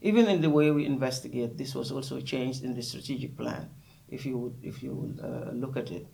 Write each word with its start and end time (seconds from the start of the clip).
Even 0.00 0.28
in 0.28 0.40
the 0.40 0.50
way 0.50 0.70
we 0.70 0.86
investigate, 0.86 1.58
this 1.58 1.74
was 1.74 1.90
also 1.90 2.20
changed 2.20 2.62
in 2.62 2.74
the 2.74 2.82
strategic 2.82 3.36
plan. 3.36 3.68
If 4.08 4.24
you 4.24 4.38
would, 4.38 4.56
if 4.62 4.82
you 4.82 4.92
would 4.94 5.20
uh, 5.20 5.50
look 5.52 5.76
at 5.76 5.90
it, 5.90 6.06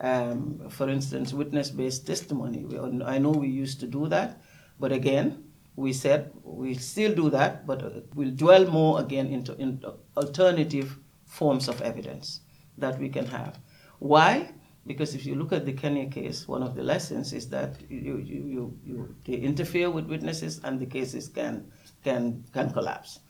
um, 0.00 0.68
for 0.68 0.88
instance, 0.88 1.32
witness-based 1.32 2.06
testimony. 2.06 2.64
We, 2.64 2.78
I 3.04 3.18
know 3.18 3.30
we 3.30 3.48
used 3.48 3.80
to 3.80 3.86
do 3.86 4.08
that, 4.08 4.40
but 4.78 4.92
again, 4.92 5.44
we 5.76 5.92
said 5.92 6.32
we 6.42 6.74
still 6.74 7.14
do 7.14 7.30
that, 7.30 7.66
but 7.66 7.82
uh, 7.82 7.90
we'll 8.14 8.30
dwell 8.30 8.66
more 8.66 9.00
again 9.00 9.26
into, 9.26 9.54
into 9.56 9.94
alternative 10.16 10.98
forms 11.24 11.68
of 11.68 11.80
evidence 11.82 12.40
that 12.78 12.98
we 12.98 13.08
can 13.08 13.26
have. 13.26 13.58
Why? 13.98 14.52
Because 14.86 15.14
if 15.14 15.26
you 15.26 15.34
look 15.34 15.52
at 15.52 15.66
the 15.66 15.72
Kenya 15.72 16.06
case, 16.06 16.48
one 16.48 16.62
of 16.62 16.74
the 16.74 16.82
lessons 16.82 17.32
is 17.32 17.48
that 17.50 17.76
you, 17.88 18.16
you, 18.18 18.42
you, 18.44 18.78
you, 18.84 19.14
they 19.24 19.34
interfere 19.34 19.90
with 19.90 20.06
witnesses 20.06 20.60
and 20.64 20.80
the 20.80 20.86
cases 20.86 21.28
can, 21.28 21.70
can, 22.02 22.44
can 22.52 22.72
collapse. 22.72 23.20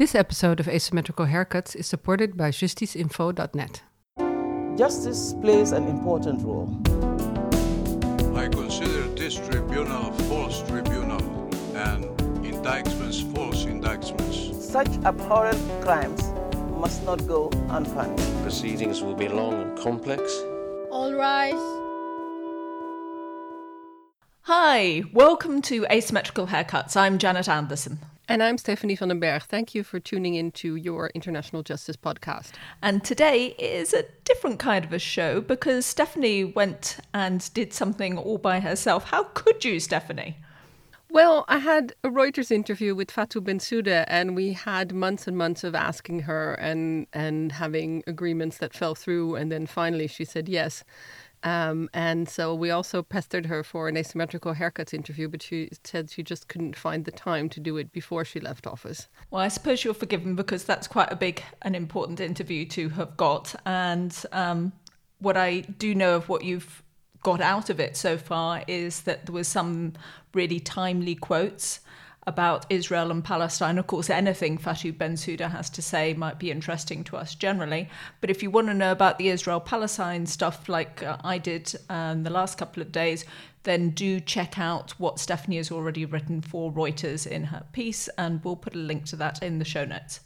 This 0.00 0.14
episode 0.14 0.60
of 0.60 0.66
Asymmetrical 0.66 1.26
Haircuts 1.26 1.76
is 1.76 1.86
supported 1.86 2.34
by 2.34 2.52
justiceinfo.net. 2.52 3.82
Justice 4.78 5.34
plays 5.42 5.72
an 5.72 5.88
important 5.88 6.40
role. 6.42 6.74
I 8.34 8.48
consider 8.48 9.02
this 9.08 9.34
tribunal 9.34 10.08
a 10.08 10.12
false 10.22 10.62
tribunal 10.66 11.50
and 11.76 12.06
indictments 12.42 13.20
false 13.20 13.66
indictments. 13.66 14.66
Such 14.66 14.88
abhorrent 15.04 15.60
crimes 15.82 16.22
must 16.78 17.04
not 17.04 17.26
go 17.28 17.50
unpunished. 17.68 18.42
Proceedings 18.42 19.02
will 19.02 19.14
be 19.14 19.28
long 19.28 19.60
and 19.60 19.78
complex. 19.78 20.22
All 20.90 21.12
rise. 21.12 21.60
Hi, 24.44 25.02
welcome 25.12 25.60
to 25.60 25.84
Asymmetrical 25.90 26.46
Haircuts. 26.46 26.96
I'm 26.96 27.18
Janet 27.18 27.50
Anderson. 27.50 27.98
And 28.30 28.44
I'm 28.44 28.58
Stephanie 28.58 28.94
van 28.94 29.08
den 29.08 29.18
Berg. 29.18 29.42
Thank 29.42 29.74
you 29.74 29.82
for 29.82 29.98
tuning 29.98 30.34
in 30.34 30.52
to 30.52 30.76
your 30.76 31.10
International 31.16 31.64
Justice 31.64 31.96
podcast. 31.96 32.52
And 32.80 33.02
today 33.02 33.56
is 33.58 33.92
a 33.92 34.04
different 34.22 34.60
kind 34.60 34.84
of 34.84 34.92
a 34.92 35.00
show 35.00 35.40
because 35.40 35.84
Stephanie 35.84 36.44
went 36.44 36.98
and 37.12 37.52
did 37.54 37.72
something 37.72 38.16
all 38.16 38.38
by 38.38 38.60
herself. 38.60 39.10
How 39.10 39.24
could 39.24 39.64
you, 39.64 39.80
Stephanie? 39.80 40.36
Well, 41.10 41.44
I 41.48 41.58
had 41.58 41.92
a 42.04 42.08
Reuters 42.08 42.52
interview 42.52 42.94
with 42.94 43.10
Fatou 43.10 43.40
Bensouda, 43.40 44.04
and 44.06 44.36
we 44.36 44.52
had 44.52 44.94
months 44.94 45.26
and 45.26 45.36
months 45.36 45.64
of 45.64 45.74
asking 45.74 46.20
her 46.20 46.54
and 46.54 47.08
and 47.12 47.50
having 47.50 48.04
agreements 48.06 48.58
that 48.58 48.72
fell 48.72 48.94
through, 48.94 49.34
and 49.34 49.50
then 49.50 49.66
finally 49.66 50.06
she 50.06 50.24
said 50.24 50.48
yes. 50.48 50.84
Um, 51.42 51.88
and 51.94 52.28
so 52.28 52.54
we 52.54 52.70
also 52.70 53.02
pestered 53.02 53.46
her 53.46 53.62
for 53.62 53.88
an 53.88 53.96
asymmetrical 53.96 54.54
haircuts 54.54 54.92
interview, 54.92 55.28
but 55.28 55.42
she 55.42 55.70
said 55.84 56.10
she 56.10 56.22
just 56.22 56.48
couldn't 56.48 56.76
find 56.76 57.04
the 57.04 57.10
time 57.12 57.48
to 57.50 57.60
do 57.60 57.76
it 57.78 57.92
before 57.92 58.24
she 58.24 58.40
left 58.40 58.66
office. 58.66 59.08
Well, 59.30 59.42
I 59.42 59.48
suppose 59.48 59.84
you're 59.84 59.94
forgiven 59.94 60.34
because 60.34 60.64
that's 60.64 60.86
quite 60.86 61.10
a 61.10 61.16
big 61.16 61.42
and 61.62 61.74
important 61.74 62.20
interview 62.20 62.66
to 62.66 62.90
have 62.90 63.16
got. 63.16 63.54
And 63.64 64.16
um, 64.32 64.72
what 65.18 65.36
I 65.36 65.60
do 65.60 65.94
know 65.94 66.16
of 66.16 66.28
what 66.28 66.44
you've 66.44 66.82
got 67.22 67.40
out 67.40 67.70
of 67.70 67.80
it 67.80 67.96
so 67.96 68.16
far 68.16 68.62
is 68.66 69.02
that 69.02 69.26
there 69.26 69.34
was 69.34 69.48
some 69.48 69.94
really 70.34 70.60
timely 70.60 71.14
quotes 71.14 71.80
about 72.26 72.66
Israel 72.68 73.10
and 73.10 73.24
Palestine. 73.24 73.78
Of 73.78 73.86
course, 73.86 74.10
anything 74.10 74.58
Fatou 74.58 74.92
Bensouda 74.92 75.50
has 75.50 75.70
to 75.70 75.82
say 75.82 76.14
might 76.14 76.38
be 76.38 76.50
interesting 76.50 77.02
to 77.04 77.16
us 77.16 77.34
generally. 77.34 77.88
But 78.20 78.30
if 78.30 78.42
you 78.42 78.50
want 78.50 78.68
to 78.68 78.74
know 78.74 78.92
about 78.92 79.18
the 79.18 79.28
Israel 79.28 79.60
Palestine 79.60 80.26
stuff, 80.26 80.68
like 80.68 81.02
uh, 81.02 81.16
I 81.24 81.38
did 81.38 81.74
um, 81.88 82.22
the 82.22 82.30
last 82.30 82.58
couple 82.58 82.82
of 82.82 82.92
days, 82.92 83.24
then 83.62 83.90
do 83.90 84.20
check 84.20 84.58
out 84.58 84.92
what 84.92 85.18
Stephanie 85.18 85.56
has 85.56 85.70
already 85.70 86.04
written 86.04 86.40
for 86.40 86.72
Reuters 86.72 87.26
in 87.26 87.44
her 87.44 87.64
piece, 87.72 88.08
and 88.16 88.42
we'll 88.44 88.56
put 88.56 88.74
a 88.74 88.78
link 88.78 89.06
to 89.06 89.16
that 89.16 89.42
in 89.42 89.58
the 89.58 89.64
show 89.64 89.84
notes. 89.84 90.20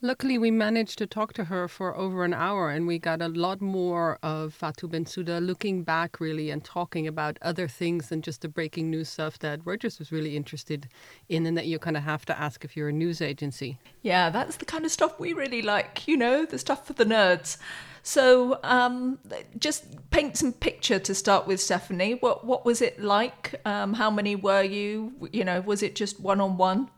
Luckily, 0.00 0.38
we 0.38 0.52
managed 0.52 0.96
to 0.98 1.08
talk 1.08 1.32
to 1.32 1.44
her 1.46 1.66
for 1.66 1.96
over 1.96 2.24
an 2.24 2.32
hour, 2.32 2.70
and 2.70 2.86
we 2.86 3.00
got 3.00 3.20
a 3.20 3.26
lot 3.26 3.60
more 3.60 4.16
of 4.22 4.56
Fatou 4.56 4.88
Bensouda 4.88 5.44
looking 5.44 5.82
back, 5.82 6.20
really, 6.20 6.50
and 6.50 6.62
talking 6.64 7.08
about 7.08 7.36
other 7.42 7.66
things 7.66 8.08
than 8.08 8.22
just 8.22 8.42
the 8.42 8.48
breaking 8.48 8.92
news 8.92 9.08
stuff 9.08 9.40
that 9.40 9.58
Reuters 9.64 9.98
was 9.98 10.12
really 10.12 10.36
interested 10.36 10.88
in, 11.28 11.46
and 11.46 11.58
that 11.58 11.66
you 11.66 11.80
kind 11.80 11.96
of 11.96 12.04
have 12.04 12.24
to 12.26 12.40
ask 12.40 12.64
if 12.64 12.76
you're 12.76 12.90
a 12.90 12.92
news 12.92 13.20
agency. 13.20 13.80
Yeah, 14.02 14.30
that's 14.30 14.58
the 14.58 14.64
kind 14.64 14.84
of 14.84 14.92
stuff 14.92 15.18
we 15.18 15.32
really 15.32 15.62
like, 15.62 16.06
you 16.06 16.16
know, 16.16 16.46
the 16.46 16.60
stuff 16.60 16.86
for 16.86 16.92
the 16.92 17.04
nerds. 17.04 17.56
So, 18.04 18.60
um, 18.62 19.18
just 19.58 19.84
paint 20.10 20.36
some 20.36 20.52
picture 20.52 21.00
to 21.00 21.12
start 21.12 21.48
with, 21.48 21.60
Stephanie. 21.60 22.14
What 22.14 22.44
what 22.44 22.64
was 22.64 22.80
it 22.80 23.00
like? 23.00 23.60
Um, 23.64 23.94
how 23.94 24.12
many 24.12 24.36
were 24.36 24.62
you? 24.62 25.28
You 25.32 25.42
know, 25.42 25.60
was 25.60 25.82
it 25.82 25.96
just 25.96 26.20
one 26.20 26.40
on 26.40 26.56
one? 26.56 26.88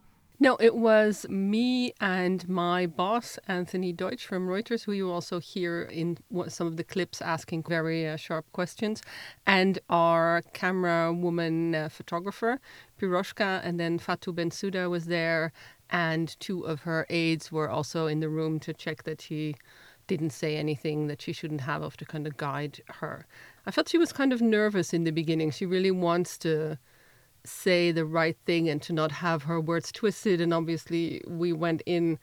No, 0.42 0.56
it 0.58 0.74
was 0.74 1.26
me 1.28 1.92
and 2.00 2.48
my 2.48 2.86
boss, 2.86 3.38
Anthony 3.46 3.92
Deutsch 3.92 4.24
from 4.24 4.48
Reuters, 4.48 4.84
who 4.84 4.92
you 4.92 5.12
also 5.12 5.38
hear 5.38 5.82
in 5.82 6.16
some 6.48 6.66
of 6.66 6.78
the 6.78 6.82
clips 6.82 7.20
asking 7.20 7.64
very 7.64 8.08
uh, 8.08 8.16
sharp 8.16 8.50
questions, 8.52 9.02
and 9.46 9.78
our 9.90 10.42
camera 10.54 11.12
woman 11.12 11.74
uh, 11.74 11.90
photographer, 11.90 12.58
Piroshka, 12.98 13.60
and 13.62 13.78
then 13.78 13.98
Fatou 13.98 14.34
Bensouda 14.34 14.88
was 14.88 15.04
there, 15.04 15.52
and 15.90 16.40
two 16.40 16.62
of 16.62 16.80
her 16.80 17.04
aides 17.10 17.52
were 17.52 17.68
also 17.68 18.06
in 18.06 18.20
the 18.20 18.30
room 18.30 18.58
to 18.60 18.72
check 18.72 19.02
that 19.02 19.20
she 19.20 19.56
didn't 20.06 20.30
say 20.30 20.56
anything 20.56 21.06
that 21.08 21.20
she 21.20 21.34
shouldn't 21.34 21.60
have 21.60 21.82
of 21.82 21.98
to 21.98 22.06
kind 22.06 22.26
of 22.26 22.38
guide 22.38 22.80
her. 23.00 23.26
I 23.66 23.70
felt 23.72 23.90
she 23.90 23.98
was 23.98 24.10
kind 24.10 24.32
of 24.32 24.40
nervous 24.40 24.94
in 24.94 25.04
the 25.04 25.12
beginning. 25.12 25.50
She 25.50 25.66
really 25.66 25.90
wants 25.90 26.38
to 26.38 26.78
say 27.44 27.92
the 27.92 28.04
right 28.04 28.36
thing 28.46 28.68
and 28.68 28.80
to 28.82 28.92
not 28.92 29.12
have 29.12 29.44
her 29.44 29.60
words 29.60 29.92
twisted. 29.92 30.40
And 30.40 30.52
obviously, 30.52 31.22
we 31.26 31.52
went 31.52 31.82
in, 31.86 32.18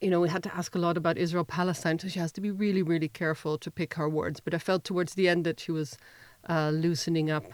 you 0.00 0.10
know, 0.10 0.20
we 0.20 0.28
had 0.28 0.42
to 0.44 0.54
ask 0.54 0.74
a 0.74 0.78
lot 0.78 0.96
about 0.96 1.18
Israel 1.18 1.44
Palestine, 1.44 1.98
so 1.98 2.08
she 2.08 2.18
has 2.18 2.32
to 2.32 2.40
be 2.40 2.50
really, 2.50 2.82
really 2.82 3.08
careful 3.08 3.58
to 3.58 3.70
pick 3.70 3.94
her 3.94 4.08
words. 4.08 4.40
But 4.40 4.54
I 4.54 4.58
felt 4.58 4.84
towards 4.84 5.14
the 5.14 5.28
end 5.28 5.44
that 5.44 5.60
she 5.60 5.72
was 5.72 5.96
uh, 6.48 6.70
loosening 6.70 7.30
up. 7.30 7.44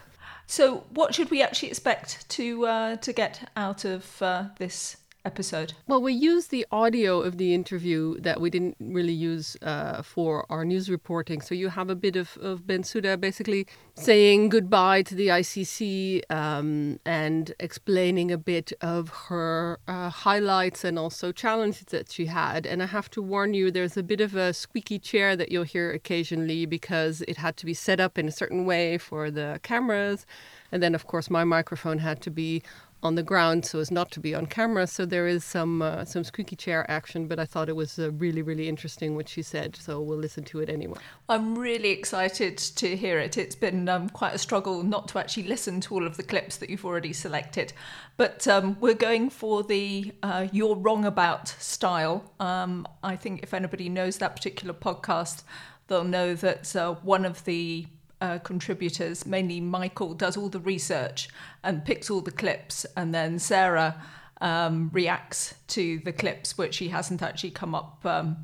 So, 0.45 0.83
what 0.89 1.15
should 1.15 1.31
we 1.31 1.41
actually 1.41 1.69
expect 1.69 2.29
to 2.31 2.65
uh, 2.65 2.95
to 2.97 3.13
get 3.13 3.49
out 3.55 3.85
of 3.85 4.21
uh, 4.21 4.45
this 4.59 4.97
episode? 5.25 5.73
Well, 5.87 6.01
we 6.01 6.13
used 6.13 6.51
the 6.51 6.65
audio 6.71 7.21
of 7.21 7.37
the 7.37 7.53
interview 7.53 8.19
that 8.19 8.41
we 8.41 8.49
didn't 8.49 8.75
really 8.79 9.13
use 9.13 9.55
uh, 9.61 10.01
for 10.01 10.45
our 10.49 10.65
news 10.65 10.89
reporting. 10.89 11.41
So 11.41 11.55
you 11.55 11.69
have 11.69 11.89
a 11.89 11.95
bit 11.95 12.15
of, 12.15 12.37
of 12.41 12.61
Bensouda 12.61 13.19
basically 13.19 13.67
saying 13.95 14.49
goodbye 14.49 15.03
to 15.03 15.15
the 15.15 15.27
ICC 15.27 16.29
um, 16.31 16.99
and 17.05 17.53
explaining 17.59 18.31
a 18.31 18.37
bit 18.37 18.73
of 18.81 19.09
her 19.27 19.79
uh, 19.87 20.09
highlights 20.09 20.83
and 20.83 20.99
also 20.99 21.31
challenges 21.31 21.85
that 21.85 22.11
she 22.11 22.25
had. 22.25 22.65
And 22.65 22.83
I 22.83 22.87
have 22.87 23.09
to 23.11 23.21
warn 23.21 23.53
you, 23.53 23.71
there's 23.71 23.97
a 23.97 24.03
bit 24.03 24.21
of 24.21 24.35
a 24.35 24.53
squeaky 24.53 24.99
chair 24.99 25.35
that 25.35 25.51
you'll 25.51 25.63
hear 25.63 25.91
occasionally 25.91 26.65
because 26.65 27.21
it 27.27 27.37
had 27.37 27.57
to 27.57 27.65
be 27.65 27.73
set 27.73 27.99
up 27.99 28.17
in 28.17 28.27
a 28.27 28.31
certain 28.31 28.65
way 28.65 28.97
for 28.97 29.31
the 29.31 29.59
cameras. 29.63 30.25
And 30.71 30.81
then, 30.81 30.95
of 30.95 31.05
course, 31.05 31.29
my 31.29 31.43
microphone 31.43 31.99
had 31.99 32.19
to 32.21 32.31
be 32.31 32.63
on 33.03 33.15
the 33.15 33.23
ground 33.23 33.65
so 33.65 33.79
as 33.79 33.91
not 33.91 34.09
to 34.11 34.19
be 34.19 34.33
on 34.33 34.45
camera. 34.45 34.87
So 34.87 35.05
there 35.05 35.27
is 35.27 35.43
some 35.43 35.81
uh, 35.81 36.05
some 36.05 36.23
squeaky 36.23 36.55
chair 36.55 36.89
action, 36.89 37.27
but 37.27 37.37
I 37.37 37.45
thought 37.45 37.69
it 37.69 37.75
was 37.75 37.99
uh, 37.99 38.11
really 38.13 38.41
really 38.41 38.67
interesting 38.69 39.15
what 39.15 39.29
she 39.29 39.41
said. 39.41 39.75
So 39.75 40.01
we'll 40.01 40.17
listen 40.17 40.43
to 40.45 40.59
it 40.59 40.69
anyway. 40.69 40.97
I'm 41.27 41.57
really 41.57 41.89
excited 41.89 42.57
to 42.57 42.95
hear 42.95 43.19
it. 43.19 43.37
It's 43.37 43.55
been 43.55 43.89
um, 43.89 44.09
quite 44.09 44.33
a 44.33 44.37
struggle 44.37 44.81
not 44.83 45.07
to 45.09 45.19
actually 45.19 45.43
listen 45.43 45.81
to 45.81 45.93
all 45.93 46.07
of 46.07 46.17
the 46.17 46.23
clips 46.23 46.57
that 46.57 46.69
you've 46.69 46.85
already 46.85 47.13
selected, 47.13 47.73
but 48.17 48.47
um, 48.47 48.77
we're 48.79 48.93
going 48.93 49.29
for 49.29 49.63
the 49.63 50.13
uh, 50.23 50.47
"you're 50.51 50.75
wrong 50.75 51.05
about" 51.05 51.49
style. 51.49 52.31
Um, 52.39 52.87
I 53.03 53.15
think 53.17 53.43
if 53.43 53.53
anybody 53.53 53.89
knows 53.89 54.17
that 54.17 54.35
particular 54.35 54.73
podcast, 54.73 55.43
they'll 55.87 56.03
know 56.03 56.33
that 56.35 56.75
uh, 56.75 56.93
one 56.95 57.25
of 57.25 57.43
the 57.43 57.87
uh, 58.23 58.39
contributors, 58.39 59.25
mainly 59.25 59.59
Michael, 59.59 60.13
does 60.13 60.37
all 60.37 60.47
the 60.47 60.59
research 60.59 61.27
and 61.61 61.83
picks 61.83 62.09
all 62.09 62.21
the 62.21 62.31
clips, 62.31 62.85
and 62.95 63.13
then 63.13 63.37
Sarah 63.37 64.01
um, 64.39 64.89
reacts 64.93 65.53
to 65.67 65.99
the 65.99 66.13
clips 66.13 66.57
which 66.57 66.75
she 66.75 66.87
hasn't 66.87 67.21
actually 67.21 67.51
come 67.51 67.75
up 67.75 67.99
um, 68.05 68.37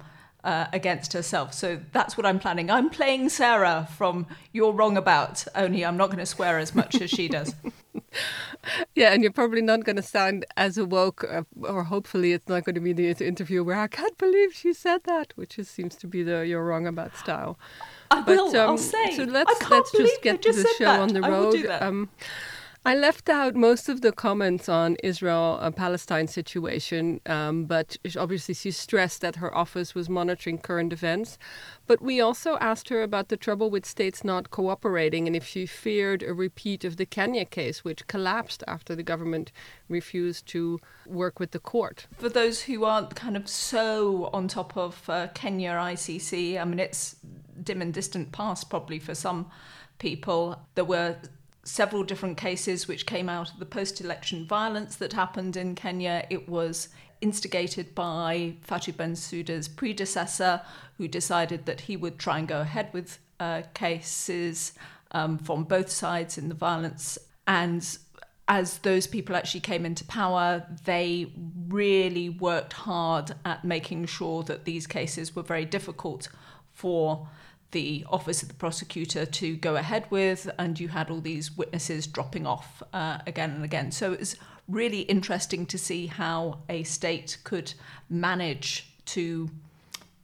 uh, 0.43 0.65
against 0.73 1.13
herself. 1.13 1.53
So 1.53 1.79
that's 1.93 2.17
what 2.17 2.25
I'm 2.25 2.39
planning. 2.39 2.69
I'm 2.69 2.89
playing 2.89 3.29
Sarah 3.29 3.87
from 3.95 4.27
You're 4.51 4.73
Wrong 4.73 4.97
About, 4.97 5.45
only 5.55 5.85
I'm 5.85 5.95
not 5.95 6.07
going 6.07 6.19
to 6.19 6.25
swear 6.25 6.59
as 6.59 6.75
much 6.75 6.99
as 7.01 7.09
she 7.09 7.29
does. 7.29 7.55
yeah, 8.95 9.13
and 9.13 9.23
you're 9.23 9.31
probably 9.31 9.61
not 9.61 9.83
going 9.83 9.95
to 9.95 10.01
sound 10.01 10.45
as 10.57 10.77
awoke, 10.77 11.23
uh, 11.29 11.43
or 11.61 11.83
hopefully 11.83 12.33
it's 12.33 12.47
not 12.47 12.63
going 12.63 12.75
to 12.75 12.81
be 12.81 12.93
the 12.93 13.09
interview 13.25 13.63
where 13.63 13.79
I 13.79 13.87
can't 13.87 14.17
believe 14.17 14.53
she 14.53 14.73
said 14.73 15.03
that, 15.05 15.33
which 15.35 15.57
is, 15.57 15.69
seems 15.69 15.95
to 15.97 16.07
be 16.07 16.23
the 16.23 16.45
You're 16.45 16.63
Wrong 16.63 16.87
About 16.87 17.15
style. 17.17 17.57
I 18.11 18.21
will. 18.21 18.55
Um, 18.55 18.69
I'll 18.69 18.77
say. 18.77 19.15
So 19.15 19.23
let's 19.23 19.69
let's 19.69 19.91
just 19.91 20.21
get 20.21 20.41
just 20.41 20.59
the 20.59 20.69
show 20.77 20.85
that. 20.85 20.99
on 20.99 21.13
the 21.13 21.21
road. 21.21 21.65
Um, 21.67 22.09
I 22.85 22.95
left 22.95 23.27
out 23.27 23.55
most 23.55 23.89
of 23.89 23.99
the 23.99 24.13
comments 24.13 24.69
on 24.69 24.95
Israel-Palestine 25.03 26.27
situation, 26.27 27.19
um, 27.25 27.65
but 27.65 27.97
obviously 28.17 28.53
she 28.53 28.71
stressed 28.71 29.19
that 29.19 29.35
her 29.35 29.55
office 29.55 29.93
was 29.93 30.09
monitoring 30.09 30.59
current 30.59 30.93
events. 30.93 31.37
But 31.87 32.01
we 32.01 32.21
also 32.21 32.57
asked 32.61 32.87
her 32.87 33.03
about 33.03 33.27
the 33.27 33.35
trouble 33.35 33.69
with 33.69 33.85
states 33.85 34.23
not 34.23 34.49
cooperating 34.49 35.27
and 35.27 35.35
if 35.35 35.45
she 35.45 35.65
feared 35.65 36.23
a 36.23 36.33
repeat 36.33 36.85
of 36.85 36.95
the 36.95 37.05
Kenya 37.05 37.43
case, 37.43 37.83
which 37.83 38.07
collapsed 38.07 38.63
after 38.65 38.95
the 38.95 39.03
government 39.03 39.51
refused 39.89 40.45
to 40.47 40.79
work 41.05 41.37
with 41.37 41.51
the 41.51 41.59
court. 41.59 42.07
For 42.17 42.29
those 42.29 42.61
who 42.61 42.85
aren't 42.85 43.13
kind 43.13 43.35
of 43.35 43.49
so 43.49 44.29
on 44.31 44.47
top 44.47 44.77
of 44.77 45.09
uh, 45.09 45.27
Kenya 45.33 45.71
ICC, 45.71 46.59
I 46.59 46.63
mean, 46.63 46.79
it's 46.79 47.17
dim 47.61 47.81
and 47.81 47.93
distant 47.93 48.31
past 48.31 48.69
probably 48.69 48.99
for 48.99 49.13
some 49.13 49.51
people. 49.97 50.61
There 50.75 50.85
were 50.85 51.17
several 51.63 52.03
different 52.03 52.37
cases 52.37 52.87
which 52.87 53.05
came 53.05 53.29
out 53.29 53.51
of 53.51 53.59
the 53.59 53.65
post 53.65 54.01
election 54.01 54.47
violence 54.47 54.95
that 54.95 55.13
happened 55.13 55.55
in 55.57 55.75
Kenya. 55.75 56.25
It 56.29 56.47
was 56.47 56.89
instigated 57.21 57.93
by 57.93 58.55
Fatou 58.67 58.93
Bensouda's 58.93 59.67
predecessor, 59.67 60.61
who 60.97 61.07
decided 61.07 61.65
that 61.65 61.81
he 61.81 61.97
would 61.97 62.17
try 62.17 62.39
and 62.39 62.47
go 62.47 62.61
ahead 62.61 62.89
with 62.93 63.19
uh, 63.39 63.63
cases 63.73 64.73
um, 65.11 65.37
from 65.37 65.63
both 65.63 65.89
sides 65.89 66.37
in 66.37 66.49
the 66.49 66.55
violence. 66.55 67.17
And 67.47 67.97
as 68.47 68.79
those 68.79 69.05
people 69.05 69.35
actually 69.35 69.59
came 69.61 69.85
into 69.85 70.03
power, 70.05 70.65
they 70.85 71.31
really 71.67 72.29
worked 72.29 72.73
hard 72.73 73.33
at 73.45 73.63
making 73.63 74.05
sure 74.07 74.43
that 74.43 74.65
these 74.65 74.87
cases 74.87 75.35
were 75.35 75.43
very 75.43 75.65
difficult 75.65 76.29
for 76.73 77.27
the 77.71 78.05
office 78.09 78.41
of 78.41 78.47
the 78.47 78.55
prosecutor 78.55 79.25
to 79.25 79.55
go 79.57 79.75
ahead 79.75 80.05
with, 80.09 80.49
and 80.57 80.79
you 80.79 80.87
had 80.87 81.09
all 81.09 81.21
these 81.21 81.55
witnesses 81.55 82.07
dropping 82.07 82.47
off 82.47 82.81
uh, 82.93 83.19
again 83.27 83.51
and 83.51 83.63
again. 83.63 83.91
So 83.91 84.11
it 84.13 84.19
was 84.19 84.35
really 84.67 85.01
interesting 85.01 85.65
to 85.67 85.77
see 85.77 86.07
how 86.07 86.59
a 86.69 86.83
state 86.83 87.37
could 87.43 87.73
manage 88.09 88.93
to 89.05 89.49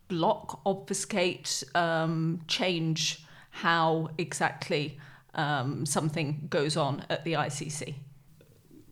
block, 0.08 0.62
obfuscate, 0.66 1.64
um, 1.74 2.42
change 2.48 3.26
how 3.50 4.10
exactly 4.18 5.00
um, 5.34 5.86
something 5.86 6.48
goes 6.50 6.78
on 6.78 7.06
at 7.10 7.24
the 7.24 7.34
ICC. 7.34 7.96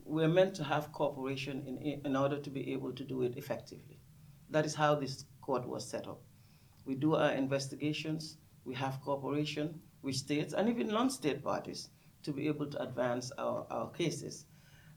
We're 0.05 0.27
meant 0.27 0.55
to 0.55 0.63
have 0.63 0.91
cooperation 0.91 1.63
in, 1.67 2.01
in 2.05 2.15
order 2.15 2.37
to 2.39 2.49
be 2.49 2.73
able 2.73 2.91
to 2.93 3.03
do 3.03 3.23
it 3.23 3.37
effectively. 3.37 3.99
That 4.49 4.65
is 4.65 4.75
how 4.75 4.95
this 4.95 5.25
court 5.41 5.67
was 5.67 5.87
set 5.87 6.07
up. 6.07 6.21
We 6.85 6.95
do 6.95 7.15
our 7.15 7.31
investigations 7.31 8.37
we 8.65 8.75
have 8.75 9.01
cooperation 9.01 9.79
with 10.01 10.15
states 10.15 10.53
and 10.53 10.69
even 10.69 10.87
non-state 10.87 11.43
parties 11.43 11.89
to 12.23 12.31
be 12.31 12.47
able 12.47 12.67
to 12.67 12.81
advance 12.81 13.31
our, 13.37 13.65
our 13.69 13.89
cases. 13.91 14.45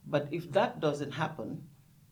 But 0.07 0.29
if 0.31 0.51
that 0.53 0.81
doesn't 0.81 1.13
happen, 1.13 1.63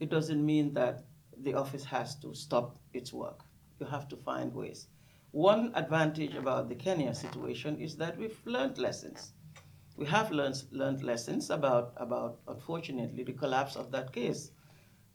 it 0.01 0.11
doesn't 0.11 0.45
mean 0.45 0.75
that 0.75 1.05
the 1.39 1.55
office 1.55 1.85
has 1.85 2.17
to 2.17 2.35
stop 2.35 2.79
its 2.93 3.13
work. 3.13 3.41
You 3.79 3.87
have 3.87 4.09
to 4.09 4.17
find 4.17 4.53
ways. 4.53 4.89
One 5.31 5.73
advantage 5.75 6.35
about 6.35 6.69
the 6.69 6.75
Kenya 6.75 7.15
situation 7.15 7.81
is 7.81 7.97
that 7.97 8.17
we've 8.19 8.41
learned 8.45 8.79
lessons. 8.79 9.33
We 9.97 10.07
have 10.07 10.31
learned, 10.31 10.63
learned 10.71 11.03
lessons 11.03 11.51
about, 11.51 11.93
about, 11.97 12.41
unfortunately, 12.49 13.25
the 13.25 13.33
collapse 13.33 13.77
of 13.77 13.91
that 13.93 14.13
case, 14.13 14.51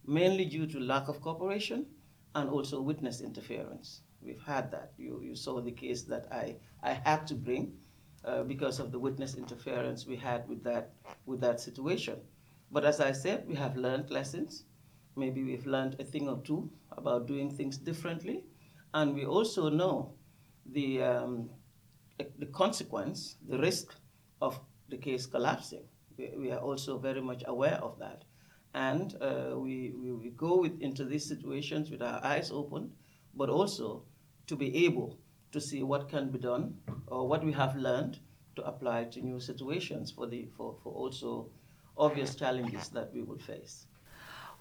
mainly 0.06 0.46
due 0.46 0.68
to 0.68 0.80
lack 0.80 1.08
of 1.08 1.22
cooperation 1.22 1.86
and 2.36 2.50
also 2.50 2.82
witness 2.82 3.22
interference. 3.22 4.02
We've 4.22 4.42
had 4.42 4.72
that. 4.72 4.94
You, 4.98 5.22
you 5.24 5.36
saw 5.36 5.62
the 5.62 5.72
case 5.72 6.04
that 6.04 6.28
I, 6.32 6.58
I 6.84 6.94
had 6.94 7.26
to 7.28 7.36
bring 7.36 7.74
uh, 8.26 8.44
because 8.44 8.80
of 8.80 8.92
the 8.92 9.00
witness 9.00 9.36
interference 9.36 10.06
we 10.06 10.18
had 10.18 10.48
with 10.48 10.64
that, 10.64 10.92
with 11.26 11.40
that 11.42 11.60
situation. 11.60 12.20
But 12.72 12.86
as 12.86 13.00
I 13.00 13.12
said, 13.12 13.46
we 13.48 13.56
have 13.56 13.78
learned 13.78 14.10
lessons. 14.10 14.66
Maybe 15.16 15.44
we've 15.44 15.66
learned 15.66 15.96
a 16.00 16.04
thing 16.04 16.28
or 16.28 16.42
two 16.44 16.70
about 16.92 17.28
doing 17.28 17.50
things 17.50 17.78
differently. 17.78 18.44
And 18.94 19.16
we 19.16 19.26
also 19.26 19.70
know 19.70 20.14
the, 20.66 21.02
um, 21.04 21.50
the 22.38 22.48
consequence, 22.48 23.38
the 23.48 23.58
risk 23.58 23.96
of 24.42 24.60
the 24.90 24.98
case 24.98 25.26
collapsing. 25.26 25.84
We, 26.18 26.32
we 26.38 26.52
are 26.52 26.60
also 26.60 26.98
very 26.98 27.22
much 27.22 27.44
aware 27.48 27.80
of 27.82 27.98
that. 28.00 28.24
And 28.74 29.16
uh, 29.22 29.56
we, 29.56 29.94
we, 29.96 30.12
we, 30.12 30.30
go 30.30 30.60
with, 30.62 30.80
into 30.80 31.06
these 31.06 31.28
situations 31.28 31.90
with 31.90 32.02
our 32.02 32.24
eyes 32.24 32.52
open, 32.52 32.92
but 33.34 33.50
also 33.50 34.04
to 34.50 34.56
be 34.56 34.86
able 34.86 35.18
to 35.52 35.62
see 35.62 35.84
what 35.84 36.10
can 36.10 36.30
be 36.30 36.40
done 36.40 36.76
or 37.08 37.28
what 37.28 37.44
we 37.44 37.52
have 37.52 37.76
learned 37.76 38.20
to 38.56 38.64
apply 38.66 39.06
to 39.06 39.22
new 39.22 39.40
situations 39.40 40.12
for, 40.12 40.28
the, 40.28 40.48
for, 40.58 40.76
for 40.84 40.92
also 40.92 41.50
obvious 41.98 42.36
challenges 42.36 42.90
that 42.90 43.14
we 43.14 43.22
will 43.22 43.38
face. 43.38 43.86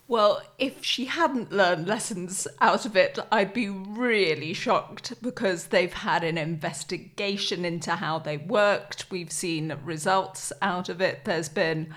Well, 0.07 0.41
if 0.59 0.83
she 0.83 1.05
hadn't 1.05 1.53
learned 1.53 1.87
lessons 1.87 2.49
out 2.63 2.87
of 2.87 2.97
it, 2.97 3.19
I'd 3.31 3.53
be 3.53 3.69
really 3.69 4.55
shocked 4.55 5.13
because 5.21 5.67
they've 5.67 5.93
had 5.93 6.25
an 6.25 6.39
investigation 6.39 7.65
into 7.65 7.93
how 7.93 8.19
they 8.19 8.39
worked. 8.39 9.11
We've 9.11 9.33
seen 9.33 9.77
results 9.85 10.51
out 10.63 10.89
of 10.89 11.03
it. 11.03 11.27
There's 11.27 11.51
been 11.51 11.95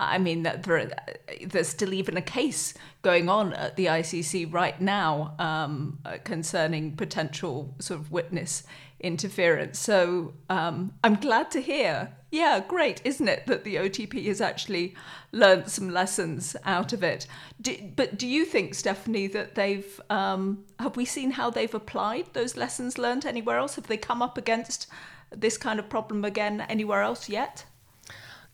I 0.00 0.18
mean, 0.18 0.42
there's 0.42 1.68
still 1.68 1.92
even 1.92 2.16
a 2.16 2.22
case 2.22 2.74
going 3.02 3.28
on 3.28 3.52
at 3.52 3.76
the 3.76 3.86
ICC 3.86 4.52
right 4.52 4.80
now 4.80 5.34
um, 5.38 5.98
uh, 6.04 6.16
concerning 6.24 6.96
potential 6.96 7.74
sort 7.78 8.00
of 8.00 8.10
witness 8.10 8.64
interference. 8.98 9.78
So 9.78 10.34
um, 10.48 10.92
I'm 11.04 11.16
glad 11.16 11.50
to 11.52 11.60
hear. 11.60 12.12
Yeah, 12.30 12.60
great, 12.66 13.00
isn't 13.04 13.28
it, 13.28 13.46
that 13.46 13.64
the 13.64 13.76
OTP 13.76 14.24
has 14.26 14.40
actually 14.40 14.94
learned 15.32 15.68
some 15.68 15.90
lessons 15.90 16.56
out 16.64 16.92
of 16.92 17.02
it? 17.02 17.26
Do, 17.60 17.76
but 17.96 18.18
do 18.18 18.26
you 18.26 18.44
think, 18.44 18.74
Stephanie, 18.74 19.26
that 19.28 19.54
they've 19.56 20.00
um, 20.10 20.64
have 20.78 20.96
we 20.96 21.04
seen 21.04 21.32
how 21.32 21.50
they've 21.50 21.74
applied 21.74 22.26
those 22.32 22.56
lessons 22.56 22.98
learned 22.98 23.26
anywhere 23.26 23.58
else? 23.58 23.74
Have 23.74 23.88
they 23.88 23.96
come 23.96 24.22
up 24.22 24.38
against 24.38 24.86
this 25.30 25.58
kind 25.58 25.78
of 25.78 25.88
problem 25.88 26.24
again 26.24 26.60
anywhere 26.68 27.02
else 27.02 27.28
yet? 27.28 27.64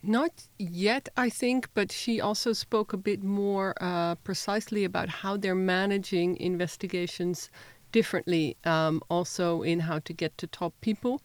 Not 0.09 0.47
yet, 0.57 1.09
I 1.17 1.29
think, 1.29 1.69
but 1.75 1.91
she 1.91 2.21
also 2.21 2.53
spoke 2.53 2.93
a 2.93 2.97
bit 2.97 3.25
more 3.25 3.75
uh, 3.81 4.15
precisely 4.15 4.85
about 4.85 5.09
how 5.09 5.37
they're 5.37 5.57
managing 5.57 6.37
investigations 6.37 7.51
differently, 7.91 8.57
um, 8.63 9.03
also 9.11 9.63
in 9.63 9.81
how 9.81 9.99
to 9.99 10.13
get 10.13 10.39
to 10.39 10.47
top 10.47 10.75
people, 10.81 11.23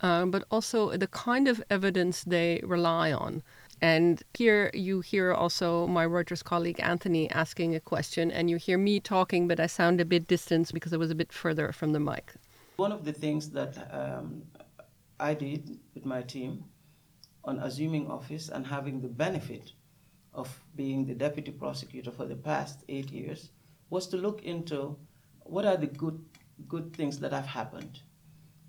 uh, 0.00 0.26
but 0.26 0.44
also 0.48 0.96
the 0.96 1.08
kind 1.08 1.48
of 1.48 1.60
evidence 1.70 2.22
they 2.22 2.60
rely 2.62 3.10
on. 3.12 3.42
And 3.82 4.22
here 4.34 4.70
you 4.74 5.00
hear 5.00 5.32
also 5.32 5.88
my 5.88 6.06
Reuters 6.06 6.44
colleague 6.44 6.78
Anthony 6.78 7.28
asking 7.32 7.74
a 7.74 7.80
question, 7.80 8.30
and 8.30 8.48
you 8.48 8.58
hear 8.58 8.78
me 8.78 9.00
talking, 9.00 9.48
but 9.48 9.58
I 9.58 9.66
sound 9.66 10.00
a 10.00 10.04
bit 10.04 10.28
distant 10.28 10.72
because 10.72 10.92
I 10.92 10.98
was 10.98 11.10
a 11.10 11.16
bit 11.16 11.32
further 11.32 11.72
from 11.72 11.92
the 11.92 12.00
mic. 12.00 12.34
One 12.76 12.92
of 12.92 13.04
the 13.04 13.12
things 13.12 13.50
that 13.50 13.74
um, 13.90 14.42
I 15.18 15.34
did 15.34 15.80
with 15.94 16.06
my 16.06 16.22
team 16.22 16.64
on 17.44 17.58
assuming 17.60 18.10
office 18.10 18.48
and 18.48 18.66
having 18.66 19.00
the 19.00 19.08
benefit 19.08 19.72
of 20.32 20.48
being 20.76 21.06
the 21.06 21.14
deputy 21.14 21.50
prosecutor 21.50 22.10
for 22.10 22.26
the 22.26 22.36
past 22.36 22.84
eight 22.88 23.10
years 23.10 23.50
was 23.88 24.06
to 24.06 24.16
look 24.16 24.42
into 24.42 24.96
what 25.40 25.64
are 25.64 25.76
the 25.76 25.86
good, 25.86 26.24
good 26.68 26.94
things 26.94 27.18
that 27.18 27.32
have 27.32 27.46
happened 27.46 28.00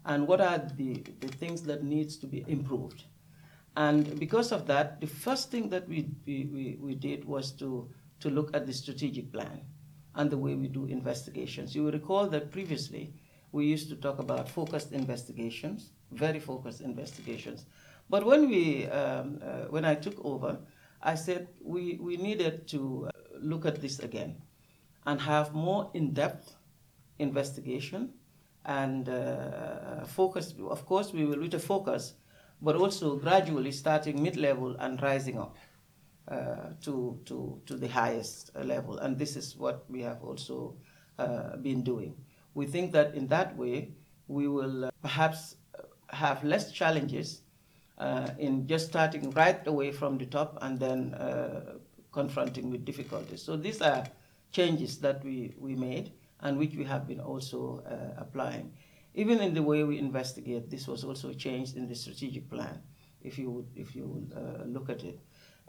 and 0.06 0.28
what 0.28 0.42
are 0.42 0.58
the, 0.76 1.04
the 1.20 1.28
things 1.28 1.62
that 1.62 1.84
needs 1.84 2.18
to 2.18 2.26
be 2.26 2.44
improved. 2.48 3.04
And 3.78 4.20
because 4.20 4.52
of 4.52 4.66
that, 4.68 5.00
the 5.00 5.08
first 5.08 5.52
thing 5.52 5.70
that 5.70 5.88
we, 5.88 6.10
we, 6.26 6.78
we 6.82 6.96
did 6.96 7.24
was 7.24 7.52
to, 7.54 7.90
to 8.20 8.30
look 8.30 8.56
at 8.56 8.66
the 8.66 8.74
strategic 8.74 9.32
plan 9.32 9.62
and 10.16 10.30
the 10.30 10.38
way 10.38 10.56
we 10.56 10.68
do 10.68 10.86
investigations. 10.86 11.76
You 11.76 11.84
will 11.84 11.92
recall 11.92 12.28
that 12.28 12.52
previously 12.52 13.14
we 13.52 13.66
used 13.66 13.90
to 13.90 13.96
talk 13.96 14.20
about 14.20 14.50
focused 14.50 14.92
investigations, 14.92 15.92
very 16.12 16.40
focused 16.40 16.82
investigations. 16.82 17.66
But 18.12 18.26
when 18.26 18.50
we, 18.50 18.88
um, 18.88 19.40
uh, 19.42 19.68
when 19.70 19.86
I 19.86 19.96
took 19.96 20.18
over, 20.26 20.60
I 21.02 21.16
said 21.16 21.48
we, 21.64 21.98
we 22.02 22.18
needed 22.18 22.68
to 22.68 23.08
uh, 23.08 23.12
look 23.40 23.66
at 23.66 23.80
this 23.80 24.00
again 24.00 24.36
and 25.06 25.22
have 25.22 25.54
more 25.54 25.90
in-depth 25.94 26.54
investigation 27.20 28.10
and 28.66 29.08
uh, 29.08 30.04
focus. 30.04 30.54
Of 30.60 30.86
course, 30.86 31.14
we 31.14 31.26
will 31.26 31.40
with 31.40 31.54
a 31.54 31.60
focus, 31.60 32.16
but 32.62 32.76
also 32.76 33.16
gradually 33.16 33.72
starting 33.72 34.22
mid-level 34.22 34.76
and 34.80 35.02
rising 35.02 35.40
up 35.40 35.56
uh, 36.28 36.74
to, 36.82 37.18
to, 37.24 37.62
to 37.66 37.78
the 37.78 37.88
highest 37.88 38.52
level. 38.62 38.98
And 38.98 39.18
this 39.18 39.38
is 39.38 39.56
what 39.56 39.86
we 39.90 40.02
have 40.02 40.22
also 40.22 40.76
uh, 41.18 41.56
been 41.56 41.82
doing. 41.82 42.16
We 42.56 42.66
think 42.66 42.92
that 42.92 43.16
in 43.16 43.28
that 43.28 43.56
way, 43.56 43.94
we 44.28 44.50
will 44.50 44.86
uh, 44.86 44.92
perhaps 45.02 45.56
have 46.10 46.44
less 46.44 46.74
challenges 46.74 47.44
in 48.38 48.68
just 48.68 48.88
starting 48.88 49.30
right 49.32 49.66
away 49.68 49.92
from 49.92 50.18
the 50.18 50.26
top 50.26 50.58
and 50.62 50.80
then 50.80 51.14
uh, 51.14 51.78
confronting 52.12 52.70
with 52.72 52.84
difficulties. 52.86 53.42
So 53.42 53.56
these 53.56 53.82
are 53.82 54.04
changes 54.52 54.98
that 55.00 55.24
we, 55.24 55.54
we 55.58 55.76
made 55.76 56.12
and 56.42 56.58
which 56.58 56.76
we 56.76 56.84
have 56.86 57.08
been 57.08 57.20
also 57.20 57.84
uh, 57.88 58.22
applying. 58.22 58.74
Even 59.14 59.40
in 59.40 59.54
the 59.54 59.62
way 59.62 59.84
we 59.84 60.00
investigate, 60.00 60.70
this 60.70 60.88
was 60.88 61.04
also 61.04 61.34
changed 61.34 61.78
in 61.78 61.88
the 61.88 61.96
strategic 61.96 62.50
plan. 62.50 62.82
if 63.24 63.38
you 63.38 63.50
would, 63.50 63.68
if 63.76 63.96
you 63.96 64.06
would 64.06 64.34
uh, 64.36 64.64
look 64.66 64.90
at 64.90 65.04
it. 65.04 65.20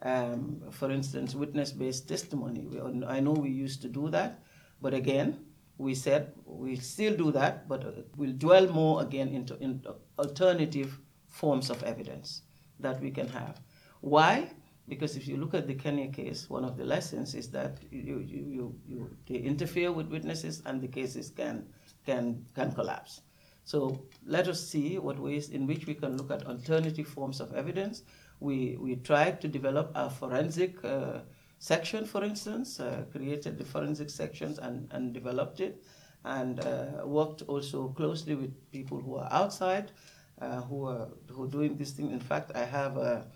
Um, 0.02 0.62
for 0.70 0.90
instance, 0.90 1.34
witness-based 1.34 2.08
testimony. 2.08 2.66
We, 2.66 3.06
I 3.06 3.20
know 3.20 3.32
we 3.32 3.50
used 3.50 3.82
to 3.82 3.88
do 3.88 4.10
that, 4.10 4.42
but 4.80 4.94
again, 4.94 5.38
we 5.78 5.94
said 5.94 6.32
we 6.44 6.76
still 6.76 7.16
do 7.16 7.30
that, 7.32 7.68
but 7.68 7.84
uh, 7.84 7.90
we'll 8.16 8.32
dwell 8.32 8.66
more 8.68 9.02
again 9.02 9.28
into, 9.28 9.56
into 9.62 9.94
alternative 10.18 10.98
forms 11.32 11.70
of 11.70 11.82
evidence 11.82 12.42
that 12.78 13.00
we 13.00 13.10
can 13.10 13.28
have. 13.28 13.60
Why? 14.00 14.52
Because 14.88 15.16
if 15.16 15.26
you 15.26 15.36
look 15.36 15.54
at 15.54 15.66
the 15.66 15.74
Kenya 15.74 16.08
case, 16.08 16.48
one 16.48 16.64
of 16.64 16.76
the 16.76 16.84
lessons 16.84 17.34
is 17.34 17.48
that 17.50 17.78
you, 17.90 18.18
you, 18.20 18.44
you, 18.56 18.74
you, 18.86 19.16
they 19.26 19.36
interfere 19.36 19.90
with 19.90 20.08
witnesses 20.08 20.62
and 20.66 20.80
the 20.80 20.88
cases 20.88 21.30
can, 21.30 21.66
can, 22.06 22.44
can 22.54 22.72
collapse. 22.72 23.22
So 23.64 24.06
let 24.26 24.48
us 24.48 24.60
see 24.66 24.98
what 24.98 25.18
ways 25.18 25.50
in 25.50 25.66
which 25.66 25.86
we 25.86 25.94
can 25.94 26.16
look 26.16 26.30
at 26.30 26.46
alternative 26.46 27.06
forms 27.06 27.40
of 27.40 27.54
evidence. 27.54 28.02
We, 28.40 28.76
we 28.80 28.96
tried 28.96 29.40
to 29.42 29.48
develop 29.48 29.92
a 29.94 30.10
forensic 30.10 30.84
uh, 30.84 31.20
section, 31.60 32.04
for 32.04 32.24
instance, 32.24 32.80
uh, 32.80 33.04
created 33.12 33.56
the 33.56 33.64
forensic 33.64 34.10
sections 34.10 34.58
and, 34.58 34.88
and 34.90 35.14
developed 35.14 35.60
it, 35.60 35.84
and 36.24 36.58
uh, 36.58 37.06
worked 37.06 37.42
also 37.42 37.88
closely 37.88 38.34
with 38.34 38.52
people 38.72 39.00
who 39.00 39.14
are 39.16 39.28
outside, 39.30 39.92
uh, 40.40 40.60
who, 40.62 40.86
are, 40.86 41.08
who 41.30 41.44
are 41.44 41.48
doing 41.48 41.76
this 41.76 41.92
thing. 41.92 42.10
In 42.10 42.20
fact, 42.20 42.52
I 42.54 42.64
have 42.64 42.96
a 42.96 43.26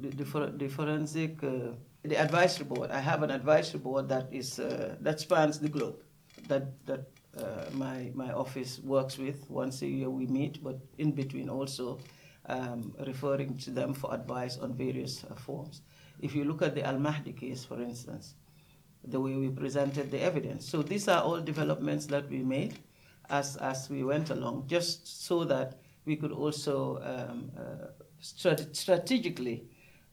the, 0.00 0.08
the, 0.08 0.68
forensic, 0.68 1.42
uh, 1.42 1.72
the 2.02 2.16
advisory 2.16 2.66
board. 2.66 2.90
I 2.90 3.00
have 3.00 3.22
an 3.22 3.30
advisory 3.30 3.80
board 3.80 4.08
that 4.08 4.28
is 4.32 4.58
uh, 4.58 4.96
that 5.00 5.20
spans 5.20 5.58
the 5.58 5.68
globe. 5.68 5.96
That 6.48 6.86
that 6.86 7.06
uh, 7.38 7.70
my 7.72 8.10
my 8.14 8.32
office 8.32 8.78
works 8.80 9.18
with. 9.18 9.48
Once 9.50 9.82
a 9.82 9.86
year 9.86 10.10
we 10.10 10.26
meet, 10.26 10.62
but 10.62 10.78
in 10.98 11.12
between 11.12 11.48
also 11.48 11.98
um, 12.46 12.94
referring 13.06 13.56
to 13.58 13.70
them 13.70 13.94
for 13.94 14.14
advice 14.14 14.58
on 14.58 14.74
various 14.74 15.24
uh, 15.24 15.34
forms. 15.34 15.82
If 16.20 16.34
you 16.34 16.44
look 16.44 16.62
at 16.62 16.74
the 16.74 16.84
Al 16.84 16.98
Mahdi 16.98 17.32
case, 17.32 17.64
for 17.64 17.80
instance, 17.80 18.34
the 19.04 19.20
way 19.20 19.34
we 19.34 19.48
presented 19.48 20.10
the 20.10 20.20
evidence. 20.20 20.68
So 20.68 20.82
these 20.82 21.08
are 21.08 21.22
all 21.22 21.40
developments 21.40 22.06
that 22.06 22.28
we 22.28 22.38
made 22.38 22.78
as 23.30 23.56
as 23.56 23.88
we 23.90 24.04
went 24.04 24.30
along, 24.30 24.66
just 24.68 25.26
so 25.26 25.44
that 25.44 25.78
we 26.06 26.16
could 26.16 26.32
also 26.32 26.98
um, 27.02 27.50
uh, 27.58 27.88
strat- 28.22 28.74
strategically 28.74 29.64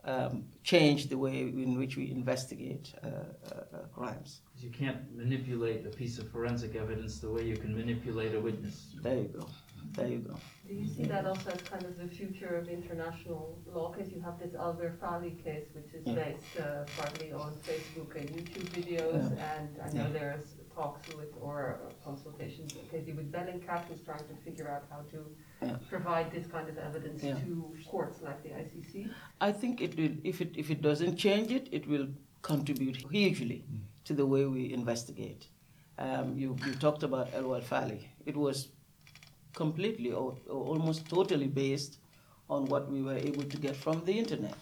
um, 0.03 0.43
change 0.63 1.07
the 1.07 1.17
way 1.17 1.39
in 1.39 1.77
which 1.77 1.95
we 1.95 2.11
investigate 2.11 2.93
uh, 3.03 3.07
uh, 3.07 3.77
uh 3.77 3.77
crimes. 3.95 4.41
You 4.57 4.69
can't 4.69 5.01
manipulate 5.15 5.85
a 5.85 5.89
piece 5.89 6.19
of 6.19 6.29
forensic 6.29 6.75
evidence 6.75 7.19
the 7.19 7.29
way 7.29 7.43
you 7.43 7.55
can 7.55 7.73
manipulate 7.73 8.35
a 8.35 8.39
witness. 8.39 8.87
There 9.01 9.15
you 9.15 9.29
go. 9.39 9.47
There 9.93 10.07
you 10.07 10.19
go. 10.19 10.35
Do 10.67 10.73
you 10.73 10.87
see 10.87 11.03
that 11.03 11.25
also 11.25 11.51
as 11.51 11.61
kind 11.61 11.83
of 11.83 11.97
the 11.97 12.07
future 12.07 12.55
of 12.55 12.67
international 12.67 13.59
law? 13.73 13.91
Because 13.91 14.11
you 14.11 14.21
have 14.21 14.39
this 14.39 14.55
Al 14.55 14.73
Werfalli 14.75 15.43
case, 15.43 15.67
which 15.73 15.93
is 15.93 16.05
yeah. 16.05 16.15
based 16.15 16.59
uh, 16.59 16.85
partly 16.97 17.31
on 17.31 17.53
Facebook 17.67 18.15
and 18.15 18.29
YouTube 18.29 18.69
videos, 18.69 19.35
yeah. 19.35 19.55
and 19.55 19.69
I 19.83 19.89
know 19.93 20.07
yeah. 20.07 20.19
there's 20.19 20.45
talks 20.75 21.07
with 21.15 21.29
or 21.41 21.79
consultations 22.03 22.73
occasionally 22.73 23.13
with 23.13 23.31
Bellingcat, 23.31 23.85
who's 23.85 24.01
trying 24.01 24.19
to 24.19 24.35
figure 24.43 24.69
out 24.69 24.83
how 24.89 25.01
to 25.11 25.25
yeah. 25.61 25.75
provide 25.89 26.31
this 26.31 26.47
kind 26.47 26.67
of 26.69 26.77
evidence 26.77 27.23
yeah. 27.23 27.35
to 27.35 27.75
courts 27.87 28.21
like 28.21 28.41
the 28.43 28.49
ICC. 28.49 29.09
I 29.41 29.51
think 29.51 29.81
it 29.81 29.97
will. 29.97 30.15
If 30.23 30.41
it 30.41 30.51
if 30.55 30.69
it 30.69 30.81
doesn't 30.81 31.15
change 31.15 31.51
it, 31.51 31.67
it 31.71 31.87
will 31.87 32.07
contribute 32.41 32.97
hugely 33.11 33.63
mm. 33.63 33.79
to 34.05 34.13
the 34.13 34.25
way 34.25 34.45
we 34.45 34.73
investigate. 34.73 35.47
Um, 35.97 36.37
you 36.37 36.55
you 36.65 36.73
talked 36.73 37.03
about 37.03 37.29
El 37.33 37.43
Walfali. 37.43 37.99
It 38.25 38.35
was 38.35 38.69
completely 39.53 40.11
or, 40.11 40.35
or, 40.49 40.65
almost 40.73 41.07
totally 41.07 41.47
based 41.47 41.99
on 42.49 42.65
what 42.65 42.89
we 42.89 43.01
were 43.01 43.17
able 43.17 43.43
to 43.43 43.57
get 43.57 43.75
from 43.75 44.03
the 44.05 44.17
internet. 44.17 44.57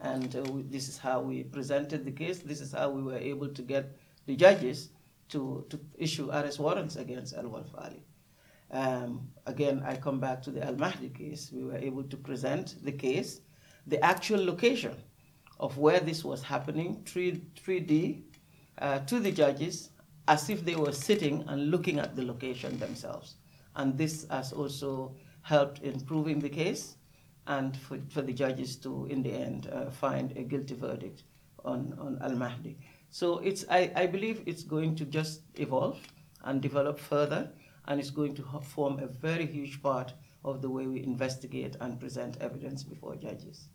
And 0.00 0.36
uh, 0.36 0.42
we, 0.52 0.62
this 0.62 0.88
is 0.88 0.98
how 0.98 1.20
we 1.20 1.44
presented 1.44 2.04
the 2.04 2.10
case. 2.10 2.40
This 2.40 2.60
is 2.60 2.72
how 2.72 2.90
we 2.90 3.02
were 3.02 3.16
able 3.16 3.48
to 3.48 3.62
get 3.62 3.96
the 4.26 4.36
judges 4.36 4.90
to, 5.34 5.66
to 5.68 5.80
issue 5.98 6.30
arrest 6.30 6.60
warrants 6.60 6.94
against 6.94 7.34
Al 7.34 7.44
Walfali. 7.44 8.00
Um, 8.70 9.28
again, 9.46 9.82
I 9.84 9.96
come 9.96 10.20
back 10.20 10.40
to 10.42 10.50
the 10.52 10.64
Al 10.64 10.76
Mahdi 10.76 11.08
case. 11.08 11.50
We 11.52 11.64
were 11.64 11.76
able 11.76 12.04
to 12.04 12.16
present 12.16 12.76
the 12.84 12.92
case, 12.92 13.40
the 13.88 14.02
actual 14.02 14.44
location 14.44 14.94
of 15.58 15.76
where 15.76 15.98
this 16.00 16.24
was 16.24 16.40
happening, 16.42 17.02
3, 17.04 17.42
3D, 17.56 18.22
uh, 18.78 19.00
to 19.00 19.18
the 19.18 19.32
judges 19.32 19.90
as 20.28 20.48
if 20.48 20.64
they 20.64 20.76
were 20.76 20.92
sitting 20.92 21.44
and 21.48 21.70
looking 21.70 21.98
at 21.98 22.14
the 22.14 22.24
location 22.24 22.78
themselves. 22.78 23.34
And 23.74 23.98
this 23.98 24.26
has 24.30 24.52
also 24.52 25.16
helped 25.42 25.80
in 25.82 26.00
proving 26.00 26.38
the 26.38 26.48
case 26.48 26.96
and 27.48 27.76
for, 27.76 27.98
for 28.08 28.22
the 28.22 28.32
judges 28.32 28.76
to, 28.76 29.06
in 29.10 29.22
the 29.22 29.32
end, 29.32 29.68
uh, 29.72 29.90
find 29.90 30.36
a 30.36 30.42
guilty 30.42 30.74
verdict 30.74 31.24
on, 31.64 31.94
on 31.98 32.18
Al 32.22 32.36
Mahdi. 32.36 32.78
So 33.14 33.38
it's, 33.38 33.64
I, 33.70 33.92
I 33.94 34.06
believe 34.06 34.42
it's 34.44 34.64
going 34.64 34.96
to 34.96 35.04
just 35.04 35.42
evolve 35.54 36.00
and 36.42 36.60
develop 36.60 36.98
further, 36.98 37.48
and 37.86 38.00
it's 38.00 38.10
going 38.10 38.34
to 38.34 38.42
form 38.60 38.98
a 38.98 39.06
very 39.06 39.46
huge 39.46 39.80
part 39.80 40.12
of 40.44 40.60
the 40.62 40.68
way 40.68 40.88
we 40.88 41.00
investigate 41.04 41.76
and 41.80 42.00
present 42.00 42.36
evidence 42.40 42.82
before 42.82 43.14
judges. 43.14 43.68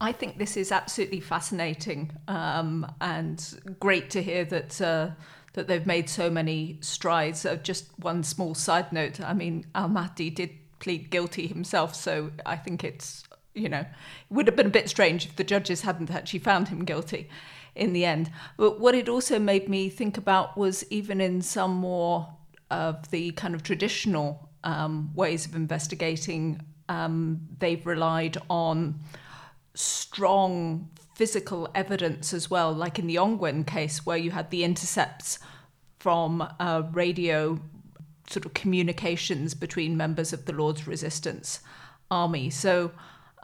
I 0.00 0.12
think 0.12 0.38
this 0.38 0.56
is 0.56 0.70
absolutely 0.70 1.18
fascinating 1.18 2.12
um, 2.28 2.86
and 3.00 3.76
great 3.80 4.10
to 4.10 4.22
hear 4.22 4.44
that 4.44 4.80
uh, 4.80 5.10
that 5.54 5.66
they've 5.66 5.86
made 5.86 6.08
so 6.08 6.30
many 6.30 6.78
strides. 6.80 7.44
Uh, 7.44 7.56
just 7.56 7.86
one 7.98 8.22
small 8.22 8.54
side 8.54 8.92
note: 8.92 9.20
I 9.20 9.34
mean, 9.34 9.66
Al 9.74 9.88
Mahdi 9.88 10.30
did 10.30 10.50
plead 10.78 11.10
guilty 11.10 11.48
himself, 11.48 11.96
so 11.96 12.30
I 12.46 12.54
think 12.54 12.84
it's 12.84 13.24
you 13.54 13.68
know 13.68 13.80
it 13.80 13.86
would 14.30 14.46
have 14.46 14.54
been 14.54 14.66
a 14.66 14.78
bit 14.78 14.88
strange 14.88 15.26
if 15.26 15.34
the 15.34 15.42
judges 15.42 15.80
hadn't 15.80 16.12
actually 16.12 16.38
found 16.38 16.68
him 16.68 16.84
guilty 16.84 17.28
in 17.74 17.92
the 17.92 18.04
end. 18.04 18.30
But 18.56 18.80
what 18.80 18.94
it 18.94 19.08
also 19.08 19.38
made 19.38 19.68
me 19.68 19.88
think 19.88 20.16
about 20.16 20.56
was 20.56 20.84
even 20.90 21.20
in 21.20 21.42
some 21.42 21.72
more 21.72 22.28
of 22.70 23.10
the 23.10 23.32
kind 23.32 23.54
of 23.54 23.62
traditional 23.62 24.48
um, 24.64 25.10
ways 25.14 25.46
of 25.46 25.54
investigating, 25.54 26.60
um, 26.88 27.40
they've 27.58 27.84
relied 27.86 28.36
on 28.48 29.00
strong 29.74 30.88
physical 31.14 31.68
evidence 31.74 32.32
as 32.32 32.50
well, 32.50 32.72
like 32.72 32.98
in 32.98 33.06
the 33.06 33.16
Ongwen 33.16 33.66
case, 33.66 34.04
where 34.04 34.16
you 34.16 34.30
had 34.30 34.50
the 34.50 34.64
intercepts 34.64 35.38
from 35.98 36.46
radio 36.92 37.58
sort 38.28 38.46
of 38.46 38.54
communications 38.54 39.54
between 39.54 39.96
members 39.96 40.32
of 40.32 40.46
the 40.46 40.52
Lord's 40.52 40.86
Resistance 40.86 41.60
Army. 42.10 42.50
So 42.50 42.90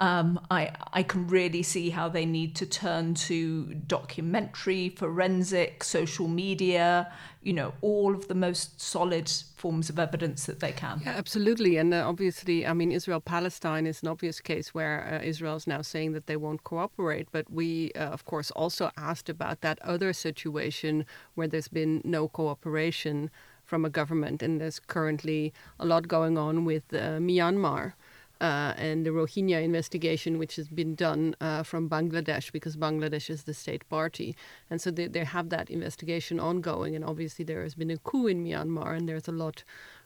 um, 0.01 0.41
I, 0.51 0.71
I 0.95 1.03
can 1.03 1.29
really 1.29 1.63
see 1.63 1.91
how 1.91 2.09
they 2.09 2.25
need 2.25 2.57
to 2.57 2.67
turn 2.67 3.13
to 3.27 3.67
documentary, 3.87 4.89
forensic, 4.89 5.85
social 5.85 6.27
media, 6.27 7.13
you 7.43 7.53
know, 7.53 7.75
all 7.83 8.15
of 8.15 8.27
the 8.27 8.35
most 8.35 8.81
solid 8.81 9.31
forms 9.57 9.91
of 9.91 9.99
evidence 9.99 10.47
that 10.47 10.61
they 10.61 10.73
can. 10.73 11.03
Yeah, 11.05 11.11
absolutely. 11.11 11.77
And 11.77 11.93
uh, 11.93 12.09
obviously, 12.09 12.67
I 12.67 12.73
mean, 12.73 12.93
Israel 12.93 13.21
Palestine 13.21 13.87
is 13.87 14.03
an 14.03 14.09
obvious 14.09 14.41
case 14.41 14.73
where 14.73 15.21
uh, 15.21 15.25
Israel 15.25 15.57
is 15.57 15.67
now 15.67 15.83
saying 15.83 16.13
that 16.13 16.27
they 16.27 16.37
won't 16.37 16.65
cooperate. 16.65 17.29
But 17.31 17.51
we, 17.51 17.93
uh, 17.93 18.05
of 18.05 18.25
course, 18.25 18.51
also 18.53 18.91
asked 18.97 19.29
about 19.29 19.61
that 19.61 19.79
other 19.83 20.15
situation 20.15 21.05
where 21.35 21.47
there's 21.47 21.69
been 21.69 22.01
no 22.05 22.27
cooperation 22.27 23.31
from 23.67 23.85
a 23.85 23.91
government. 23.91 24.43
And 24.43 24.59
there's 24.63 24.81
currently 24.81 25.53
a 25.79 25.85
lot 25.85 26.09
going 26.09 26.39
on 26.39 26.65
with 26.65 26.85
uh, 26.95 27.21
Myanmar 27.21 27.93
uh, 28.41 28.75
and 28.77 29.05
the 29.05 29.11
Rohingya 29.11 29.63
investigation, 29.63 30.39
which 30.39 30.57
has 30.57 30.69
been 30.69 30.95
done 30.95 31.35
uh, 31.41 31.63
from 31.63 31.89
Bangladesh 31.89 32.53
because 32.53 32.77
Bangladesh 32.77 33.29
is 33.31 33.45
the 33.45 33.55
state 33.55 33.89
party. 33.89 34.35
And 34.71 34.81
so 34.81 34.91
they, 34.91 35.07
they 35.09 35.25
have 35.25 35.51
that 35.51 35.71
investigation 35.71 36.41
ongoing. 36.41 36.97
And 36.97 37.05
obviously, 37.05 37.45
there 37.45 37.63
has 37.63 37.75
been 37.75 37.91
a 37.91 37.99
coup 37.99 38.27
in 38.27 38.45
Myanmar, 38.45 38.97
and 38.97 39.09
there's 39.09 39.29
a 39.29 39.33
lot 39.33 39.65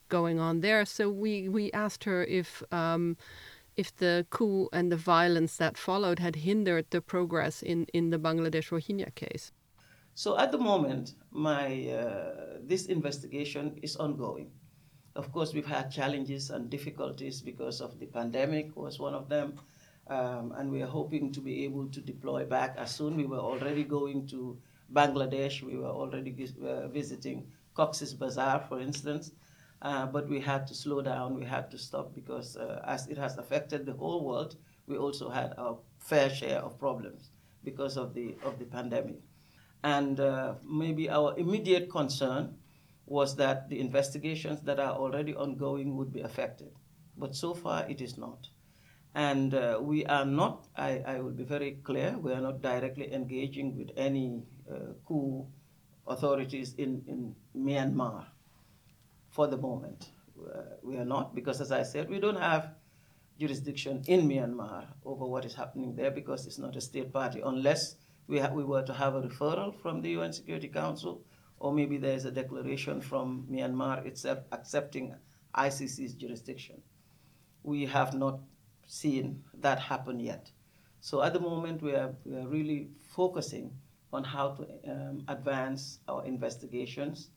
going 0.08 0.38
on 0.38 0.60
there. 0.60 0.84
So 0.84 1.08
we, 1.10 1.48
we 1.48 1.72
asked 1.72 2.04
her 2.04 2.24
if. 2.24 2.62
Um, 2.72 3.16
if 3.76 3.96
the 3.96 4.24
coup 4.30 4.68
and 4.72 4.92
the 4.92 4.96
violence 4.96 5.56
that 5.56 5.76
followed 5.76 6.20
had 6.20 6.36
hindered 6.36 6.86
the 6.90 7.00
progress 7.00 7.60
in, 7.60 7.86
in 7.92 8.10
the 8.10 8.18
Bangladesh 8.18 8.70
Rohingya 8.70 9.12
case. 9.16 9.50
So 10.14 10.38
at 10.38 10.52
the 10.52 10.58
moment, 10.58 11.14
my 11.32 11.88
uh, 11.88 12.58
this 12.62 12.86
investigation 12.86 13.76
is 13.82 13.96
ongoing. 13.96 14.52
Of 15.16 15.30
course, 15.30 15.54
we've 15.54 15.66
had 15.66 15.92
challenges 15.92 16.50
and 16.50 16.68
difficulties 16.68 17.40
because 17.40 17.80
of 17.80 18.00
the 18.00 18.06
pandemic 18.06 18.76
was 18.76 18.98
one 18.98 19.14
of 19.14 19.28
them. 19.28 19.54
Um, 20.08 20.52
and 20.56 20.70
we 20.70 20.82
are 20.82 20.88
hoping 20.88 21.32
to 21.32 21.40
be 21.40 21.64
able 21.64 21.86
to 21.88 22.00
deploy 22.00 22.44
back 22.44 22.74
as 22.76 22.94
soon. 22.94 23.16
We 23.16 23.24
were 23.24 23.38
already 23.38 23.84
going 23.84 24.26
to 24.28 24.58
Bangladesh. 24.92 25.62
We 25.62 25.76
were 25.76 25.88
already 25.88 26.34
uh, 26.62 26.88
visiting 26.88 27.46
Cox's 27.74 28.12
Bazar, 28.12 28.64
for 28.68 28.80
instance. 28.80 29.30
Uh, 29.80 30.06
but 30.06 30.28
we 30.28 30.40
had 30.40 30.66
to 30.66 30.74
slow 30.74 31.00
down. 31.00 31.34
We 31.34 31.44
had 31.44 31.70
to 31.70 31.78
stop 31.78 32.14
because 32.14 32.56
uh, 32.56 32.82
as 32.86 33.06
it 33.06 33.16
has 33.16 33.38
affected 33.38 33.86
the 33.86 33.92
whole 33.92 34.24
world, 34.24 34.56
we 34.86 34.96
also 34.96 35.30
had 35.30 35.54
our 35.56 35.78
fair 35.98 36.28
share 36.28 36.58
of 36.58 36.78
problems 36.78 37.30
because 37.62 37.96
of 37.96 38.14
the 38.14 38.34
of 38.44 38.58
the 38.58 38.64
pandemic. 38.64 39.20
And 39.82 40.18
uh, 40.18 40.54
maybe 40.64 41.08
our 41.08 41.34
immediate 41.38 41.90
concern 41.90 42.56
was 43.06 43.36
that 43.36 43.68
the 43.68 43.80
investigations 43.80 44.62
that 44.62 44.78
are 44.78 44.92
already 44.92 45.34
ongoing 45.34 45.96
would 45.96 46.12
be 46.12 46.20
affected. 46.20 46.72
But 47.16 47.34
so 47.34 47.54
far, 47.54 47.88
it 47.88 48.00
is 48.00 48.16
not. 48.16 48.48
And 49.14 49.54
uh, 49.54 49.78
we 49.80 50.04
are 50.06 50.24
not, 50.24 50.66
I, 50.76 51.02
I 51.06 51.20
will 51.20 51.30
be 51.30 51.44
very 51.44 51.78
clear, 51.84 52.16
we 52.18 52.32
are 52.32 52.40
not 52.40 52.62
directly 52.62 53.12
engaging 53.12 53.76
with 53.76 53.90
any 53.96 54.42
uh, 54.70 54.94
coup 55.06 55.46
authorities 56.06 56.74
in, 56.78 57.02
in 57.06 57.34
Myanmar 57.56 58.24
for 59.30 59.46
the 59.46 59.56
moment. 59.56 60.10
Uh, 60.38 60.62
we 60.82 60.96
are 60.96 61.04
not, 61.04 61.34
because 61.34 61.60
as 61.60 61.70
I 61.70 61.82
said, 61.82 62.10
we 62.10 62.18
don't 62.18 62.40
have 62.40 62.74
jurisdiction 63.38 64.02
in 64.06 64.28
Myanmar 64.28 64.86
over 65.04 65.26
what 65.26 65.44
is 65.44 65.54
happening 65.54 65.94
there 65.94 66.10
because 66.10 66.46
it's 66.46 66.58
not 66.58 66.74
a 66.76 66.80
state 66.80 67.12
party, 67.12 67.40
unless 67.44 67.96
we, 68.26 68.40
ha- 68.40 68.52
we 68.52 68.64
were 68.64 68.82
to 68.82 68.92
have 68.92 69.14
a 69.14 69.22
referral 69.22 69.74
from 69.80 70.02
the 70.02 70.10
UN 70.10 70.32
Security 70.32 70.68
Council, 70.68 71.22
or 71.64 71.72
maybe 71.72 71.96
there's 71.96 72.26
a 72.26 72.30
declaration 72.30 73.00
from 73.00 73.46
Myanmar 73.50 74.04
itself 74.04 74.40
accepting 74.52 75.14
ICC's 75.56 76.12
jurisdiction. 76.12 76.82
We 77.62 77.86
have 77.86 78.12
not 78.12 78.40
seen 78.86 79.42
that 79.60 79.78
happen 79.78 80.20
yet. 80.20 80.50
So 81.00 81.22
at 81.22 81.32
the 81.32 81.40
moment, 81.40 81.80
we 81.80 81.94
are, 81.94 82.14
we 82.26 82.36
are 82.36 82.46
really 82.46 82.90
focusing 83.08 83.70
on 84.12 84.24
how 84.24 84.46
to 84.56 84.62
um, 84.92 85.24
advance 85.28 86.00
our 86.06 86.22
investigations 86.26 87.30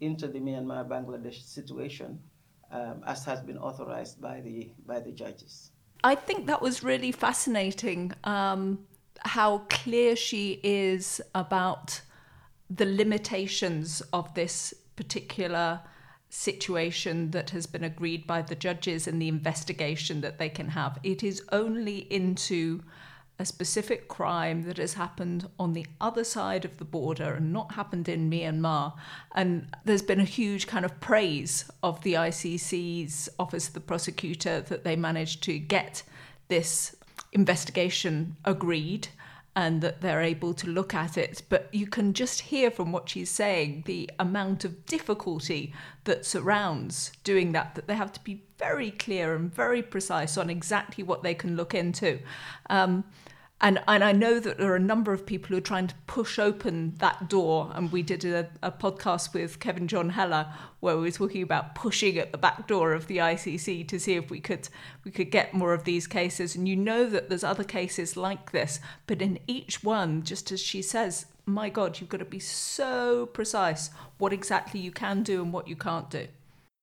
into 0.00 0.28
the 0.28 0.38
Myanmar 0.38 0.86
Bangladesh 0.86 1.42
situation 1.42 2.20
um, 2.70 3.02
as 3.08 3.24
has 3.24 3.40
been 3.40 3.58
authorized 3.58 4.20
by 4.20 4.40
the, 4.40 4.70
by 4.86 5.00
the 5.00 5.10
judges. 5.10 5.72
I 6.04 6.14
think 6.14 6.46
that 6.46 6.62
was 6.62 6.84
really 6.84 7.10
fascinating 7.10 8.12
um, 8.22 8.86
how 9.18 9.62
clear 9.68 10.14
she 10.14 10.60
is 10.62 11.20
about 11.34 12.02
the 12.70 12.86
limitations 12.86 14.02
of 14.12 14.34
this 14.34 14.74
particular 14.96 15.80
situation 16.28 17.30
that 17.30 17.50
has 17.50 17.66
been 17.66 17.84
agreed 17.84 18.26
by 18.26 18.42
the 18.42 18.54
judges 18.54 19.06
and 19.06 19.22
the 19.22 19.28
investigation 19.28 20.20
that 20.20 20.38
they 20.38 20.48
can 20.48 20.68
have. 20.70 20.98
It 21.02 21.22
is 21.22 21.42
only 21.52 21.98
into 22.12 22.82
a 23.38 23.44
specific 23.44 24.08
crime 24.08 24.62
that 24.62 24.78
has 24.78 24.94
happened 24.94 25.48
on 25.58 25.72
the 25.72 25.86
other 26.00 26.22
side 26.22 26.64
of 26.64 26.78
the 26.78 26.84
border 26.84 27.34
and 27.34 27.52
not 27.52 27.74
happened 27.74 28.08
in 28.08 28.30
Myanmar. 28.30 28.94
And 29.34 29.68
there's 29.84 30.02
been 30.02 30.20
a 30.20 30.24
huge 30.24 30.66
kind 30.66 30.84
of 30.84 31.00
praise 31.00 31.68
of 31.82 32.00
the 32.02 32.14
ICC's 32.14 33.28
Office 33.38 33.68
of 33.68 33.74
the 33.74 33.80
Prosecutor 33.80 34.60
that 34.60 34.84
they 34.84 34.94
managed 34.94 35.42
to 35.44 35.58
get 35.58 36.04
this 36.48 36.94
investigation 37.32 38.36
agreed 38.44 39.08
and 39.56 39.80
that 39.82 40.00
they're 40.00 40.20
able 40.20 40.52
to 40.54 40.68
look 40.68 40.94
at 40.94 41.16
it. 41.16 41.42
But 41.48 41.68
you 41.72 41.86
can 41.86 42.12
just 42.12 42.40
hear 42.42 42.70
from 42.70 42.92
what 42.92 43.08
she's 43.08 43.30
saying 43.30 43.84
the 43.86 44.10
amount 44.18 44.64
of 44.64 44.84
difficulty 44.86 45.72
that 46.04 46.26
surrounds 46.26 47.12
doing 47.22 47.52
that, 47.52 47.74
that 47.74 47.86
they 47.86 47.94
have 47.94 48.12
to 48.12 48.24
be 48.24 48.42
very 48.58 48.90
clear 48.90 49.34
and 49.34 49.54
very 49.54 49.82
precise 49.82 50.36
on 50.36 50.50
exactly 50.50 51.04
what 51.04 51.22
they 51.22 51.34
can 51.34 51.56
look 51.56 51.74
into. 51.74 52.18
Um, 52.68 53.04
and, 53.64 53.82
and 53.88 54.04
I 54.04 54.12
know 54.12 54.40
that 54.40 54.58
there 54.58 54.70
are 54.70 54.76
a 54.76 54.80
number 54.80 55.14
of 55.14 55.24
people 55.24 55.48
who 55.48 55.56
are 55.56 55.62
trying 55.62 55.86
to 55.86 55.94
push 56.06 56.38
open 56.38 56.96
that 56.98 57.30
door. 57.30 57.72
And 57.74 57.90
we 57.90 58.02
did 58.02 58.22
a, 58.26 58.46
a 58.62 58.70
podcast 58.70 59.32
with 59.32 59.58
Kevin 59.58 59.88
Jon 59.88 60.10
Heller 60.10 60.52
where 60.80 60.96
we 60.96 61.04
were 61.04 61.10
talking 61.10 61.42
about 61.42 61.74
pushing 61.74 62.18
at 62.18 62.30
the 62.30 62.36
back 62.36 62.66
door 62.66 62.92
of 62.92 63.06
the 63.06 63.16
ICC 63.16 63.88
to 63.88 63.98
see 63.98 64.16
if 64.16 64.28
we 64.28 64.38
could 64.38 64.68
we 65.02 65.10
could 65.10 65.30
get 65.30 65.54
more 65.54 65.72
of 65.72 65.84
these 65.84 66.06
cases. 66.06 66.54
And 66.54 66.68
you 66.68 66.76
know 66.76 67.08
that 67.08 67.30
there's 67.30 67.42
other 67.42 67.64
cases 67.64 68.18
like 68.18 68.52
this, 68.52 68.80
but 69.06 69.22
in 69.22 69.38
each 69.46 69.82
one, 69.82 70.24
just 70.24 70.52
as 70.52 70.60
she 70.60 70.82
says, 70.82 71.24
my 71.46 71.70
God, 71.70 71.98
you've 71.98 72.10
got 72.10 72.18
to 72.18 72.26
be 72.26 72.40
so 72.40 73.24
precise 73.32 73.88
what 74.18 74.34
exactly 74.34 74.78
you 74.78 74.90
can 74.90 75.22
do 75.22 75.42
and 75.42 75.54
what 75.54 75.68
you 75.68 75.76
can't 75.76 76.10
do. 76.10 76.26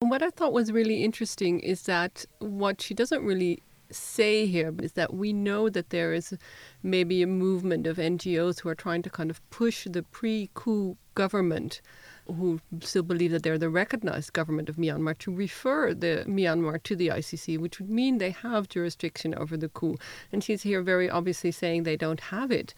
What 0.00 0.20
I 0.20 0.30
thought 0.30 0.52
was 0.52 0.72
really 0.72 1.04
interesting 1.04 1.60
is 1.60 1.82
that 1.82 2.24
what 2.40 2.80
she 2.80 2.92
doesn't 2.92 3.22
really 3.22 3.62
say 3.94 4.46
here 4.46 4.74
is 4.80 4.92
that 4.92 5.14
we 5.14 5.32
know 5.32 5.68
that 5.68 5.90
there 5.90 6.12
is 6.12 6.36
maybe 6.82 7.22
a 7.22 7.26
movement 7.26 7.86
of 7.86 7.96
NGOs 7.96 8.60
who 8.60 8.68
are 8.68 8.74
trying 8.74 9.02
to 9.02 9.10
kind 9.10 9.30
of 9.30 9.48
push 9.50 9.86
the 9.90 10.02
pre 10.02 10.50
coup 10.54 10.96
government, 11.14 11.80
who 12.26 12.60
still 12.80 13.02
believe 13.02 13.30
that 13.32 13.42
they're 13.42 13.58
the 13.58 13.68
recognized 13.68 14.32
government 14.32 14.68
of 14.68 14.76
Myanmar, 14.76 15.16
to 15.18 15.34
refer 15.34 15.94
the 15.94 16.24
Myanmar 16.26 16.82
to 16.82 16.96
the 16.96 17.08
ICC, 17.08 17.58
which 17.58 17.78
would 17.78 17.90
mean 17.90 18.18
they 18.18 18.30
have 18.30 18.68
jurisdiction 18.68 19.34
over 19.34 19.56
the 19.56 19.68
coup. 19.68 19.96
And 20.32 20.42
she's 20.42 20.62
here 20.62 20.82
very 20.82 21.08
obviously 21.10 21.50
saying 21.50 21.82
they 21.82 21.96
don't 21.96 22.20
have 22.20 22.50
it. 22.50 22.74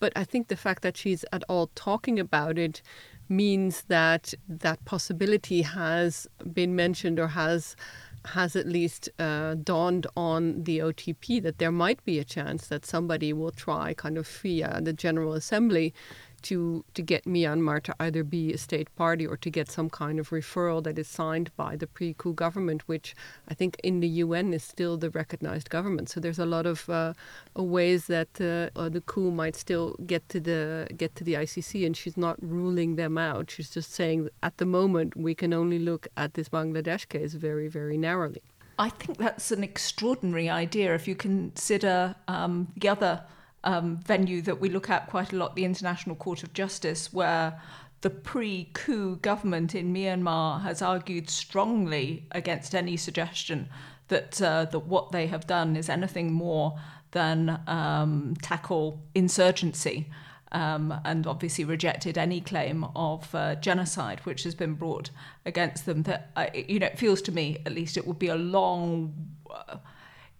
But 0.00 0.12
I 0.16 0.24
think 0.24 0.48
the 0.48 0.56
fact 0.56 0.82
that 0.82 0.96
she's 0.96 1.24
at 1.32 1.44
all 1.48 1.70
talking 1.74 2.18
about 2.18 2.58
it 2.58 2.82
means 3.28 3.82
that 3.88 4.34
that 4.48 4.84
possibility 4.84 5.62
has 5.62 6.26
been 6.52 6.76
mentioned 6.76 7.18
or 7.18 7.28
has 7.28 7.74
has 8.26 8.56
at 8.56 8.66
least 8.66 9.08
uh, 9.18 9.54
dawned 9.54 10.06
on 10.16 10.64
the 10.64 10.78
OTP 10.78 11.42
that 11.42 11.58
there 11.58 11.72
might 11.72 12.04
be 12.04 12.18
a 12.18 12.24
chance 12.24 12.66
that 12.68 12.86
somebody 12.86 13.32
will 13.32 13.50
try, 13.50 13.94
kind 13.94 14.16
of 14.16 14.26
via 14.26 14.80
the 14.80 14.92
General 14.92 15.34
Assembly, 15.34 15.94
to 16.44 16.84
to 16.94 17.02
get 17.02 17.24
Myanmar 17.24 17.82
to 17.82 17.94
either 18.00 18.22
be 18.22 18.52
a 18.52 18.58
state 18.58 18.94
party 18.96 19.26
or 19.26 19.36
to 19.36 19.50
get 19.50 19.70
some 19.70 19.90
kind 19.90 20.18
of 20.18 20.30
referral 20.30 20.82
that 20.84 20.98
is 20.98 21.08
signed 21.08 21.50
by 21.56 21.76
the 21.76 21.86
pre-coup 21.86 22.34
government, 22.34 22.88
which 22.88 23.14
I 23.48 23.54
think 23.54 23.76
in 23.82 24.00
the 24.00 24.08
UN 24.24 24.54
is 24.54 24.64
still 24.64 24.96
the 24.96 25.10
recognized 25.10 25.70
government. 25.70 26.08
So 26.08 26.20
there's 26.20 26.38
a 26.38 26.46
lot 26.46 26.66
of 26.66 26.88
uh, 26.88 27.14
ways 27.56 28.06
that 28.06 28.32
uh, 28.40 28.78
uh, 28.78 28.88
the 28.88 29.00
coup 29.00 29.30
might 29.30 29.56
still 29.56 29.96
get 30.06 30.28
to 30.28 30.40
the 30.40 30.88
get 30.96 31.14
to 31.16 31.24
the 31.24 31.34
ICC, 31.34 31.84
and 31.86 31.96
she's 31.96 32.16
not 32.16 32.36
ruling 32.40 32.96
them 32.96 33.18
out. 33.18 33.50
She's 33.50 33.70
just 33.70 33.92
saying 33.92 34.28
at 34.42 34.58
the 34.58 34.66
moment 34.66 35.16
we 35.16 35.34
can 35.34 35.52
only 35.52 35.78
look 35.78 36.06
at 36.16 36.34
this 36.34 36.48
Bangladesh 36.48 37.08
case 37.08 37.34
very 37.34 37.68
very 37.68 37.98
narrowly. 37.98 38.42
I 38.78 38.88
think 38.88 39.18
that's 39.18 39.52
an 39.52 39.62
extraordinary 39.62 40.48
idea 40.50 40.94
if 40.94 41.06
you 41.06 41.14
consider 41.14 42.16
um, 42.26 42.72
the 42.76 42.88
other 42.88 43.22
um, 43.64 43.98
venue 44.06 44.40
that 44.42 44.60
we 44.60 44.68
look 44.68 44.88
at 44.88 45.08
quite 45.08 45.32
a 45.32 45.36
lot, 45.36 45.56
the 45.56 45.64
International 45.64 46.14
Court 46.14 46.42
of 46.42 46.52
Justice, 46.52 47.12
where 47.12 47.60
the 48.02 48.10
pre 48.10 48.68
coup 48.74 49.16
government 49.16 49.74
in 49.74 49.92
Myanmar 49.92 50.62
has 50.62 50.82
argued 50.82 51.30
strongly 51.30 52.26
against 52.30 52.74
any 52.74 52.96
suggestion 52.96 53.68
that, 54.08 54.40
uh, 54.40 54.66
that 54.66 54.80
what 54.80 55.10
they 55.10 55.26
have 55.26 55.46
done 55.46 55.74
is 55.74 55.88
anything 55.88 56.32
more 56.32 56.78
than 57.12 57.60
um, 57.66 58.34
tackle 58.42 59.00
insurgency. 59.14 60.10
Um, 60.52 60.94
and 61.04 61.26
obviously 61.26 61.64
rejected 61.64 62.16
any 62.16 62.40
claim 62.40 62.86
of 62.94 63.34
uh, 63.34 63.56
genocide 63.56 64.20
which 64.20 64.44
has 64.44 64.54
been 64.54 64.74
brought 64.74 65.10
against 65.44 65.84
them. 65.84 66.04
That 66.04 66.30
uh, 66.36 66.46
you 66.54 66.78
know, 66.78 66.86
it 66.86 66.96
feels 66.96 67.20
to 67.22 67.32
me, 67.32 67.58
at 67.66 67.72
least, 67.72 67.96
it 67.96 68.06
would 68.06 68.20
be 68.20 68.28
a 68.28 68.36
long. 68.36 69.32
Uh, 69.50 69.78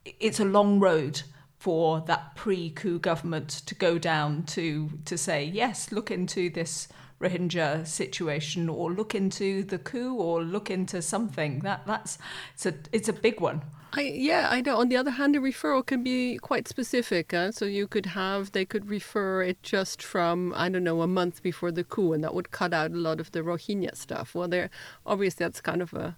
it's 0.04 0.38
a 0.38 0.44
long 0.44 0.78
road 0.78 1.22
for 1.64 2.03
that 2.03 2.37
pre-coup 2.37 2.98
government 2.98 3.48
to 3.48 3.74
go 3.74 3.98
down 3.98 4.42
to 4.42 4.90
to 5.07 5.16
say 5.16 5.42
yes, 5.42 5.90
look 5.90 6.11
into 6.11 6.50
this 6.50 6.88
Rohingya 7.22 7.87
situation, 7.87 8.68
or 8.68 8.92
look 8.92 9.14
into 9.14 9.64
the 9.64 9.79
coup, 9.79 10.14
or 10.14 10.42
look 10.42 10.70
into 10.70 11.00
something. 11.00 11.61
That 11.61 11.87
that's 11.87 12.18
it's 12.53 12.66
a 12.66 12.74
it's 12.92 13.09
a 13.09 13.14
big 13.14 13.40
one. 13.40 13.62
I, 13.94 14.03
yeah, 14.03 14.48
I 14.50 14.61
know. 14.61 14.77
On 14.77 14.90
the 14.90 14.98
other 14.98 15.12
hand, 15.12 15.37
a 15.37 15.38
referral 15.38 15.87
can 15.87 16.03
be 16.03 16.37
quite 16.37 16.68
specific. 16.68 17.31
Huh? 17.31 17.53
So 17.53 17.64
you 17.64 17.87
could 17.87 18.07
have, 18.07 18.50
they 18.53 18.64
could 18.64 18.90
refer 18.90 19.42
it 19.42 19.62
just 19.62 20.03
from, 20.03 20.53
I 20.57 20.68
don't 20.68 20.83
know, 20.83 21.00
a 21.00 21.07
month 21.07 21.42
before 21.42 21.70
the 21.70 21.85
coup, 21.85 22.12
and 22.12 22.24
that 22.24 22.35
would 22.35 22.50
cut 22.50 22.74
out 22.74 22.90
a 22.90 22.96
lot 22.96 23.20
of 23.20 23.31
the 23.31 23.40
Rohingya 23.40 23.96
stuff. 23.96 24.35
Well, 24.35 24.48
there, 24.48 24.68
obviously, 25.07 25.44
that's 25.44 25.61
kind 25.61 25.81
of 25.81 25.94
a 25.94 26.16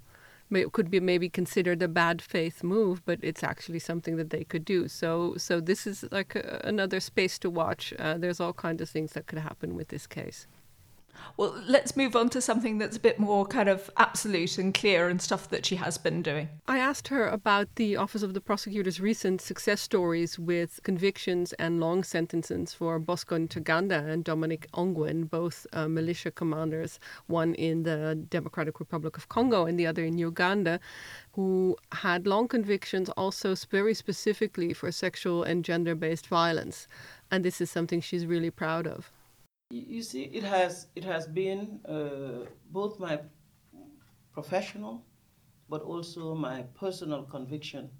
it 0.50 0.72
could 0.72 0.90
be 0.90 1.00
maybe 1.00 1.28
considered 1.28 1.82
a 1.82 1.88
bad 1.88 2.22
faith 2.22 2.62
move, 2.62 3.04
but 3.04 3.18
it's 3.22 3.42
actually 3.42 3.78
something 3.78 4.16
that 4.16 4.30
they 4.30 4.44
could 4.44 4.64
do. 4.64 4.88
So, 4.88 5.34
so 5.36 5.60
this 5.60 5.86
is 5.86 6.04
like 6.10 6.34
a, 6.36 6.60
another 6.64 7.00
space 7.00 7.38
to 7.40 7.50
watch. 7.50 7.92
Uh, 7.98 8.16
there's 8.18 8.40
all 8.40 8.52
kinds 8.52 8.80
of 8.80 8.88
things 8.88 9.12
that 9.12 9.26
could 9.26 9.38
happen 9.38 9.74
with 9.74 9.88
this 9.88 10.06
case. 10.06 10.46
Well, 11.36 11.54
let's 11.66 11.96
move 11.96 12.16
on 12.16 12.28
to 12.30 12.40
something 12.40 12.78
that's 12.78 12.96
a 12.96 13.00
bit 13.00 13.18
more 13.18 13.44
kind 13.44 13.68
of 13.68 13.90
absolute 13.96 14.58
and 14.58 14.72
clear 14.72 15.08
and 15.08 15.20
stuff 15.20 15.48
that 15.50 15.66
she 15.66 15.76
has 15.76 15.98
been 15.98 16.22
doing. 16.22 16.48
I 16.66 16.78
asked 16.78 17.08
her 17.08 17.28
about 17.28 17.74
the 17.76 17.96
Office 17.96 18.22
of 18.22 18.34
the 18.34 18.40
Prosecutor's 18.40 19.00
recent 19.00 19.40
success 19.40 19.80
stories 19.80 20.38
with 20.38 20.80
convictions 20.82 21.52
and 21.54 21.80
long 21.80 22.04
sentences 22.04 22.72
for 22.72 22.98
Bosco 22.98 23.38
Ntaganda 23.38 24.08
and 24.08 24.24
Dominic 24.24 24.66
Ongwen, 24.72 25.28
both 25.28 25.66
uh, 25.72 25.88
militia 25.88 26.30
commanders, 26.30 26.98
one 27.26 27.54
in 27.54 27.82
the 27.82 28.14
Democratic 28.30 28.80
Republic 28.80 29.16
of 29.16 29.28
Congo 29.28 29.66
and 29.66 29.78
the 29.78 29.86
other 29.86 30.04
in 30.04 30.18
Uganda, 30.18 30.80
who 31.32 31.76
had 31.92 32.26
long 32.26 32.48
convictions 32.48 33.10
also 33.10 33.54
very 33.70 33.94
specifically 33.94 34.72
for 34.72 34.90
sexual 34.90 35.42
and 35.42 35.64
gender 35.64 35.94
based 35.94 36.26
violence. 36.26 36.88
And 37.30 37.44
this 37.44 37.60
is 37.60 37.70
something 37.70 38.00
she's 38.00 38.24
really 38.24 38.50
proud 38.50 38.86
of. 38.86 39.10
You 39.70 40.02
see, 40.02 40.22
it 40.22 40.44
has 40.44 40.86
it 40.94 41.02
has 41.02 41.26
been 41.26 41.80
uh, 41.88 42.46
both 42.70 43.00
my 43.00 43.18
professional, 44.32 45.04
but 45.68 45.82
also 45.82 46.36
my 46.36 46.62
personal 46.78 47.24
conviction 47.24 47.90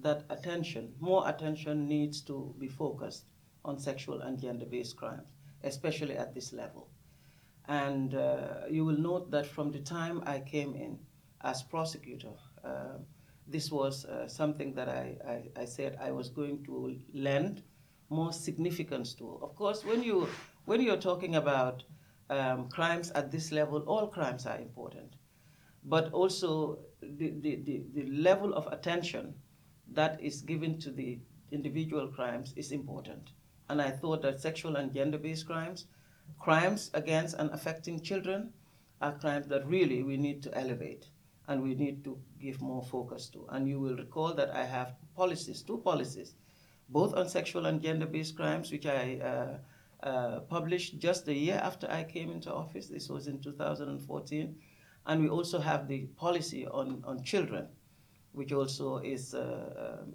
that 0.00 0.24
attention, 0.30 0.94
more 0.98 1.28
attention, 1.28 1.86
needs 1.86 2.22
to 2.22 2.52
be 2.58 2.66
focused 2.66 3.26
on 3.64 3.78
sexual 3.78 4.22
and 4.22 4.40
gender-based 4.40 4.96
crimes, 4.96 5.28
especially 5.62 6.16
at 6.16 6.34
this 6.34 6.52
level. 6.52 6.88
And 7.68 8.16
uh, 8.16 8.66
you 8.68 8.84
will 8.84 8.98
note 8.98 9.30
that 9.30 9.46
from 9.46 9.70
the 9.70 9.78
time 9.78 10.24
I 10.26 10.40
came 10.40 10.74
in 10.74 10.98
as 11.42 11.62
prosecutor, 11.62 12.34
uh, 12.64 12.98
this 13.46 13.70
was 13.70 14.04
uh, 14.06 14.26
something 14.26 14.74
that 14.74 14.88
I, 14.88 15.16
I, 15.24 15.62
I, 15.62 15.64
said 15.66 15.98
I 16.00 16.10
was 16.10 16.30
going 16.30 16.64
to 16.64 16.96
lend 17.14 17.62
more 18.10 18.32
significance 18.32 19.14
to. 19.14 19.38
Of 19.40 19.54
course, 19.54 19.84
when, 19.84 20.02
you, 20.02 20.28
when 20.64 20.80
you're 20.80 20.96
talking 20.96 21.36
about 21.36 21.82
um, 22.30 22.68
crimes 22.68 23.10
at 23.10 23.30
this 23.30 23.52
level, 23.52 23.80
all 23.86 24.06
crimes 24.06 24.46
are 24.46 24.58
important. 24.58 25.14
But 25.84 26.12
also 26.12 26.78
the, 27.00 27.30
the, 27.40 27.56
the, 27.56 27.82
the 27.94 28.06
level 28.10 28.54
of 28.54 28.66
attention 28.68 29.34
that 29.92 30.20
is 30.22 30.42
given 30.42 30.78
to 30.80 30.90
the 30.90 31.18
individual 31.50 32.08
crimes 32.08 32.54
is 32.56 32.72
important. 32.72 33.30
And 33.68 33.82
I 33.82 33.90
thought 33.90 34.22
that 34.22 34.40
sexual 34.40 34.76
and 34.76 34.92
gender 34.92 35.18
based 35.18 35.46
crimes, 35.46 35.86
crimes 36.38 36.90
against 36.94 37.36
and 37.36 37.50
affecting 37.50 38.00
children, 38.00 38.52
are 39.00 39.18
crimes 39.18 39.48
that 39.48 39.66
really 39.66 40.02
we 40.02 40.16
need 40.16 40.42
to 40.44 40.56
elevate 40.56 41.08
and 41.48 41.60
we 41.60 41.74
need 41.74 42.04
to 42.04 42.16
give 42.40 42.60
more 42.60 42.82
focus 42.84 43.28
to. 43.30 43.46
And 43.50 43.68
you 43.68 43.80
will 43.80 43.96
recall 43.96 44.32
that 44.34 44.50
I 44.54 44.64
have 44.64 44.94
policies, 45.16 45.62
two 45.62 45.78
policies, 45.78 46.34
both 46.88 47.14
on 47.14 47.28
sexual 47.28 47.66
and 47.66 47.82
gender 47.82 48.06
based 48.06 48.36
crimes, 48.36 48.70
which 48.70 48.86
I 48.86 49.18
uh, 49.18 49.58
uh, 50.02 50.40
published 50.40 50.98
just 50.98 51.28
a 51.28 51.34
year 51.34 51.60
after 51.62 51.88
I 51.90 52.04
came 52.04 52.30
into 52.30 52.52
office. 52.52 52.88
This 52.88 53.08
was 53.08 53.28
in 53.28 53.40
2014. 53.40 54.56
And 55.06 55.22
we 55.22 55.28
also 55.28 55.60
have 55.60 55.88
the 55.88 56.06
policy 56.16 56.66
on, 56.66 57.02
on 57.04 57.22
children, 57.22 57.68
which 58.32 58.52
also 58.52 58.98
is, 58.98 59.34
uh, 59.34 59.98
um, 60.00 60.12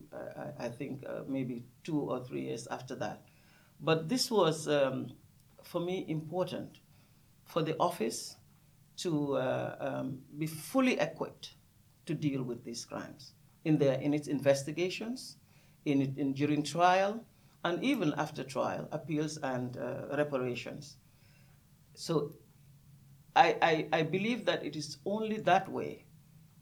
I, 0.59 0.69
think, 0.69 1.03
uh, 1.07 1.21
maybe 1.27 1.63
two 1.83 1.99
or 1.99 2.23
three 2.23 2.41
years 2.41 2.67
after 2.67 2.95
that. 2.95 3.23
But 3.81 4.09
this 4.09 4.31
was, 4.31 4.67
um, 4.67 5.07
for 5.63 5.81
me, 5.81 6.05
important 6.07 6.79
for 7.45 7.61
the 7.61 7.75
office 7.79 8.37
to 8.97 9.35
uh, 9.35 9.75
um, 9.79 10.19
be 10.37 10.47
fully 10.47 10.99
equipped 10.99 11.55
to 12.05 12.13
deal 12.13 12.43
with 12.43 12.63
these 12.63 12.85
crimes 12.85 13.33
in, 13.65 13.77
their, 13.77 13.99
in 13.99 14.13
its 14.13 14.27
investigations, 14.27 15.37
in, 15.85 16.13
in 16.17 16.33
during 16.33 16.63
trial, 16.63 17.23
and 17.63 17.83
even 17.83 18.13
after 18.17 18.43
trial, 18.43 18.87
appeals 18.91 19.37
and 19.37 19.77
uh, 19.77 20.15
reparations. 20.15 20.97
So 21.93 22.33
I, 23.35 23.55
I, 23.61 23.99
I 23.99 24.03
believe 24.03 24.45
that 24.45 24.65
it 24.65 24.75
is 24.75 24.97
only 25.05 25.37
that 25.41 25.69
way 25.71 26.05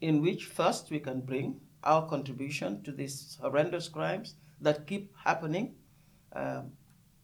in 0.00 0.22
which 0.22 0.46
first 0.46 0.90
we 0.90 1.00
can 1.00 1.20
bring 1.20 1.60
our 1.84 2.06
contribution 2.08 2.82
to 2.82 2.92
these 2.92 3.38
horrendous 3.40 3.88
crimes 3.88 4.34
that 4.60 4.86
keep 4.86 5.14
happening 5.24 5.74
um, 6.34 6.72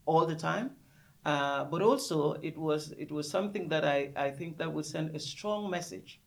all 0.05 0.25
the 0.25 0.35
time. 0.35 0.71
Uh, 1.25 1.63
but 1.65 1.81
also, 1.81 2.33
it 2.41 2.57
was, 2.57 2.93
it 2.97 3.11
was 3.11 3.29
something 3.29 3.69
that 3.69 3.85
I, 3.85 4.11
I 4.15 4.29
think 4.31 4.57
that 4.57 4.71
would 4.71 4.85
send 4.85 5.15
a 5.15 5.19
strong 5.19 5.69
message 5.69 6.19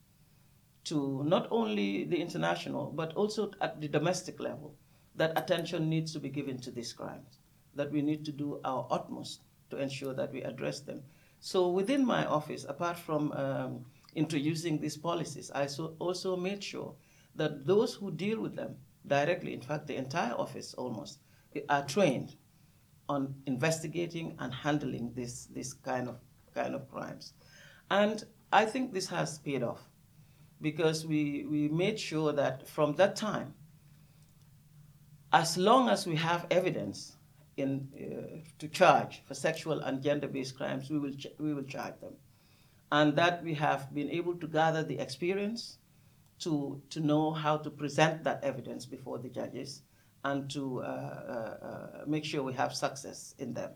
to 0.85 1.23
not 1.25 1.49
only 1.51 2.05
the 2.05 2.17
international, 2.17 2.93
but 2.95 3.13
also 3.15 3.51
at 3.61 3.81
the 3.81 3.89
domestic 3.89 4.41
level, 4.41 4.75
that 5.17 5.37
attention 5.37 5.89
needs 5.91 6.13
to 6.13 6.21
be 6.21 6.29
given 6.29 6.59
to 6.61 6.71
these 6.71 6.93
crimes, 6.93 7.36
that 7.77 7.93
we 7.93 8.03
need 8.03 8.25
to 8.25 8.33
do 8.33 8.61
our 8.65 8.87
utmost 8.91 9.41
to 9.71 9.77
ensure 9.79 10.15
that 10.15 10.33
we 10.33 10.43
address 10.43 10.81
them. 10.81 11.03
So 11.41 11.69
within 11.69 12.05
my 12.05 12.27
office, 12.27 12.65
apart 12.69 12.99
from 12.99 13.33
um, 13.33 13.85
introducing 14.15 14.81
these 14.81 14.97
policies, 14.97 15.51
I 15.55 15.67
so 15.67 15.95
also 15.99 16.37
made 16.37 16.63
sure 16.63 16.95
that 17.35 17.67
those 17.67 17.95
who 17.95 18.11
deal 18.11 18.41
with 18.41 18.57
them 18.57 18.77
directly, 19.07 19.53
in 19.53 19.61
fact, 19.61 19.87
the 19.87 19.97
entire 19.97 20.33
office 20.33 20.75
almost, 20.75 21.21
are 21.69 21.85
trained 21.85 22.37
on 23.09 23.35
investigating 23.47 24.35
and 24.39 24.53
handling 24.53 25.13
this, 25.15 25.47
this 25.47 25.73
kind, 25.73 26.09
of, 26.09 26.17
kind 26.55 26.75
of 26.75 26.91
crimes. 26.91 27.35
And 27.91 28.25
I 28.53 28.65
think 28.65 28.93
this 28.93 29.09
has 29.09 29.39
paid 29.39 29.63
off 29.63 29.89
because 30.61 31.07
we, 31.07 31.47
we 31.49 31.69
made 31.69 32.01
sure 32.01 32.33
that 32.33 32.67
from 32.69 32.95
that 32.97 33.17
time, 33.17 33.55
as 35.33 35.57
long 35.57 35.89
as 35.89 36.07
we 36.07 36.17
have 36.17 36.47
evidence 36.51 37.16
in, 37.57 37.89
uh, 37.97 38.39
to 38.59 38.69
charge 38.69 39.23
for 39.27 39.35
sexual 39.35 39.81
and 39.81 40.03
gender-based 40.03 40.57
crimes, 40.57 40.91
we 40.91 40.99
will, 40.99 41.15
we 41.39 41.55
will 41.55 41.65
charge 41.65 41.99
them. 42.01 42.15
And 42.93 43.17
that 43.17 43.43
we 43.43 43.55
have 43.55 43.93
been 43.95 44.11
able 44.11 44.35
to 44.37 44.47
gather 44.47 44.83
the 44.83 44.99
experience 44.99 45.79
to, 46.41 46.81
to 46.91 47.01
know 47.01 47.33
how 47.33 47.57
to 47.59 47.71
present 47.71 48.25
that 48.25 48.45
evidence 48.45 48.87
before 48.87 49.19
the 49.19 49.29
judges 49.29 49.83
and 50.25 50.51
to 50.51 50.83
uh, 50.83 50.85
uh, 50.85 51.67
uh 51.67 52.05
make 52.07 52.25
sure 52.25 52.43
we 52.43 52.53
have 52.53 52.75
success 52.75 53.35
in 53.39 53.55
them. 53.55 53.71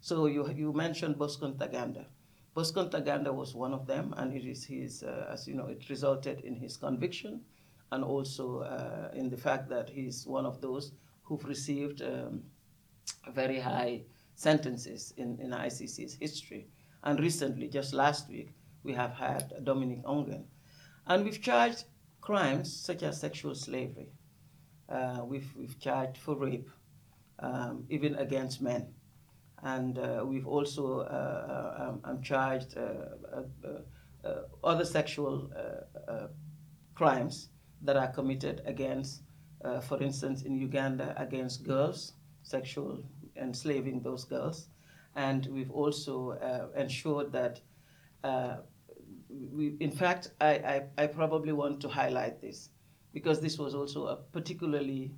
So 0.00 0.26
you, 0.26 0.50
you 0.50 0.72
mentioned 0.72 1.18
Bosco 1.18 1.52
Ntaganda. 1.52 2.06
Bosco 2.54 2.88
Ntaganda 2.88 3.32
was 3.32 3.54
one 3.54 3.72
of 3.72 3.86
them, 3.86 4.14
and 4.16 4.34
it 4.34 4.44
is 4.44 4.64
his, 4.64 5.02
uh, 5.02 5.28
as 5.30 5.46
you 5.46 5.54
know, 5.54 5.66
it 5.66 5.88
resulted 5.88 6.40
in 6.40 6.56
his 6.56 6.76
conviction 6.76 7.42
and 7.92 8.02
also 8.02 8.60
uh, 8.60 9.10
in 9.14 9.28
the 9.28 9.36
fact 9.36 9.68
that 9.68 9.88
he's 9.88 10.26
one 10.26 10.46
of 10.46 10.60
those 10.60 10.92
who've 11.22 11.44
received 11.44 12.02
um, 12.02 12.42
very 13.34 13.60
high 13.60 14.02
sentences 14.34 15.12
in, 15.16 15.38
in 15.38 15.50
ICC's 15.50 16.14
history. 16.14 16.66
And 17.04 17.20
recently, 17.20 17.68
just 17.68 17.92
last 17.92 18.28
week, 18.28 18.54
we 18.82 18.92
have 18.94 19.12
had 19.12 19.52
Dominic 19.64 20.02
Ongwen. 20.04 20.44
And 21.06 21.24
we've 21.24 21.42
charged 21.42 21.84
crimes 22.20 22.74
such 22.74 23.02
as 23.02 23.20
sexual 23.20 23.54
slavery. 23.54 24.10
Uh, 24.88 25.20
we've, 25.24 25.50
we've 25.56 25.78
charged 25.78 26.16
for 26.18 26.36
rape, 26.36 26.70
um, 27.38 27.84
even 27.88 28.14
against 28.16 28.60
men. 28.60 28.88
And 29.62 29.98
uh, 29.98 30.24
we've 30.26 30.46
also 30.46 31.00
uh, 31.00 31.90
um, 31.90 32.00
um 32.04 32.22
charged 32.22 32.76
uh, 32.78 33.36
uh, 33.36 34.26
uh, 34.26 34.42
other 34.64 34.84
sexual 34.84 35.50
crimes 36.94 37.48
that 37.82 37.96
are 37.96 38.08
committed 38.08 38.62
against, 38.64 39.22
for 39.82 40.02
instance, 40.02 40.42
in 40.42 40.54
Uganda, 40.56 41.14
against 41.18 41.62
girls 41.62 42.14
sexual 42.50 43.02
enslaving 43.36 44.02
those 44.02 44.24
girls. 44.24 44.68
And 45.14 45.46
we've 45.46 45.70
also 45.70 46.32
uh, 46.32 46.78
ensured 46.78 47.32
that, 47.32 47.60
uh, 48.24 48.56
we, 49.28 49.76
in 49.80 49.90
fact, 49.90 50.32
I, 50.40 50.50
I, 50.74 50.82
I, 50.98 51.06
probably 51.06 51.52
want 51.52 51.80
to 51.82 51.88
highlight 51.88 52.40
this 52.40 52.68
because 53.12 53.40
this 53.40 53.58
was 53.58 53.74
also 53.74 54.06
a 54.06 54.16
particularly 54.16 55.12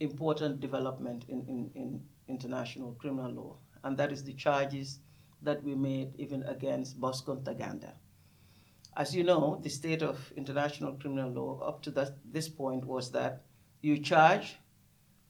important 0.00 0.60
development 0.60 1.24
in, 1.28 1.44
in, 1.48 1.70
in 1.74 2.00
international 2.28 2.92
criminal 2.92 3.30
law, 3.30 3.56
and 3.84 3.96
that 3.98 4.12
is 4.12 4.24
the 4.24 4.34
charges 4.34 5.00
that 5.42 5.62
we 5.62 5.74
made 5.74 6.12
even 6.18 6.42
against 6.44 7.00
Bosco 7.00 7.36
Ntaganda. 7.36 7.92
As 8.96 9.14
you 9.14 9.22
know, 9.22 9.60
the 9.62 9.70
state 9.70 10.02
of 10.02 10.32
international 10.36 10.94
criminal 10.94 11.30
law 11.30 11.60
up 11.60 11.82
to 11.82 11.90
that, 11.92 12.16
this 12.24 12.48
point 12.48 12.84
was 12.84 13.12
that 13.12 13.42
you 13.80 13.98
charge 13.98 14.56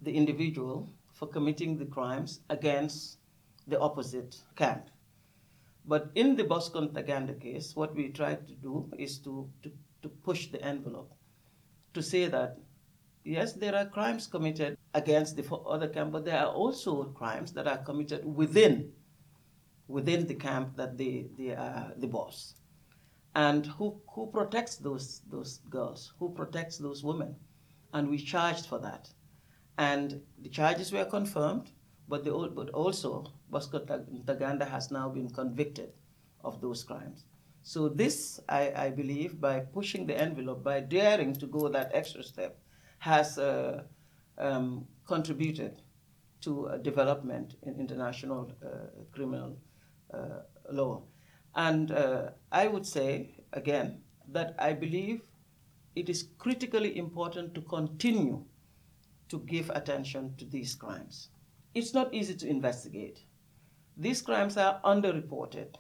the 0.01 0.12
individual 0.12 0.88
for 1.18 1.26
committing 1.26 1.76
the 1.76 1.85
crimes 1.85 2.40
against 2.48 3.18
the 3.66 3.78
opposite 3.81 4.37
camp. 4.54 4.88
But 5.85 6.11
in 6.14 6.37
the 6.37 6.44
Bosco 6.44 6.87
Ntaganda 6.87 7.40
case, 7.40 7.74
what 7.74 7.94
we 7.94 8.11
tried 8.11 8.46
to 8.46 8.54
do 8.54 8.88
is 8.96 9.18
to, 9.20 9.50
to, 9.62 9.72
to 10.02 10.09
push 10.09 10.46
the 10.48 10.62
envelope 10.62 11.12
to 11.94 12.02
say 12.02 12.26
that, 12.26 12.59
yes, 13.24 13.54
there 13.54 13.74
are 13.74 13.87
crimes 13.87 14.26
committed 14.28 14.78
against 14.94 15.37
the 15.37 15.44
other 15.57 15.88
camp, 15.88 16.12
but 16.12 16.24
there 16.24 16.38
are 16.38 16.52
also 16.52 17.04
crimes 17.04 17.52
that 17.52 17.66
are 17.66 17.78
committed 17.78 18.24
within, 18.24 18.92
within 19.88 20.26
the 20.26 20.35
camp 20.35 20.76
that 20.76 20.96
they, 20.96 21.26
they 21.37 21.50
are 21.50 21.92
the 21.96 22.07
boss. 22.07 22.54
And 23.35 23.66
who, 23.66 24.00
who 24.14 24.26
protects 24.26 24.76
those, 24.76 25.22
those 25.31 25.61
girls? 25.68 26.12
Who 26.18 26.31
protects 26.31 26.78
those 26.78 27.02
women? 27.02 27.35
And 27.92 28.09
we 28.09 28.18
charged 28.18 28.66
for 28.66 28.78
that. 28.81 29.09
And 29.79 30.21
the 30.43 30.49
charges 30.49 30.93
were 30.93 31.05
confirmed, 31.05 31.71
but, 32.09 32.25
the, 32.25 32.33
but 32.55 32.71
also 32.71 33.33
Bosco 33.49 33.79
Ntaganda 33.79 34.69
has 34.69 34.91
now 34.91 35.09
been 35.09 35.31
convicted 35.31 35.93
of 36.43 36.61
those 36.61 36.83
crimes. 36.83 37.25
So 37.62 37.88
this, 37.88 38.41
I, 38.49 38.73
I, 38.75 38.91
believe, 38.91 39.41
by 39.41 39.61
pushing 39.61 40.07
the 40.07 40.19
envelope, 40.21 40.64
by 40.64 40.81
daring 40.81 41.35
to 41.35 41.47
go 41.47 41.69
that 41.69 41.91
extra 41.95 42.23
step, 42.25 42.59
has 42.99 43.38
uh, 43.38 43.83
um, 44.38 44.87
contributed 45.07 45.83
to 46.41 46.79
development 46.83 47.57
in 47.62 47.79
international 47.79 48.53
uh, 48.64 49.03
criminal 49.12 49.59
uh, 50.12 50.41
law. 50.71 51.03
And 51.55 51.91
uh, 51.91 52.31
I 52.51 52.69
would 52.69 52.87
say, 52.87 53.35
again, 53.53 54.01
that 54.29 54.55
I 54.59 54.73
believe 54.73 55.23
it 55.95 56.09
is 56.09 56.29
critically 56.38 56.97
important 56.97 57.55
to 57.55 57.61
continue 57.62 58.45
to 59.29 59.41
give 59.41 59.71
attention 59.71 60.35
to 60.38 60.45
these 60.45 60.75
crimes. 60.75 61.29
It's 61.75 61.95
not 61.95 62.12
easy 62.14 62.35
to 62.35 62.49
investigate. 62.49 63.25
These 63.97 64.23
crimes 64.23 64.57
are 64.57 64.81
underreported. 64.85 65.75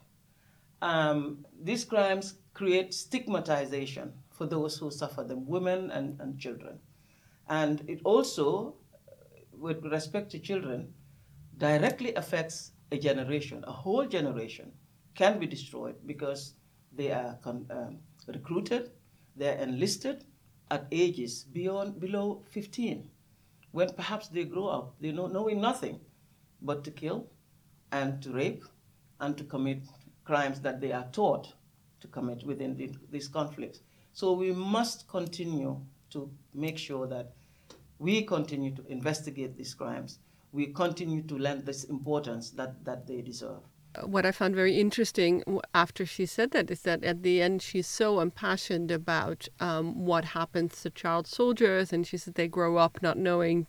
Um, 0.82 1.44
these 1.62 1.84
crimes 1.84 2.34
create 2.54 2.92
stigmatization 2.94 4.12
for 4.30 4.46
those 4.46 4.76
who 4.76 4.90
suffer 4.90 5.24
them, 5.24 5.46
women 5.46 5.90
and, 5.90 6.20
and 6.20 6.38
children. 6.38 6.78
And 7.48 7.82
it 7.88 8.00
also, 8.04 8.74
with 9.52 9.84
respect 9.84 10.30
to 10.32 10.38
children, 10.38 10.92
directly 11.56 12.14
affects 12.14 12.72
a 12.92 12.98
generation, 12.98 13.64
a 13.66 13.72
whole 13.72 14.06
generation 14.06 14.72
can 15.14 15.38
be 15.38 15.46
destroyed 15.46 15.96
because 16.06 16.54
they 16.94 17.10
are 17.10 17.38
um, 17.44 17.98
recruited, 18.26 18.90
they're 19.36 19.58
enlisted, 19.58 20.24
at 20.70 20.86
ages 20.92 21.44
beyond 21.52 21.98
below 21.98 22.42
15, 22.50 23.08
when 23.78 23.90
perhaps 23.90 24.26
they 24.26 24.42
grow 24.42 24.66
up, 24.66 24.96
they 25.00 25.12
know 25.12 25.28
knowing 25.28 25.60
nothing 25.60 26.00
but 26.60 26.82
to 26.82 26.90
kill 26.90 27.28
and 27.92 28.20
to 28.20 28.32
rape 28.32 28.64
and 29.20 29.38
to 29.38 29.44
commit 29.44 29.84
crimes 30.24 30.60
that 30.62 30.80
they 30.80 30.90
are 30.90 31.06
taught 31.12 31.52
to 32.00 32.08
commit 32.08 32.42
within 32.42 32.76
the, 32.76 32.90
these 33.12 33.28
conflicts. 33.28 33.78
So 34.12 34.32
we 34.32 34.50
must 34.50 35.06
continue 35.06 35.80
to 36.10 36.28
make 36.52 36.76
sure 36.76 37.06
that 37.06 37.34
we 38.00 38.22
continue 38.22 38.74
to 38.74 38.84
investigate 38.88 39.56
these 39.56 39.74
crimes. 39.74 40.18
We 40.50 40.66
continue 40.66 41.22
to 41.22 41.38
lend 41.38 41.64
this 41.64 41.84
importance 41.84 42.50
that, 42.50 42.84
that 42.84 43.06
they 43.06 43.20
deserve. 43.22 43.62
What 44.04 44.26
I 44.26 44.32
found 44.32 44.54
very 44.54 44.78
interesting 44.78 45.42
after 45.74 46.06
she 46.06 46.26
said 46.26 46.50
that 46.52 46.70
is 46.70 46.82
that 46.82 47.02
at 47.04 47.22
the 47.22 47.42
end 47.42 47.62
she's 47.62 47.86
so 47.86 48.20
impassioned 48.20 48.90
about 48.90 49.48
um, 49.60 50.04
what 50.04 50.24
happens 50.24 50.82
to 50.82 50.90
child 50.90 51.26
soldiers, 51.26 51.92
and 51.92 52.06
she 52.06 52.16
said 52.16 52.34
they 52.34 52.48
grow 52.48 52.76
up 52.76 53.02
not 53.02 53.16
knowing 53.16 53.66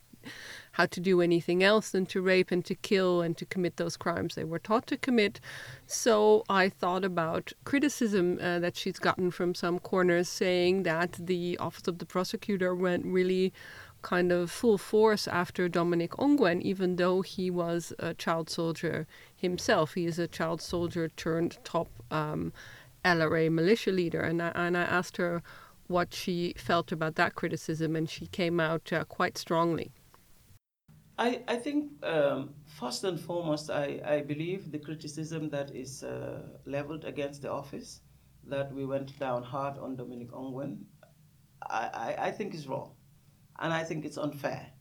how 0.74 0.86
to 0.86 1.00
do 1.00 1.22
anything 1.22 1.64
else 1.64 1.92
than 1.92 2.06
to 2.06 2.22
rape 2.22 2.52
and 2.52 2.64
to 2.66 2.76
kill 2.76 3.22
and 3.22 3.38
to 3.38 3.46
commit 3.46 3.78
those 3.78 3.98
crimes 3.98 4.36
they 4.36 4.44
were 4.44 4.60
taught 4.60 4.86
to 4.88 4.98
commit. 4.98 5.40
So 5.88 6.44
I 6.50 6.70
thought 6.70 7.04
about 7.04 7.54
criticism 7.64 8.38
uh, 8.42 8.60
that 8.60 8.76
she's 8.76 9.00
gotten 9.00 9.32
from 9.32 9.56
some 9.56 9.80
corners 9.80 10.30
saying 10.30 10.84
that 10.84 11.14
the 11.14 11.58
Office 11.58 11.88
of 11.88 12.00
the 12.00 12.06
Prosecutor 12.06 12.76
went 12.76 13.06
really 13.06 13.54
kind 14.02 14.32
of 14.32 14.50
full 14.52 14.78
force 14.78 15.28
after 15.28 15.68
Dominic 15.68 16.12
Ongwen, 16.18 16.62
even 16.62 16.96
though 16.96 17.22
he 17.22 17.50
was 17.50 17.94
a 18.00 18.14
child 18.14 18.50
soldier 18.50 19.08
himself. 19.36 19.94
He 19.94 20.06
is 20.06 20.20
a 20.20 20.28
child 20.28 20.62
soldier 20.62 21.10
turned 21.10 21.58
top 21.64 21.90
um, 22.12 22.54
LRA 23.04 23.52
militia 23.52 23.92
leader. 23.92 24.22
And 24.22 24.42
I, 24.42 24.52
and 24.56 24.78
I 24.78 24.84
asked 24.84 25.18
her 25.18 25.42
what 25.88 26.14
she 26.14 26.54
felt 26.58 26.92
about 26.92 27.16
that 27.16 27.36
criticism, 27.36 27.96
and 27.96 28.10
she 28.10 28.28
came 28.28 28.60
out 28.60 28.94
uh, 28.94 29.04
quite 29.06 29.38
strongly. 29.38 29.92
I, 31.18 31.42
I 31.48 31.58
think, 31.58 31.92
um, 32.04 32.52
first 32.66 33.04
and 33.04 33.20
foremost, 33.20 33.70
I, 33.70 34.00
I 34.06 34.22
believe 34.22 34.72
the 34.72 34.80
criticism 34.80 35.50
that 35.50 35.76
is 35.76 36.04
uh, 36.04 36.44
leveled 36.66 37.04
against 37.04 37.42
the 37.42 37.52
office, 37.52 38.02
that 38.48 38.74
we 38.74 38.86
went 38.86 39.18
down 39.20 39.44
hard 39.44 39.78
on 39.78 39.96
Dominic 39.96 40.32
Ongwen, 40.32 40.78
I, 41.70 41.90
I, 41.94 42.28
I 42.28 42.32
think 42.32 42.54
is 42.54 42.68
wrong. 42.68 42.92
And 43.60 43.74
I 43.74 43.84
think 43.84 44.06
it's 44.06 44.18
unfair. 44.18 44.72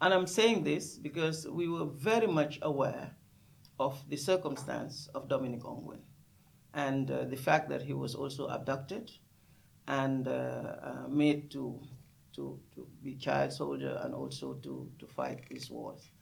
And 0.00 0.12
I'm 0.14 0.26
saying 0.26 0.64
this 0.64 0.96
because 0.96 1.46
we 1.48 1.68
were 1.68 1.86
very 1.86 2.26
much 2.26 2.58
aware 2.62 3.12
of 3.80 4.02
the 4.08 4.16
circumstance 4.16 5.08
of 5.14 5.28
Dominic 5.28 5.62
Ongwen 5.62 6.00
and 6.74 7.10
uh, 7.10 7.24
the 7.24 7.36
fact 7.36 7.68
that 7.70 7.82
he 7.82 7.92
was 7.92 8.14
also 8.14 8.46
abducted 8.48 9.10
and 9.86 10.28
uh, 10.28 10.30
uh, 10.30 11.08
made 11.08 11.50
to 11.52 11.80
to, 12.38 12.60
to 12.72 12.86
be 13.02 13.16
child 13.16 13.52
soldier 13.52 14.00
and 14.04 14.14
also 14.14 14.54
to, 14.62 14.88
to 15.00 15.06
fight 15.08 15.40
these 15.50 15.70
wars. 15.70 16.12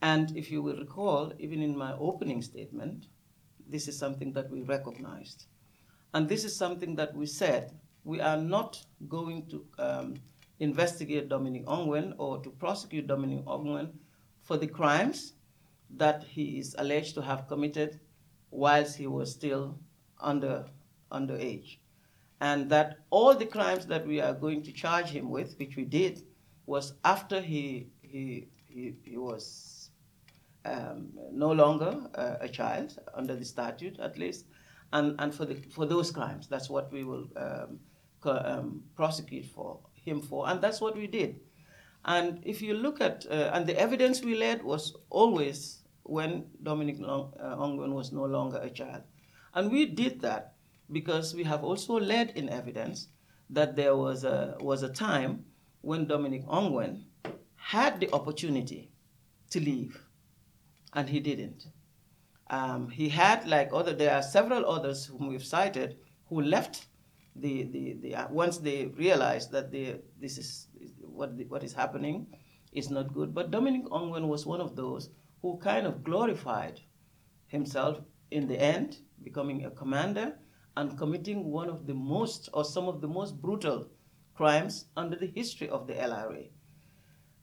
And 0.00 0.36
if 0.36 0.52
you 0.52 0.62
will 0.62 0.76
recall, 0.76 1.32
even 1.40 1.60
in 1.60 1.76
my 1.76 1.94
opening 1.94 2.42
statement, 2.42 3.06
this 3.68 3.88
is 3.88 3.98
something 3.98 4.32
that 4.34 4.48
we 4.50 4.62
recognized. 4.62 5.46
And 6.14 6.28
this 6.28 6.44
is 6.44 6.56
something 6.56 6.94
that 6.94 7.12
we 7.12 7.26
said 7.26 7.72
we 8.04 8.20
are 8.20 8.36
not 8.36 8.78
going 9.08 9.48
to 9.50 9.66
um, 9.80 10.14
investigate 10.60 11.28
Dominic 11.28 11.64
Ongwen 11.66 12.14
or 12.18 12.38
to 12.42 12.50
prosecute 12.50 13.06
Dominic 13.06 13.44
Ongwen 13.44 13.90
for 14.42 14.56
the 14.56 14.66
crimes 14.66 15.34
that 15.96 16.24
he 16.24 16.58
is 16.58 16.74
alleged 16.78 17.14
to 17.14 17.22
have 17.22 17.46
committed 17.48 18.00
whilst 18.50 18.96
he 18.96 19.06
was 19.06 19.30
still 19.30 19.78
under 20.20 20.66
underage. 21.12 21.78
And 22.40 22.70
that 22.70 22.98
all 23.10 23.34
the 23.34 23.46
crimes 23.46 23.86
that 23.86 24.06
we 24.06 24.20
are 24.20 24.34
going 24.34 24.62
to 24.62 24.72
charge 24.72 25.10
him 25.10 25.30
with, 25.30 25.58
which 25.58 25.76
we 25.76 25.84
did, 25.84 26.22
was 26.66 26.94
after 27.04 27.40
he, 27.40 27.88
he, 28.02 28.48
he, 28.68 28.94
he 29.02 29.16
was 29.16 29.90
um, 30.64 31.08
no 31.32 31.50
longer 31.50 32.08
uh, 32.14 32.36
a 32.40 32.48
child, 32.48 32.98
under 33.14 33.34
the 33.34 33.44
statute 33.44 33.98
at 33.98 34.18
least, 34.18 34.46
and, 34.92 35.16
and 35.18 35.34
for, 35.34 35.44
the, 35.44 35.56
for 35.70 35.86
those 35.86 36.10
crimes, 36.10 36.46
that's 36.46 36.70
what 36.70 36.92
we 36.92 37.04
will 37.04 37.26
um, 37.36 37.80
um, 38.24 38.82
prosecute 38.94 39.46
for 39.46 39.78
him 40.04 40.20
for, 40.20 40.48
and 40.48 40.60
that's 40.60 40.80
what 40.80 40.96
we 40.96 41.06
did. 41.06 41.40
And 42.04 42.40
if 42.44 42.62
you 42.62 42.74
look 42.74 43.00
at, 43.00 43.26
uh, 43.30 43.50
and 43.52 43.66
the 43.66 43.78
evidence 43.78 44.22
we 44.22 44.34
led 44.34 44.62
was 44.62 44.96
always 45.10 45.82
when 46.04 46.46
Dominic 46.62 46.98
Long, 46.98 47.34
uh, 47.38 47.56
Ongwen 47.56 47.92
was 47.92 48.12
no 48.12 48.24
longer 48.24 48.58
a 48.58 48.70
child. 48.70 49.02
And 49.54 49.70
we 49.70 49.86
did 49.86 50.20
that 50.22 50.54
because 50.90 51.34
we 51.34 51.44
have 51.44 51.64
also 51.64 52.00
led 52.00 52.30
in 52.30 52.48
evidence 52.48 53.08
that 53.50 53.76
there 53.76 53.96
was 53.96 54.24
a, 54.24 54.56
was 54.60 54.82
a 54.82 54.88
time 54.88 55.44
when 55.82 56.06
Dominic 56.06 56.46
Ongwen 56.46 57.04
had 57.56 58.00
the 58.00 58.10
opportunity 58.12 58.90
to 59.50 59.60
leave, 59.60 60.00
and 60.94 61.08
he 61.08 61.20
didn't. 61.20 61.66
Um, 62.50 62.88
he 62.88 63.08
had, 63.08 63.46
like 63.46 63.70
other, 63.72 63.92
there 63.92 64.14
are 64.14 64.22
several 64.22 64.68
others 64.68 65.06
whom 65.06 65.28
we've 65.28 65.44
cited 65.44 65.98
who 66.28 66.40
left 66.40 66.86
the, 67.40 67.64
the, 67.64 67.96
the 68.00 68.14
uh, 68.14 68.28
once 68.30 68.58
they 68.58 68.86
realized 68.86 69.52
that 69.52 69.72
this 69.72 70.38
is 70.38 70.68
what, 71.00 71.36
the, 71.36 71.44
what 71.44 71.62
is 71.62 71.72
happening 71.72 72.26
is 72.72 72.90
not 72.90 73.12
good. 73.12 73.34
But 73.34 73.50
Dominic 73.50 73.86
Ongwen 73.86 74.28
was 74.28 74.46
one 74.46 74.60
of 74.60 74.76
those 74.76 75.10
who 75.42 75.58
kind 75.58 75.86
of 75.86 76.04
glorified 76.04 76.80
himself 77.46 78.00
in 78.30 78.46
the 78.46 78.60
end, 78.60 78.98
becoming 79.22 79.64
a 79.64 79.70
commander 79.70 80.34
and 80.76 80.96
committing 80.96 81.50
one 81.50 81.68
of 81.68 81.86
the 81.86 81.94
most 81.94 82.48
or 82.52 82.64
some 82.64 82.88
of 82.88 83.00
the 83.00 83.08
most 83.08 83.40
brutal 83.40 83.88
crimes 84.34 84.86
under 84.96 85.16
the 85.16 85.26
history 85.26 85.68
of 85.68 85.86
the 85.86 85.94
LRA. 85.94 86.48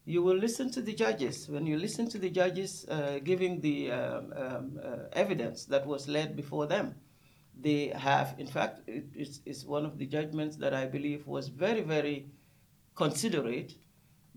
You 0.06 0.22
will 0.22 0.38
listen 0.38 0.72
to 0.72 0.82
the 0.82 0.94
judges. 0.94 1.50
When 1.50 1.66
you 1.66 1.78
listen 1.78 2.08
to 2.10 2.20
the 2.20 2.30
judges 2.30 2.86
uh, 2.88 3.20
giving 3.24 3.60
the 3.60 3.92
um, 3.92 4.34
um, 4.36 4.80
uh, 4.82 4.96
evidence 5.14 5.66
that 5.66 5.86
was 5.86 6.08
led 6.08 6.36
before 6.36 6.68
them, 6.68 6.96
they 7.60 7.88
have, 7.90 8.36
in 8.38 8.48
fact, 8.48 8.82
it, 8.88 9.06
it's, 9.14 9.42
it's 9.46 9.66
one 9.66 9.86
of 9.86 9.98
the 9.98 10.06
judgments 10.06 10.56
that 10.58 10.74
I 10.74 10.86
believe 10.86 11.26
was 11.28 11.48
very, 11.48 11.82
very 11.82 12.28
considerate 12.96 13.76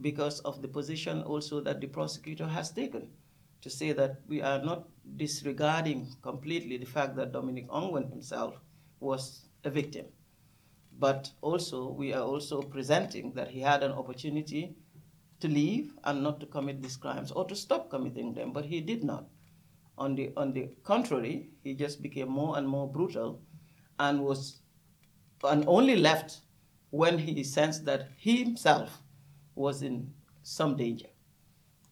because 0.00 0.40
of 0.40 0.62
the 0.62 0.68
position 0.68 1.22
also 1.22 1.60
that 1.60 1.80
the 1.80 1.86
prosecutor 1.88 2.46
has 2.46 2.70
taken 2.70 3.08
to 3.62 3.70
say 3.70 3.92
that 3.92 4.20
we 4.28 4.40
are 4.40 4.62
not 4.62 4.88
disregarding 5.16 6.08
completely 6.22 6.76
the 6.76 6.86
fact 6.86 7.16
that 7.16 7.32
Dominic 7.32 7.68
Ongwen 7.68 8.08
himself 8.10 8.54
was 9.00 9.46
a 9.64 9.70
victim. 9.70 10.06
But 10.98 11.30
also, 11.42 11.90
we 11.90 12.12
are 12.12 12.22
also 12.22 12.62
presenting 12.62 13.32
that 13.34 13.50
he 13.50 13.60
had 13.60 13.82
an 13.82 13.92
opportunity 13.92 14.76
to 15.40 15.48
leave 15.48 15.94
and 16.04 16.22
not 16.22 16.40
to 16.40 16.46
commit 16.46 16.82
these 16.82 16.96
crimes 16.96 17.30
or 17.30 17.44
to 17.46 17.54
stop 17.54 17.90
committing 17.90 18.34
them, 18.34 18.52
but 18.52 18.64
he 18.64 18.80
did 18.80 19.04
not. 19.04 19.26
On 19.98 20.14
the, 20.14 20.32
on 20.36 20.52
the 20.52 20.70
contrary, 20.84 21.50
he 21.62 21.74
just 21.74 22.02
became 22.02 22.30
more 22.30 22.56
and 22.56 22.66
more 22.66 22.90
brutal 22.90 23.42
and 23.98 24.22
was 24.22 24.60
and 25.44 25.64
only 25.66 25.96
left 25.96 26.40
when 26.90 27.18
he 27.18 27.44
sensed 27.44 27.84
that 27.84 28.08
he 28.16 28.42
himself 28.42 29.02
was 29.54 29.82
in 29.82 30.12
some 30.42 30.76
danger. 30.76 31.08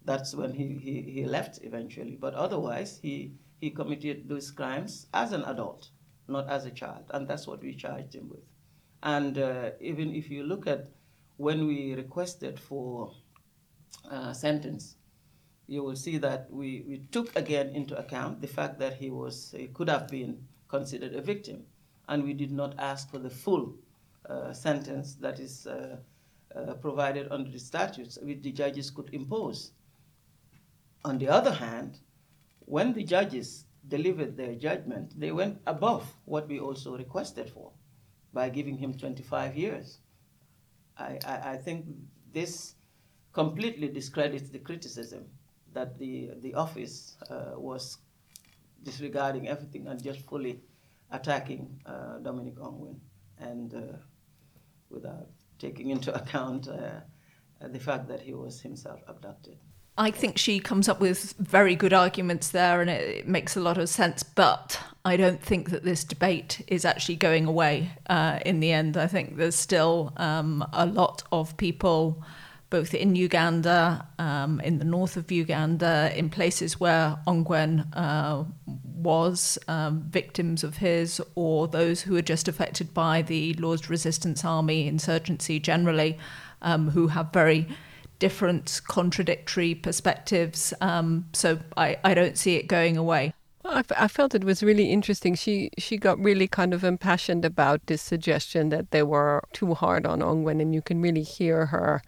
That's 0.04 0.34
when 0.34 0.54
he, 0.54 0.78
he, 0.80 1.02
he 1.02 1.24
left 1.24 1.58
eventually. 1.62 2.16
But 2.16 2.34
otherwise, 2.34 2.98
he, 3.02 3.34
he 3.60 3.70
committed 3.70 4.28
those 4.28 4.50
crimes 4.50 5.06
as 5.12 5.32
an 5.32 5.42
adult 5.44 5.90
not 6.28 6.48
as 6.48 6.66
a 6.66 6.70
child. 6.70 7.04
And 7.10 7.28
that's 7.28 7.46
what 7.46 7.62
we 7.62 7.74
charged 7.74 8.14
him 8.14 8.28
with. 8.28 8.44
And 9.02 9.38
uh, 9.38 9.70
even 9.80 10.14
if 10.14 10.30
you 10.30 10.42
look 10.42 10.66
at 10.66 10.88
when 11.36 11.66
we 11.66 11.94
requested 11.94 12.58
for 12.58 13.12
uh, 14.10 14.32
sentence, 14.32 14.95
you 15.68 15.82
will 15.82 15.96
see 15.96 16.18
that 16.18 16.48
we, 16.50 16.84
we 16.86 16.98
took 17.10 17.34
again 17.36 17.70
into 17.70 17.98
account 17.98 18.40
the 18.40 18.46
fact 18.46 18.78
that 18.78 18.94
he 18.94 19.10
was 19.10 19.54
he 19.56 19.66
could 19.68 19.88
have 19.88 20.08
been 20.08 20.46
considered 20.68 21.14
a 21.14 21.20
victim, 21.20 21.64
and 22.08 22.22
we 22.22 22.32
did 22.32 22.52
not 22.52 22.74
ask 22.78 23.10
for 23.10 23.18
the 23.18 23.30
full 23.30 23.74
uh, 24.28 24.52
sentence 24.52 25.14
that 25.14 25.38
is 25.38 25.66
uh, 25.66 25.96
uh, 26.54 26.74
provided 26.74 27.28
under 27.30 27.50
the 27.50 27.58
statutes, 27.58 28.18
which 28.22 28.42
the 28.42 28.52
judges 28.52 28.90
could 28.90 29.12
impose. 29.12 29.72
On 31.04 31.18
the 31.18 31.28
other 31.28 31.52
hand, 31.52 31.98
when 32.64 32.92
the 32.92 33.04
judges 33.04 33.64
delivered 33.88 34.36
their 34.36 34.54
judgment, 34.54 35.18
they 35.18 35.30
went 35.30 35.58
above 35.66 36.04
what 36.24 36.48
we 36.48 36.58
also 36.58 36.96
requested 36.96 37.48
for 37.48 37.70
by 38.32 38.48
giving 38.48 38.76
him 38.76 38.94
25 38.94 39.56
years. 39.56 39.98
I, 40.98 41.18
I, 41.26 41.52
I 41.52 41.56
think 41.56 41.86
this 42.32 42.74
completely 43.32 43.88
discredits 43.88 44.48
the 44.48 44.58
criticism 44.58 45.26
that 45.76 45.98
the, 45.98 46.30
the 46.42 46.54
office 46.54 47.16
uh, 47.30 47.52
was 47.56 47.98
disregarding 48.82 49.48
everything 49.48 49.86
and 49.88 50.02
just 50.02 50.20
fully 50.20 50.60
attacking 51.10 51.62
uh, 51.86 52.18
Dominic 52.18 52.56
Ongwen 52.56 52.98
and 53.38 53.74
uh, 53.74 53.96
without 54.90 55.28
taking 55.58 55.90
into 55.90 56.14
account 56.22 56.68
the 57.76 57.80
fact 57.80 58.06
that 58.08 58.20
he 58.20 58.34
was 58.34 58.60
himself 58.60 59.00
abducted. 59.08 59.56
I 59.98 60.10
think 60.10 60.36
she 60.36 60.60
comes 60.60 60.88
up 60.88 61.00
with 61.00 61.34
very 61.38 61.74
good 61.74 61.94
arguments 61.94 62.50
there 62.50 62.82
and 62.82 62.90
it, 62.90 63.18
it, 63.20 63.28
makes 63.28 63.56
a 63.56 63.60
lot 63.60 63.78
of 63.78 63.88
sense. 63.88 64.22
But 64.22 64.78
I 65.04 65.16
don't 65.16 65.42
think 65.42 65.70
that 65.70 65.84
this 65.84 66.04
debate 66.04 66.62
is 66.66 66.84
actually 66.84 67.16
going 67.16 67.46
away 67.46 67.92
uh, 68.08 68.40
in 68.44 68.60
the 68.60 68.72
end. 68.72 68.96
I 68.98 69.06
think 69.06 69.36
there's 69.36 69.56
still 69.56 70.12
um, 70.18 70.66
a 70.72 70.84
lot 70.84 71.22
of 71.32 71.56
people, 71.56 72.22
both 72.68 72.94
in 72.94 73.14
Uganda, 73.14 74.06
um, 74.18 74.60
in 74.60 74.78
the 74.78 74.84
north 74.84 75.16
of 75.16 75.30
Uganda, 75.30 76.12
in 76.16 76.30
places 76.30 76.80
where 76.80 77.16
Ongwen 77.26 77.86
uh, 77.94 78.44
was, 78.66 79.58
um, 79.68 80.02
victims 80.10 80.64
of 80.64 80.78
his, 80.78 81.20
or 81.36 81.68
those 81.68 82.02
who 82.02 82.16
are 82.16 82.22
just 82.22 82.48
affected 82.48 82.92
by 82.92 83.22
the 83.22 83.54
Lord's 83.54 83.88
Resistance 83.88 84.44
Army 84.44 84.88
insurgency 84.88 85.60
generally, 85.60 86.18
um, 86.62 86.90
who 86.90 87.08
have 87.08 87.32
very 87.32 87.68
different 88.18 88.80
contradictory 88.88 89.74
perspectives. 89.74 90.74
Um, 90.80 91.26
so 91.32 91.58
I, 91.76 91.98
I 92.02 92.14
don't 92.14 92.36
see 92.36 92.56
it 92.56 92.66
going 92.66 92.96
away. 92.96 93.32
I, 93.64 93.84
I 93.96 94.08
felt 94.08 94.34
it 94.34 94.44
was 94.44 94.62
really 94.62 94.90
interesting. 94.90 95.34
She 95.34 95.70
she 95.78 95.96
got 95.96 96.18
really 96.18 96.48
kind 96.48 96.72
of 96.72 96.84
impassioned 96.84 97.44
about 97.44 97.86
this 97.86 98.02
suggestion 98.02 98.70
that 98.70 98.90
they 98.90 99.02
were 99.02 99.42
too 99.52 99.74
hard 99.74 100.06
on 100.06 100.20
Ongwen, 100.20 100.60
and 100.60 100.74
you 100.74 100.82
can 100.82 101.02
really 101.02 101.22
hear 101.22 101.66
her. 101.66 102.02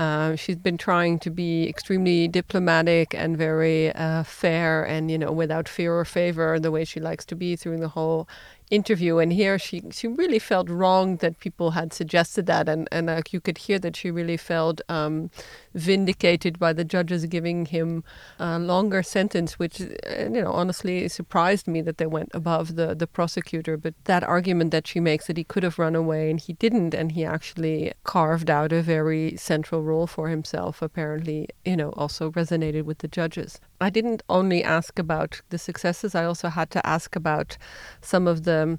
Uh, 0.00 0.34
she's 0.34 0.56
been 0.56 0.78
trying 0.78 1.18
to 1.18 1.28
be 1.28 1.68
extremely 1.68 2.26
diplomatic 2.26 3.14
and 3.14 3.36
very 3.36 3.92
uh, 3.92 4.22
fair, 4.22 4.82
and 4.82 5.10
you 5.10 5.18
know, 5.18 5.30
without 5.30 5.68
fear 5.68 5.92
or 5.92 6.06
favor, 6.06 6.58
the 6.58 6.70
way 6.70 6.86
she 6.86 6.98
likes 7.00 7.26
to 7.26 7.36
be 7.36 7.54
through 7.54 7.76
the 7.76 7.88
whole 7.88 8.26
interview 8.70 9.18
and 9.18 9.32
here 9.32 9.58
she 9.58 9.82
she 9.90 10.06
really 10.06 10.38
felt 10.38 10.68
wrong 10.70 11.16
that 11.16 11.40
people 11.40 11.72
had 11.72 11.92
suggested 11.92 12.46
that. 12.46 12.68
And 12.68 12.88
and 12.92 13.06
like 13.08 13.32
you 13.32 13.40
could 13.40 13.58
hear 13.58 13.78
that 13.80 13.96
she 13.96 14.10
really 14.10 14.36
felt 14.36 14.80
um, 14.88 15.30
vindicated 15.74 16.58
by 16.58 16.72
the 16.72 16.84
judges 16.84 17.26
giving 17.26 17.66
him 17.66 18.04
a 18.38 18.58
longer 18.58 19.02
sentence 19.02 19.58
which 19.58 19.80
uh, 19.80 19.86
you 20.22 20.42
know 20.42 20.52
honestly 20.52 21.08
surprised 21.08 21.66
me 21.66 21.80
that 21.82 21.98
they 21.98 22.06
went 22.06 22.30
above 22.32 22.76
the 22.76 22.94
the 22.94 23.06
prosecutor. 23.06 23.76
But 23.76 23.94
that 24.04 24.24
argument 24.24 24.70
that 24.70 24.86
she 24.86 25.00
makes 25.00 25.26
that 25.26 25.36
he 25.36 25.44
could 25.44 25.62
have 25.62 25.78
run 25.78 25.96
away 25.96 26.30
and 26.30 26.40
he 26.40 26.52
didn't 26.54 26.94
and 26.94 27.12
he 27.12 27.24
actually 27.24 27.92
carved 28.04 28.50
out 28.50 28.72
a 28.72 28.82
very 28.82 29.36
central 29.36 29.82
role 29.82 30.06
for 30.06 30.28
himself 30.28 30.82
apparently 30.82 31.48
you 31.64 31.76
know 31.76 31.90
also 31.90 32.30
resonated 32.30 32.84
with 32.84 32.98
the 32.98 33.08
judges 33.08 33.60
I 33.80 33.90
didn't 33.90 34.22
only 34.28 34.62
ask 34.62 34.98
about 34.98 35.40
the 35.50 35.58
successes, 35.58 36.14
I 36.14 36.24
also 36.24 36.48
had 36.48 36.70
to 36.72 36.86
ask 36.86 37.16
about 37.16 37.56
some 38.00 38.26
of 38.26 38.44
the 38.44 38.78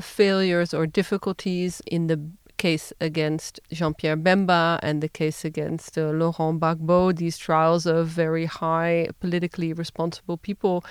failures 0.00 0.72
or 0.72 0.86
difficulties 0.86 1.82
in 1.86 2.06
the 2.06 2.20
case 2.58 2.92
against 3.00 3.60
Jean 3.72 3.94
Pierre 3.94 4.16
Bemba 4.16 4.78
and 4.82 5.00
the 5.00 5.08
case 5.08 5.44
against 5.44 5.96
uh, 5.96 6.10
Laurent 6.10 6.60
Gbagbo, 6.60 7.16
these 7.16 7.38
trials 7.38 7.86
of 7.86 8.08
very 8.08 8.46
high 8.46 9.08
politically 9.20 9.72
responsible 9.72 10.36
people 10.36 10.84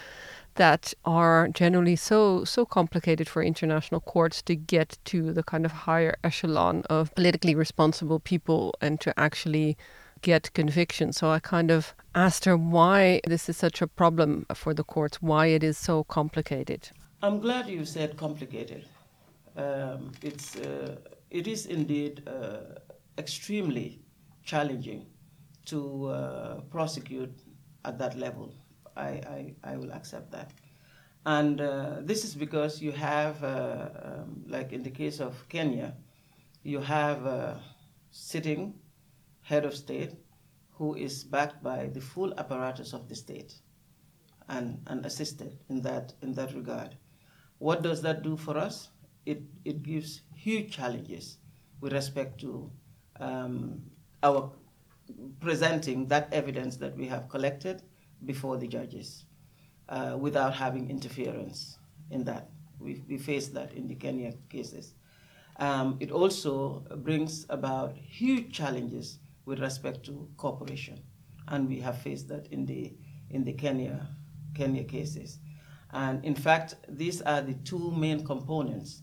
that 0.55 0.93
are 1.05 1.49
generally 1.49 1.95
so 1.95 2.43
so 2.43 2.65
complicated 2.65 3.29
for 3.29 3.43
international 3.43 4.01
courts 4.01 4.41
to 4.41 4.55
get 4.55 4.97
to 5.05 5.31
the 5.31 5.43
kind 5.43 5.65
of 5.65 5.71
higher 5.71 6.15
echelon 6.23 6.83
of 6.89 7.13
politically 7.13 7.53
responsible 7.53 8.19
people 8.19 8.73
and 8.81 8.99
to 8.99 9.13
actually 9.19 9.77
get 10.21 10.53
conviction. 10.53 11.13
So 11.13 11.29
I 11.29 11.39
kind 11.39 11.71
of 11.71 11.93
asked 12.15 12.45
her 12.45 12.57
why 12.57 13.21
this 13.27 13.49
is 13.49 13.57
such 13.57 13.81
a 13.81 13.87
problem 13.87 14.45
for 14.53 14.73
the 14.73 14.83
courts, 14.83 15.21
why 15.21 15.47
it 15.47 15.63
is 15.63 15.77
so 15.77 16.03
complicated. 16.03 16.89
I'm 17.21 17.39
glad 17.39 17.67
you 17.67 17.85
said 17.85 18.17
complicated. 18.17 18.85
Um, 19.55 20.11
it's, 20.21 20.55
uh, 20.55 20.97
it 21.31 21.47
is 21.47 21.65
indeed 21.65 22.23
uh, 22.27 22.79
extremely 23.17 23.99
challenging 24.43 25.07
to 25.65 26.07
uh, 26.07 26.61
prosecute 26.69 27.33
at 27.85 27.97
that 27.97 28.17
level. 28.17 28.53
I, 28.95 29.07
I, 29.07 29.53
I, 29.63 29.77
will 29.77 29.91
accept 29.91 30.31
that. 30.31 30.51
And 31.25 31.59
uh, 31.59 31.97
this 32.01 32.23
is 32.23 32.33
because 32.33 32.81
you 32.81 32.91
have, 32.91 33.43
uh, 33.43 33.89
um, 34.03 34.43
like 34.47 34.71
in 34.73 34.81
the 34.81 34.89
case 34.89 35.19
of 35.19 35.33
Kenya, 35.49 35.93
you 36.63 36.79
have 36.79 37.25
uh, 37.25 37.55
sitting 38.11 38.73
head 39.47 39.63
of 39.63 39.73
state 39.73 40.13
who 40.71 40.93
is 40.95 41.23
backed 41.23 41.63
by 41.63 41.87
the 41.93 42.01
full 42.01 42.37
apparatus 42.37 42.91
of 42.91 43.07
the 43.07 43.15
state 43.15 43.53
and, 44.49 44.77
and 44.87 45.05
assisted 45.05 45.57
in 45.69 45.81
that, 45.81 46.13
in 46.21 46.33
that 46.33 46.53
regard. 46.53 46.97
What 47.59 47.81
does 47.81 48.01
that 48.01 48.23
do 48.23 48.35
for 48.35 48.57
us? 48.57 48.89
It, 49.25 49.41
it 49.63 49.83
gives 49.83 50.21
huge 50.35 50.71
challenges 50.75 51.37
with 51.79 51.93
respect 51.93 52.41
to 52.41 52.69
um, 53.21 53.81
our 54.21 54.51
presenting 55.39 56.07
that 56.07 56.27
evidence 56.33 56.75
that 56.77 56.97
we 56.97 57.07
have 57.07 57.29
collected 57.29 57.83
before 58.25 58.57
the 58.57 58.67
judges 58.67 59.23
uh, 59.87 60.17
without 60.19 60.53
having 60.53 60.89
interference 60.89 61.77
in 62.11 62.25
that. 62.25 62.49
We, 62.79 63.01
we 63.07 63.17
face 63.17 63.47
that 63.49 63.71
in 63.73 63.87
the 63.87 63.95
Kenya 63.95 64.33
cases. 64.49 64.93
Um, 65.57 65.95
it 66.01 66.11
also 66.11 66.83
brings 66.97 67.45
about 67.49 67.95
huge 67.95 68.51
challenges 68.51 69.19
with 69.47 69.59
respect 69.59 70.03
to 70.03 70.29
cooperation. 70.37 70.99
And 71.47 71.69
we 71.69 71.79
have 71.79 72.01
faced 72.01 72.27
that 72.27 72.47
in 72.47 72.65
the, 72.65 72.93
in 73.29 73.45
the 73.45 73.53
Kenya, 73.53 74.09
Kenya 74.53 74.83
cases. 74.83 75.39
And 75.91 76.23
in 76.25 76.35
fact, 76.35 76.75
these 76.89 77.21
are 77.21 77.41
the 77.41 77.53
two 77.63 77.91
main 77.91 78.25
components 78.25 79.01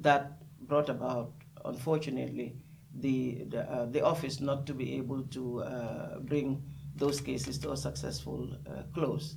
that 0.00 0.42
brought 0.66 0.88
about, 0.90 1.32
unfortunately, 1.64 2.56
the, 2.96 3.44
the, 3.48 3.70
uh, 3.70 3.86
the 3.86 4.04
office 4.04 4.40
not 4.40 4.66
to 4.66 4.74
be 4.74 4.96
able 4.96 5.22
to 5.22 5.62
uh, 5.62 6.18
bring 6.18 6.64
those 6.96 7.20
cases 7.20 7.56
to 7.58 7.70
a 7.70 7.76
successful 7.76 8.50
uh, 8.66 8.82
close. 8.92 9.36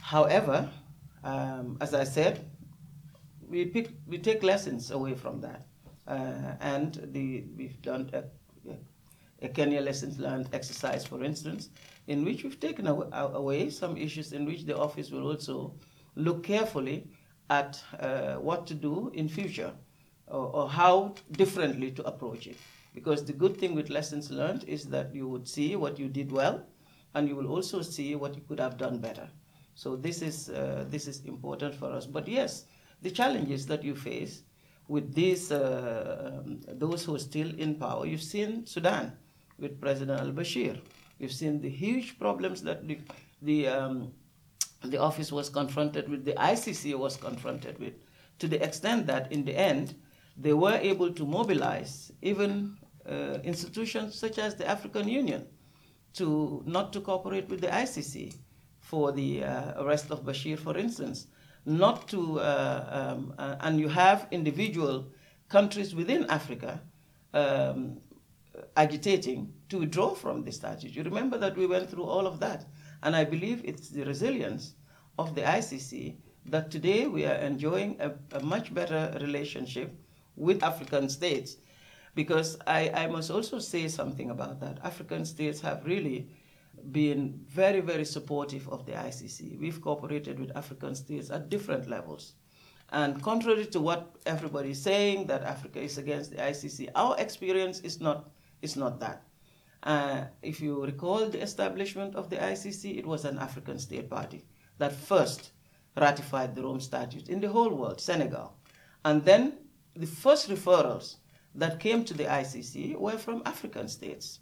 However, 0.00 0.70
um, 1.24 1.76
as 1.80 1.92
I 1.92 2.04
said, 2.04 2.48
we, 3.48 3.64
pick, 3.64 3.90
we 4.06 4.18
take 4.18 4.44
lessons 4.44 4.92
away 4.92 5.14
from 5.14 5.40
that. 5.40 5.66
Uh, 6.06 6.54
and 6.60 7.00
the, 7.12 7.44
we've 7.56 7.82
done 7.82 8.10
a, 8.12 8.22
a 9.42 9.48
Kenya 9.48 9.80
Lessons 9.80 10.18
Learned 10.18 10.48
exercise, 10.52 11.04
for 11.04 11.22
instance, 11.22 11.68
in 12.06 12.24
which 12.24 12.42
we've 12.44 12.60
taken 12.60 12.86
away 12.86 13.70
some 13.70 13.96
issues 13.96 14.32
in 14.32 14.46
which 14.46 14.64
the 14.64 14.76
office 14.76 15.10
will 15.10 15.26
also 15.26 15.74
look 16.14 16.42
carefully 16.44 17.08
at 17.50 17.82
uh, 18.00 18.34
what 18.34 18.66
to 18.66 18.74
do 18.74 19.10
in 19.14 19.28
future 19.28 19.72
or, 20.26 20.46
or, 20.46 20.68
how 20.68 21.14
differently 21.32 21.90
to 21.92 22.02
approach 22.04 22.46
it. 22.46 22.56
Because 22.94 23.24
the 23.24 23.32
good 23.32 23.56
thing 23.56 23.74
with 23.74 23.90
lessons 23.90 24.30
learned 24.30 24.64
is 24.64 24.86
that 24.86 25.14
you 25.14 25.28
would 25.28 25.46
see 25.46 25.76
what 25.76 25.98
you 25.98 26.08
did 26.08 26.32
well 26.32 26.64
and 27.14 27.28
you 27.28 27.36
will 27.36 27.48
also 27.48 27.82
see 27.82 28.16
what 28.16 28.34
you 28.34 28.42
could 28.48 28.58
have 28.58 28.76
done 28.76 28.98
better. 28.98 29.28
So 29.74 29.94
this 29.94 30.22
is, 30.22 30.48
uh, 30.48 30.86
this 30.88 31.06
is 31.06 31.24
important 31.24 31.74
for 31.74 31.92
us. 31.92 32.06
But 32.06 32.26
yes, 32.26 32.64
the 33.02 33.10
challenges 33.10 33.66
that 33.66 33.84
you 33.84 33.94
face 33.94 34.42
with 34.88 35.14
these, 35.14 35.52
uh, 35.52 36.42
um, 36.44 36.60
those 36.66 37.04
who 37.04 37.14
are 37.14 37.20
still 37.20 37.52
in 37.58 37.76
power, 37.76 38.06
you've 38.06 38.22
seen 38.22 38.66
Sudan 38.66 39.12
with 39.58 39.80
President 39.80 40.20
al-Bashir. 40.20 40.80
We've 41.18 41.32
seen 41.32 41.60
the 41.60 41.70
huge 41.70 42.18
problems 42.18 42.62
that 42.62 42.86
the, 42.86 42.98
the, 43.42 43.68
um, 43.68 44.12
the 44.84 44.98
office 44.98 45.32
was 45.32 45.48
confronted 45.48 46.08
with, 46.08 46.24
the 46.24 46.34
ICC 46.34 46.96
was 46.98 47.16
confronted 47.16 47.78
with, 47.78 47.94
to 48.38 48.48
the 48.48 48.62
extent 48.62 49.06
that 49.06 49.32
in 49.32 49.44
the 49.44 49.56
end, 49.56 49.94
they 50.36 50.52
were 50.52 50.74
able 50.74 51.12
to 51.12 51.24
mobilize 51.24 52.12
even 52.20 52.76
uh, 53.08 53.38
institutions 53.44 54.14
such 54.14 54.38
as 54.38 54.54
the 54.56 54.68
African 54.68 55.08
Union 55.08 55.46
to 56.14 56.62
not 56.66 56.92
to 56.92 57.00
cooperate 57.00 57.48
with 57.48 57.60
the 57.60 57.68
ICC 57.68 58.34
for 58.80 59.12
the 59.12 59.44
uh, 59.44 59.82
arrest 59.82 60.10
of 60.10 60.24
Bashir, 60.24 60.58
for 60.58 60.76
instance, 60.76 61.26
not 61.64 62.08
to, 62.08 62.40
uh, 62.40 63.14
um, 63.16 63.34
uh, 63.38 63.56
and 63.60 63.80
you 63.80 63.88
have 63.88 64.28
individual 64.30 65.06
countries 65.48 65.94
within 65.94 66.24
Africa 66.30 66.80
um, 67.34 67.98
agitating 68.76 69.52
to 69.68 69.78
withdraw 69.78 70.14
from 70.14 70.44
the 70.44 70.52
statute. 70.52 70.94
You 70.94 71.02
remember 71.02 71.38
that 71.38 71.56
we 71.56 71.66
went 71.66 71.90
through 71.90 72.04
all 72.04 72.26
of 72.26 72.40
that. 72.40 72.66
And 73.02 73.14
I 73.14 73.24
believe 73.24 73.62
it's 73.64 73.88
the 73.88 74.04
resilience 74.04 74.74
of 75.18 75.34
the 75.34 75.42
ICC 75.42 76.16
that 76.46 76.70
today 76.70 77.06
we 77.06 77.24
are 77.26 77.34
enjoying 77.34 77.96
a, 78.00 78.12
a 78.36 78.42
much 78.42 78.72
better 78.72 79.16
relationship 79.20 79.92
with 80.36 80.62
African 80.62 81.08
states. 81.08 81.56
Because 82.14 82.56
I, 82.66 82.90
I 82.90 83.06
must 83.08 83.30
also 83.30 83.58
say 83.58 83.88
something 83.88 84.30
about 84.30 84.60
that. 84.60 84.78
African 84.82 85.24
states 85.24 85.60
have 85.60 85.84
really 85.84 86.28
been 86.92 87.40
very, 87.48 87.80
very 87.80 88.04
supportive 88.04 88.68
of 88.68 88.86
the 88.86 88.92
ICC. 88.92 89.58
We've 89.58 89.80
cooperated 89.80 90.38
with 90.38 90.56
African 90.56 90.94
states 90.94 91.30
at 91.30 91.48
different 91.48 91.88
levels. 91.88 92.34
And 92.90 93.20
contrary 93.22 93.66
to 93.66 93.80
what 93.80 94.16
everybody 94.26 94.70
is 94.70 94.80
saying, 94.80 95.26
that 95.26 95.42
Africa 95.42 95.80
is 95.80 95.98
against 95.98 96.30
the 96.30 96.36
ICC, 96.36 96.90
our 96.94 97.18
experience 97.18 97.80
is 97.80 98.00
not 98.00 98.30
it's 98.62 98.76
not 98.76 99.00
that. 99.00 99.22
Uh, 99.82 100.24
if 100.42 100.60
you 100.60 100.84
recall 100.84 101.28
the 101.28 101.40
establishment 101.40 102.14
of 102.16 102.28
the 102.30 102.36
ICC, 102.36 102.98
it 102.98 103.06
was 103.06 103.24
an 103.24 103.38
African 103.38 103.78
state 103.78 104.10
party 104.10 104.44
that 104.78 104.92
first 104.92 105.50
ratified 105.96 106.54
the 106.54 106.62
Rome 106.62 106.80
Statute 106.80 107.28
in 107.28 107.40
the 107.40 107.48
whole 107.48 107.72
world, 107.74 108.00
Senegal. 108.00 108.54
And 109.04 109.24
then 109.24 109.58
the 109.94 110.06
first 110.06 110.48
referrals 110.48 111.16
that 111.54 111.80
came 111.80 112.04
to 112.04 112.14
the 112.14 112.24
ICC 112.24 112.96
were 112.96 113.16
from 113.16 113.42
African 113.46 113.88
states. 113.88 114.40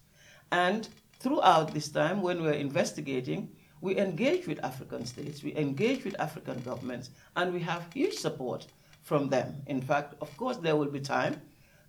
And 0.51 0.89
throughout 1.21 1.73
this 1.73 1.89
time, 1.89 2.23
when 2.23 2.41
we 2.41 2.49
were 2.49 2.53
investigating, 2.53 3.51
we 3.81 3.99
engage 3.99 4.47
with 4.47 4.65
African 4.65 5.05
states, 5.05 5.43
we 5.43 5.55
engage 5.57 6.05
with 6.05 6.19
African 6.19 6.61
governments, 6.63 7.11
and 7.37 7.53
we 7.53 7.61
have 7.61 7.93
huge 7.93 8.15
support 8.15 8.67
from 9.03 9.29
them. 9.29 9.63
In 9.67 9.81
fact, 9.81 10.15
of 10.21 10.35
course, 10.37 10.57
there 10.57 10.77
will 10.77 10.91
be 10.91 11.01
time. 11.01 11.41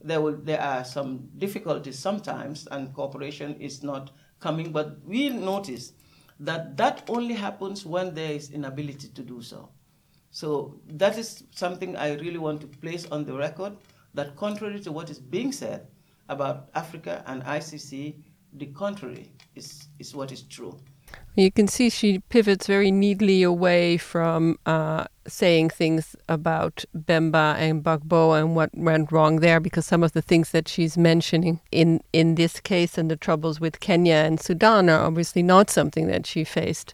There 0.06 0.22
will 0.22 0.38
there 0.38 0.62
are 0.62 0.86
some 0.86 1.30
difficulties 1.38 1.98
sometimes, 1.98 2.68
and 2.70 2.94
cooperation 2.94 3.56
is 3.60 3.84
not 3.84 4.12
coming. 4.40 4.72
But 4.72 5.04
we 5.04 5.30
notice 5.30 5.94
that 6.40 6.78
that 6.78 7.04
only 7.10 7.34
happens 7.34 7.86
when 7.86 8.14
there 8.14 8.32
is 8.32 8.52
inability 8.52 9.10
to 9.10 9.22
do 9.22 9.42
so. 9.42 9.70
So 10.32 10.80
that 10.88 11.18
is 11.18 11.44
something 11.52 11.96
I 11.96 12.14
really 12.16 12.38
want 12.38 12.62
to 12.62 12.68
place 12.68 13.06
on 13.10 13.26
the 13.26 13.34
record. 13.34 13.74
That 14.14 14.36
contrary 14.36 14.80
to 14.82 14.92
what 14.92 15.10
is 15.10 15.20
being 15.20 15.52
said 15.52 15.88
about 16.30 16.70
Africa 16.76 17.24
and 17.26 17.44
ICC, 17.44 18.16
the 18.54 18.66
contrary 18.68 19.32
is, 19.56 19.88
is 20.00 20.14
what 20.14 20.32
is 20.32 20.42
true. 20.44 20.78
You 21.36 21.52
can 21.52 21.68
see 21.68 21.90
she 21.90 22.20
pivots 22.20 22.68
very 22.68 22.92
neatly 22.92 23.44
away 23.44 23.98
from 23.98 24.58
uh, 24.66 25.06
saying 25.28 25.70
things 25.70 26.16
about 26.30 26.86
Bemba 26.96 27.56
and 27.56 27.84
Gbagbo 27.84 28.40
and 28.40 28.56
what 28.56 28.70
went 28.76 29.12
wrong 29.12 29.40
there, 29.40 29.60
because 29.60 29.86
some 29.86 30.04
of 30.04 30.14
the 30.14 30.22
things 30.22 30.52
that 30.52 30.68
she's 30.68 30.98
mentioning 30.98 31.60
in, 31.72 32.02
in 32.14 32.36
this 32.36 32.60
case 32.60 32.98
and 32.98 33.10
the 33.10 33.16
troubles 33.16 33.60
with 33.60 33.80
Kenya 33.80 34.16
and 34.16 34.40
Sudan 34.40 34.90
are 34.90 35.06
obviously 35.06 35.44
not 35.44 35.70
something 35.70 36.08
that 36.08 36.26
she 36.26 36.44
faced 36.44 36.94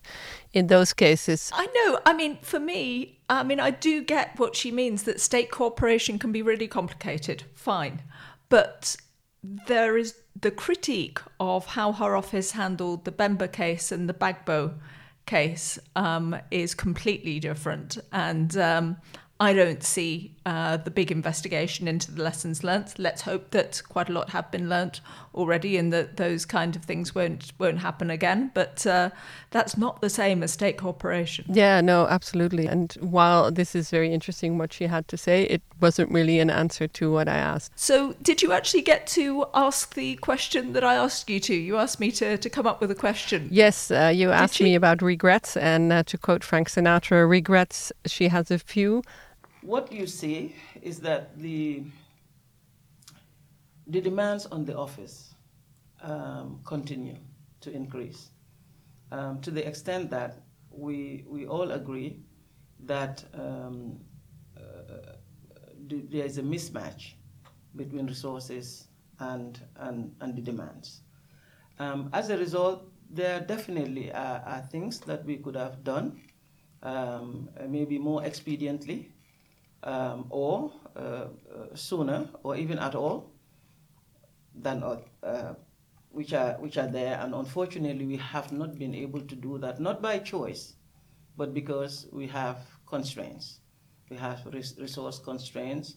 in 0.54 0.68
those 0.68 0.94
cases. 0.94 1.52
I 1.54 1.66
know. 1.66 2.00
I 2.06 2.14
mean, 2.14 2.38
for 2.42 2.60
me, 2.60 3.20
I 3.30 3.44
mean, 3.44 3.60
I 3.60 3.72
do 3.72 4.02
get 4.02 4.38
what 4.38 4.56
she 4.56 4.72
means 4.72 5.04
that 5.04 5.20
state 5.22 5.52
cooperation 5.52 6.20
can 6.20 6.32
be 6.32 6.42
really 6.42 6.68
complicated. 6.68 7.44
Fine. 7.54 8.02
But 8.50 8.96
there 9.44 9.98
is 9.98 10.16
the 10.40 10.52
critique 10.52 11.20
of 11.40 11.66
how 11.68 11.94
her 11.94 12.16
office 12.16 12.52
handled 12.52 13.06
the 13.06 13.12
Bemba 13.12 13.52
case 13.52 13.92
and 13.92 14.08
the 14.08 14.14
Gbagbo 14.14 14.74
case 15.26 15.80
um, 15.96 16.36
is 16.52 16.74
completely 16.76 17.40
different. 17.40 17.98
And 18.12 18.56
um, 18.58 18.98
I 19.40 19.54
don't 19.54 19.84
see 19.84 20.36
uh, 20.46 20.78
the 20.78 20.90
big 20.90 21.12
investigation 21.12 21.88
into 21.88 22.12
the 22.12 22.24
lessons 22.24 22.64
learnt. 22.64 22.98
Let's 22.98 23.22
hope 23.22 23.52
that 23.52 23.82
quite 23.90 24.10
a 24.10 24.12
lot 24.12 24.32
have 24.32 24.50
been 24.52 24.70
learnt 24.70 25.02
already, 25.36 25.78
and 25.78 25.94
that 25.94 26.18
those 26.18 26.46
kind 26.46 26.76
of 26.76 26.84
things 26.84 27.14
won't 27.14 27.52
won't 27.60 27.80
happen 27.80 28.10
again. 28.10 28.52
But 28.54 28.86
uh, 28.88 29.12
that's 29.52 29.78
not 29.78 30.02
the 30.02 30.10
same 30.10 30.42
as 30.42 30.52
state 30.52 30.78
cooperation. 30.78 31.46
Yeah, 31.48 31.82
no, 31.82 32.08
absolutely. 32.08 32.66
And 32.66 32.92
while 33.02 33.52
this 33.52 33.76
is 33.76 33.92
very 33.92 34.12
interesting, 34.12 34.58
what 34.58 34.74
she 34.74 34.86
had 34.86 35.08
to 35.10 35.18
say, 35.18 35.44
it 35.44 35.62
wasn't 35.80 36.12
really 36.12 36.40
an 36.40 36.50
answer 36.50 36.88
to 36.88 37.12
what 37.12 37.28
I 37.28 37.38
asked. 37.38 37.78
So, 37.78 38.16
did 38.22 38.42
you 38.42 38.52
actually 38.52 38.82
get 38.82 39.06
to 39.08 39.46
ask 39.54 39.94
the 39.94 40.16
question 40.18 40.74
that 40.74 40.84
I 40.84 40.96
asked 40.96 41.30
you 41.30 41.40
to? 41.42 41.54
You 41.56 41.78
asked 41.78 42.00
me 42.00 42.12
to 42.14 42.38
to 42.38 42.50
come 42.50 42.66
up 42.66 42.82
with 42.82 42.90
a 42.90 42.96
question. 42.96 43.48
Yes, 43.52 43.92
uh, 43.92 44.12
you 44.14 44.32
asked 44.32 44.56
she? 44.56 44.64
me 44.64 44.76
about 44.76 45.04
regrets, 45.04 45.56
and 45.56 45.94
uh, 45.94 46.04
to 46.04 46.18
quote 46.18 46.44
Frank 46.44 46.68
Sinatra, 46.68 47.30
regrets. 47.30 47.92
She 48.08 48.30
has 48.30 48.50
a 48.50 48.58
few 48.58 49.04
what 49.62 49.92
you 49.92 50.08
see 50.08 50.56
is 50.82 51.00
that 51.00 51.38
the, 51.38 51.84
the 53.88 54.02
demands 54.02 54.46
on 54.48 54.66
the 54.66 54.76
office 54.76 55.36
um, 56.02 56.60
continue 56.66 57.18
to 57.62 57.72
increase 57.72 58.30
um, 59.12 59.40
to 59.42 59.52
the 59.52 59.66
extent 59.68 60.10
that 60.10 60.38
we, 60.72 61.26
we 61.28 61.46
all 61.46 61.72
agree 61.72 62.18
that 62.86 63.24
um, 63.34 64.00
uh, 64.58 65.14
there 65.88 66.26
is 66.26 66.38
a 66.38 66.42
mismatch 66.42 67.14
between 67.76 68.08
resources 68.08 68.88
and, 69.20 69.60
and, 69.78 70.16
and 70.22 70.36
the 70.36 70.42
demands. 70.42 71.02
Um, 71.78 72.10
as 72.14 72.30
a 72.30 72.38
result, 72.38 72.90
there 73.10 73.42
definitely 73.42 74.12
are, 74.12 74.42
are, 74.46 74.62
things 74.72 75.00
that 75.02 75.26
we 75.26 75.38
could 75.38 75.56
have 75.56 75.84
done 75.84 76.22
um, 76.82 77.50
maybe 77.68 78.00
more 78.00 78.22
expediently 78.22 79.10
um, 79.84 80.26
or 80.30 80.72
uh, 80.96 81.26
sooner 81.74 82.30
or 82.44 82.56
even 82.56 82.80
at 82.80 82.96
all 82.96 83.32
than 84.56 84.84
uh, 84.84 85.54
which 86.10 86.34
are 86.34 86.54
which 86.60 86.78
are 86.78 86.88
there. 86.88 87.20
And 87.22 87.34
unfortunately 87.34 88.06
we 88.06 88.18
have 88.18 88.52
not 88.52 88.78
been 88.78 88.94
able 88.94 89.22
to 89.22 89.36
do 89.36 89.58
that 89.60 89.80
not 89.80 90.02
by 90.02 90.20
choice 90.20 90.74
but 91.38 91.54
because 91.54 92.08
we 92.12 92.28
have 92.28 92.58
constraints. 92.86 93.60
We 94.10 94.18
have 94.18 94.46
res 94.52 94.76
resource 94.78 95.20
constraints 95.20 95.96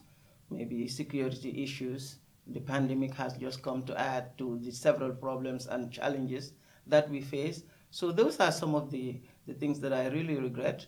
maybe 0.51 0.89
security 0.89 1.63
issues. 1.63 2.19
The 2.47 2.61
pandemic 2.61 3.15
has 3.15 3.35
just 3.35 3.63
come 3.63 3.85
to 3.85 3.99
add 3.99 4.37
to 4.39 4.59
the 4.63 4.71
several 4.71 5.13
problems 5.13 5.67
and 5.67 5.91
challenges 5.91 6.53
that 6.87 7.09
we 7.11 7.21
face. 7.21 7.63
So 7.91 8.13
those 8.13 8.39
are 8.41 8.53
some 8.53 8.75
of 8.75 8.91
the, 8.91 9.21
the 9.47 9.55
things 9.55 9.81
that 9.81 9.93
i 9.93 10.09
really 10.09 10.37
regret 10.37 10.87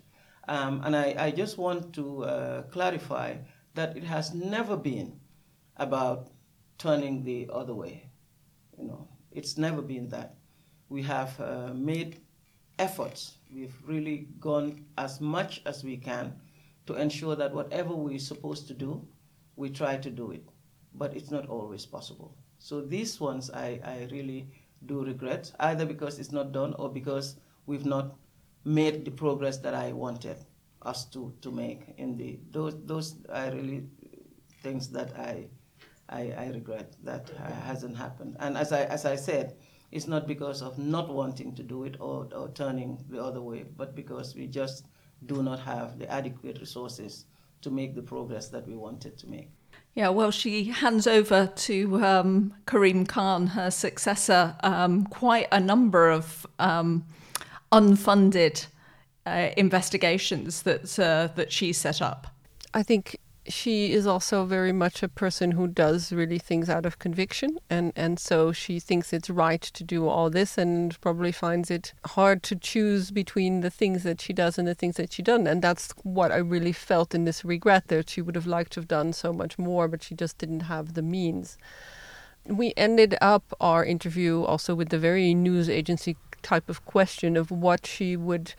um, 0.49 0.80
and 0.84 0.94
I, 0.94 1.14
I, 1.18 1.30
just 1.30 1.59
want 1.59 1.92
to 1.94 2.24
uh, 2.24 2.62
clarify 2.62 3.36
that 3.74 3.97
it 3.97 4.05
has 4.05 4.32
never 4.32 4.76
been 4.76 5.18
about 5.76 6.28
turning 6.78 7.24
the 7.24 7.49
other 7.53 7.74
way. 7.74 8.11
You 8.78 8.86
know, 8.86 9.09
it's 9.32 9.59
never 9.59 9.82
been 9.82 10.09
that. 10.11 10.36
We 10.88 11.03
have 11.03 11.38
uh, 11.40 11.72
made 11.74 12.20
efforts. 12.78 13.38
We've 13.53 13.74
really 13.84 14.28
gone 14.38 14.84
as 14.99 15.20
much 15.20 15.62
as 15.66 15.82
we 15.82 15.97
can 15.97 16.34
to 16.86 16.94
ensure 16.94 17.34
that 17.36 17.53
whatever 17.53 17.94
we're 17.94 18.18
supposed 18.18 18.68
to 18.68 18.74
do, 18.74 19.07
we 19.57 19.70
try 19.70 19.97
to 19.97 20.11
do 20.11 20.30
it. 20.30 20.49
But 20.94 21.16
it's 21.16 21.30
not 21.30 21.49
always 21.49 21.84
possible. 21.84 22.36
So 22.59 22.80
these 22.80 23.20
ones 23.20 23.51
I, 23.51 23.80
I 23.84 24.09
really 24.11 24.49
do 24.86 25.05
regret, 25.05 25.53
either 25.61 25.84
because 25.84 26.18
it's 26.18 26.32
not 26.32 26.53
done 26.53 26.74
or 26.78 26.88
because 26.88 27.36
we've 27.66 27.86
not 27.86 28.16
made 28.66 29.04
the 29.04 29.10
progress 29.10 29.58
that 29.58 29.74
I 29.74 29.92
wanted 29.92 30.36
us 30.82 31.04
to, 31.06 31.32
to 31.40 31.50
make 31.50 31.94
in 31.96 32.16
the 32.16 32.38
those 32.50 32.74
those 32.84 33.14
are 33.28 33.50
really 33.50 33.84
things 34.62 34.88
that 34.88 35.16
I 35.16 35.46
I, 36.08 36.32
I 36.36 36.46
regret 36.48 36.94
that 37.04 37.30
hasn't 37.64 37.96
happened. 37.96 38.36
And 38.40 38.56
as 38.56 38.72
I 38.72 38.82
as 38.84 39.04
I 39.04 39.16
said, 39.16 39.56
it's 39.92 40.06
not 40.06 40.26
because 40.26 40.62
of 40.62 40.78
not 40.78 41.08
wanting 41.08 41.54
to 41.54 41.62
do 41.62 41.84
it 41.84 41.96
or, 42.00 42.28
or 42.34 42.48
turning 42.50 43.04
the 43.08 43.22
other 43.22 43.40
way, 43.40 43.64
but 43.76 43.94
because 43.94 44.34
we 44.34 44.46
just 44.46 44.86
do 45.26 45.42
not 45.42 45.60
have 45.60 45.98
the 45.98 46.10
adequate 46.10 46.58
resources 46.60 47.24
to 47.62 47.70
make 47.70 47.94
the 47.94 48.02
progress 48.02 48.48
that 48.48 48.66
we 48.66 48.76
wanted 48.76 49.16
to 49.18 49.28
make. 49.28 49.50
Yeah, 49.94 50.10
well, 50.10 50.30
she 50.30 50.64
hands 50.64 51.06
over 51.06 51.46
to 51.46 52.04
um, 52.04 52.54
Karim 52.66 53.06
Khan, 53.06 53.46
her 53.48 53.70
successor, 53.70 54.54
um, 54.60 55.06
quite 55.06 55.48
a 55.50 55.58
number 55.58 56.10
of 56.10 56.46
um, 56.58 57.06
unfunded 57.72 58.66
uh, 59.26 59.50
investigations 59.56 60.62
that 60.62 60.98
uh, 60.98 61.28
that 61.34 61.52
she 61.52 61.72
set 61.72 62.00
up. 62.00 62.28
I 62.74 62.82
think 62.82 63.18
she 63.48 63.92
is 63.92 64.06
also 64.06 64.44
very 64.44 64.72
much 64.72 65.02
a 65.02 65.08
person 65.08 65.52
who 65.52 65.68
does 65.68 66.12
really 66.12 66.38
things 66.38 66.68
out 66.68 66.84
of 66.84 66.98
conviction 66.98 67.58
and 67.70 67.92
and 67.94 68.18
so 68.18 68.52
she 68.52 68.80
thinks 68.80 69.12
it's 69.12 69.30
right 69.30 69.62
to 69.62 69.84
do 69.84 70.08
all 70.08 70.30
this 70.30 70.58
and 70.58 71.00
probably 71.00 71.32
finds 71.32 71.70
it 71.70 71.92
hard 72.06 72.42
to 72.42 72.56
choose 72.56 73.10
between 73.10 73.60
the 73.60 73.70
things 73.70 74.02
that 74.02 74.20
she 74.20 74.32
does 74.32 74.58
and 74.58 74.66
the 74.66 74.74
things 74.74 74.96
that 74.96 75.12
she 75.12 75.22
doesn't 75.22 75.46
and 75.46 75.62
that's 75.62 75.92
what 76.02 76.32
I 76.32 76.38
really 76.38 76.72
felt 76.72 77.14
in 77.14 77.24
this 77.24 77.44
regret 77.44 77.88
that 77.88 78.10
she 78.10 78.20
would 78.20 78.34
have 78.34 78.46
liked 78.46 78.72
to 78.72 78.80
have 78.80 78.88
done 78.88 79.12
so 79.12 79.32
much 79.32 79.58
more 79.58 79.86
but 79.88 80.02
she 80.02 80.14
just 80.14 80.38
didn't 80.38 80.60
have 80.60 80.94
the 80.94 81.02
means 81.02 81.56
we 82.48 82.72
ended 82.76 83.16
up 83.20 83.54
our 83.60 83.84
interview 83.84 84.42
also 84.42 84.74
with 84.74 84.90
the 84.90 84.98
very 84.98 85.34
news 85.34 85.68
agency 85.68 86.16
type 86.47 86.68
of 86.68 86.84
question 86.84 87.36
of 87.36 87.51
what 87.51 87.86
she 87.86 88.16
would 88.16 88.55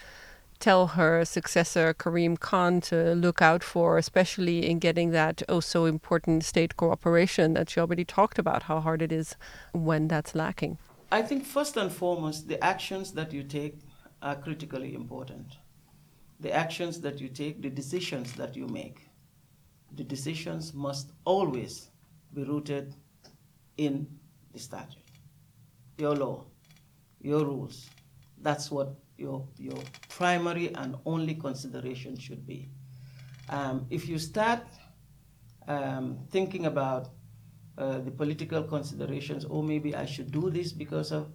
tell 0.60 0.88
her 0.88 1.24
successor 1.24 1.94
Karim 1.94 2.36
Khan 2.36 2.82
to 2.82 3.14
look 3.14 3.42
out 3.42 3.64
for, 3.64 3.98
especially 3.98 4.68
in 4.70 4.80
getting 4.80 5.12
that 5.12 5.44
oh 5.48 5.62
so 5.62 5.86
important 5.86 6.44
state 6.44 6.76
cooperation 6.76 7.54
that 7.54 7.70
she 7.70 7.80
already 7.80 8.06
talked 8.06 8.40
about 8.40 8.64
how 8.64 8.80
hard 8.80 9.02
it 9.02 9.12
is 9.12 9.36
when 9.74 10.08
that's 10.08 10.34
lacking. 10.36 10.78
I 11.12 11.22
think 11.22 11.46
first 11.46 11.78
and 11.78 11.92
foremost, 11.92 12.48
the 12.48 12.62
actions 12.64 13.14
that 13.14 13.32
you 13.32 13.44
take 13.44 13.76
are 14.22 14.36
critically 14.36 14.94
important. 14.94 15.48
The 16.40 16.52
actions 16.52 17.02
that 17.02 17.22
you 17.22 17.30
take, 17.30 17.62
the 17.62 17.70
decisions 17.70 18.34
that 18.34 18.56
you 18.56 18.68
make, 18.68 18.98
the 19.96 20.04
decisions 20.04 20.74
must 20.74 21.12
always 21.24 21.90
be 22.34 22.44
rooted 22.44 22.96
in 23.78 24.08
the 24.54 24.60
statute, 24.60 25.12
your 25.98 26.16
law, 26.16 26.46
your 27.22 27.46
rules. 27.46 27.90
That's 28.42 28.72
what 28.72 28.96
your, 29.18 29.48
your 29.58 29.78
primary 30.10 30.74
and 30.76 30.96
only 31.06 31.36
consideration 31.36 32.18
should 32.18 32.46
be. 32.46 32.70
Um, 33.50 33.86
if 33.90 34.08
you 34.08 34.20
start 34.20 34.64
um, 35.68 36.20
thinking 36.30 36.66
about 36.66 37.10
uh, 37.78 38.00
the 38.00 38.12
political 38.12 38.64
considerations, 38.64 39.46
or 39.46 39.60
oh, 39.60 39.62
maybe 39.62 39.96
I 39.96 40.06
should 40.06 40.32
do 40.32 40.50
this 40.50 40.72
because 40.72 41.12
of 41.12 41.30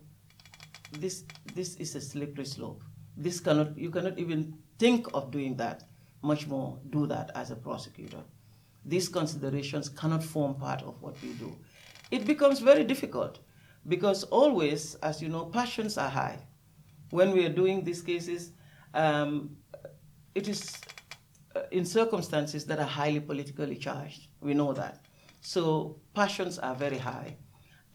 this, 0.99 1.25
this 1.55 1.77
is 1.77 1.95
a 1.95 2.01
slippery 2.01 2.45
slope. 2.45 2.83
This 3.17 3.41
cannot, 3.41 3.77
you 3.79 3.91
cannot 3.91 4.19
even 4.19 4.55
think 4.79 5.07
of 5.15 5.31
doing 5.31 5.57
that, 5.57 5.85
much 6.23 6.47
more 6.47 6.79
do 6.91 7.07
that 7.07 7.31
as 7.35 7.51
a 7.51 7.57
prosecutor. 7.57 8.23
These 8.85 9.09
considerations 9.09 9.89
cannot 9.89 10.25
form 10.25 10.55
part 10.55 10.83
of 10.83 11.01
what 11.01 11.21
we 11.23 11.33
do. 11.35 11.57
It 12.11 12.27
becomes 12.27 12.59
very 12.61 12.85
difficult 12.85 13.39
because 13.89 14.25
always, 14.25 14.95
as 14.97 15.21
you 15.21 15.29
know, 15.29 15.45
passions 15.45 15.99
are 15.99 16.09
high. 16.09 16.39
When 17.11 17.33
we 17.33 17.45
are 17.45 17.53
doing 17.53 17.85
these 17.85 18.03
cases, 18.03 18.53
um, 18.95 19.57
it 20.35 20.49
is 20.49 20.81
uh, 21.55 21.63
in 21.71 21.85
circumstances 21.85 22.65
that 22.67 22.79
are 22.79 22.87
highly 22.87 23.21
politically 23.21 23.77
charged. 23.77 24.29
We 24.41 24.55
know 24.55 24.73
that. 24.73 25.05
So 25.41 26.01
passions 26.15 26.59
are 26.59 26.75
very 26.75 26.99
high. 26.99 27.37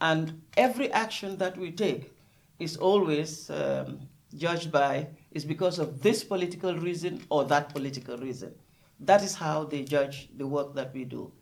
And 0.00 0.42
every 0.56 0.92
action 0.92 1.36
that 1.38 1.56
we 1.56 1.72
take 1.72 2.12
is 2.58 2.76
always 2.76 3.50
um, 3.50 4.00
judged 4.36 4.70
by, 4.70 5.08
is 5.32 5.44
because 5.44 5.78
of 5.78 6.02
this 6.02 6.22
political 6.22 6.76
reason 6.76 7.24
or 7.30 7.44
that 7.46 7.70
political 7.70 8.16
reason. 8.18 8.54
That 9.00 9.22
is 9.22 9.34
how 9.34 9.64
they 9.64 9.82
judge 9.82 10.28
the 10.36 10.46
work 10.46 10.74
that 10.74 10.92
we 10.94 11.04
do. 11.04 11.32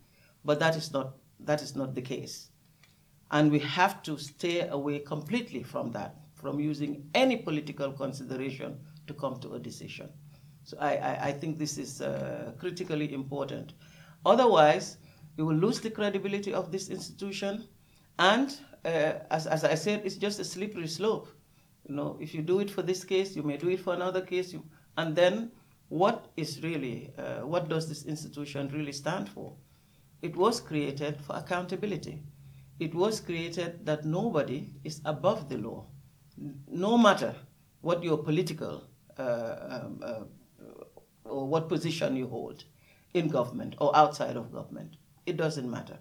But 0.45 0.59
that 0.59 0.75
is 0.75 0.91
not, 0.93 1.15
that 1.41 1.61
is 1.61 1.75
not 1.75 1.93
the 1.93 2.01
case. 2.01 2.49
And 3.31 3.51
we 3.51 3.59
have 3.59 4.01
to 4.03 4.17
stay 4.17 4.67
away 4.67 4.99
completely 4.99 5.63
from 5.63 5.91
that, 5.91 6.15
from 6.35 6.59
using 6.59 7.09
any 7.13 7.37
political 7.37 7.91
consideration 7.91 8.79
to 9.07 9.13
come 9.13 9.39
to 9.41 9.55
a 9.55 9.59
decision. 9.59 10.09
So 10.63 10.77
I, 10.79 10.95
I, 10.95 11.27
I 11.27 11.31
think 11.31 11.57
this 11.57 11.77
is 11.77 12.01
uh, 12.01 12.53
critically 12.57 13.13
important. 13.13 13.73
Otherwise, 14.25 14.97
we 15.37 15.43
will 15.43 15.55
lose 15.55 15.79
the 15.79 15.89
credibility 15.89 16.53
of 16.53 16.71
this 16.71 16.89
institution. 16.89 17.67
And 18.19 18.57
uh, 18.85 19.13
as, 19.29 19.47
as 19.47 19.63
I 19.63 19.75
said, 19.75 20.01
it's 20.05 20.15
just 20.15 20.39
a 20.39 20.43
slippery 20.43 20.87
slope. 20.87 21.27
You 21.87 21.95
know, 21.95 22.17
if 22.21 22.33
you 22.33 22.41
do 22.41 22.59
it 22.59 22.69
for 22.69 22.81
this 22.81 23.03
case, 23.03 23.35
you 23.35 23.43
may 23.43 23.57
do 23.57 23.69
it 23.69 23.79
for 23.79 23.93
another 23.93 24.21
case. 24.21 24.51
You, 24.51 24.63
and 24.97 25.15
then 25.15 25.51
what 25.89 26.27
is 26.35 26.61
really, 26.63 27.11
uh, 27.17 27.45
what 27.45 27.69
does 27.69 27.87
this 27.87 28.05
institution 28.05 28.69
really 28.69 28.91
stand 28.91 29.29
for? 29.29 29.53
It 30.21 30.35
was 30.35 30.59
created 30.59 31.21
for 31.21 31.35
accountability. 31.35 32.23
It 32.79 32.93
was 32.93 33.19
created 33.19 33.85
that 33.85 34.05
nobody 34.05 34.73
is 34.83 35.01
above 35.05 35.49
the 35.49 35.57
law, 35.57 35.85
no 36.67 36.97
matter 36.97 37.35
what 37.81 38.03
your 38.03 38.17
political 38.17 38.83
uh, 39.17 39.55
um, 39.69 40.01
uh, 40.03 40.23
or 41.23 41.47
what 41.47 41.67
position 41.69 42.15
you 42.15 42.27
hold 42.27 42.63
in 43.13 43.27
government 43.27 43.75
or 43.79 43.95
outside 43.95 44.35
of 44.35 44.51
government. 44.51 44.97
It 45.25 45.37
doesn't 45.37 45.69
matter. 45.69 45.97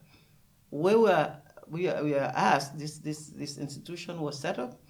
We 0.71 0.95
were, 0.97 1.37
we 1.69 1.89
are, 1.89 2.03
we 2.05 2.15
are 2.15 2.33
asked, 2.35 2.79
this, 2.79 2.99
this, 2.99 3.29
this 3.29 3.59
institution 3.59 4.21
was 4.21 4.39
set 4.39 4.59
up 4.59 4.81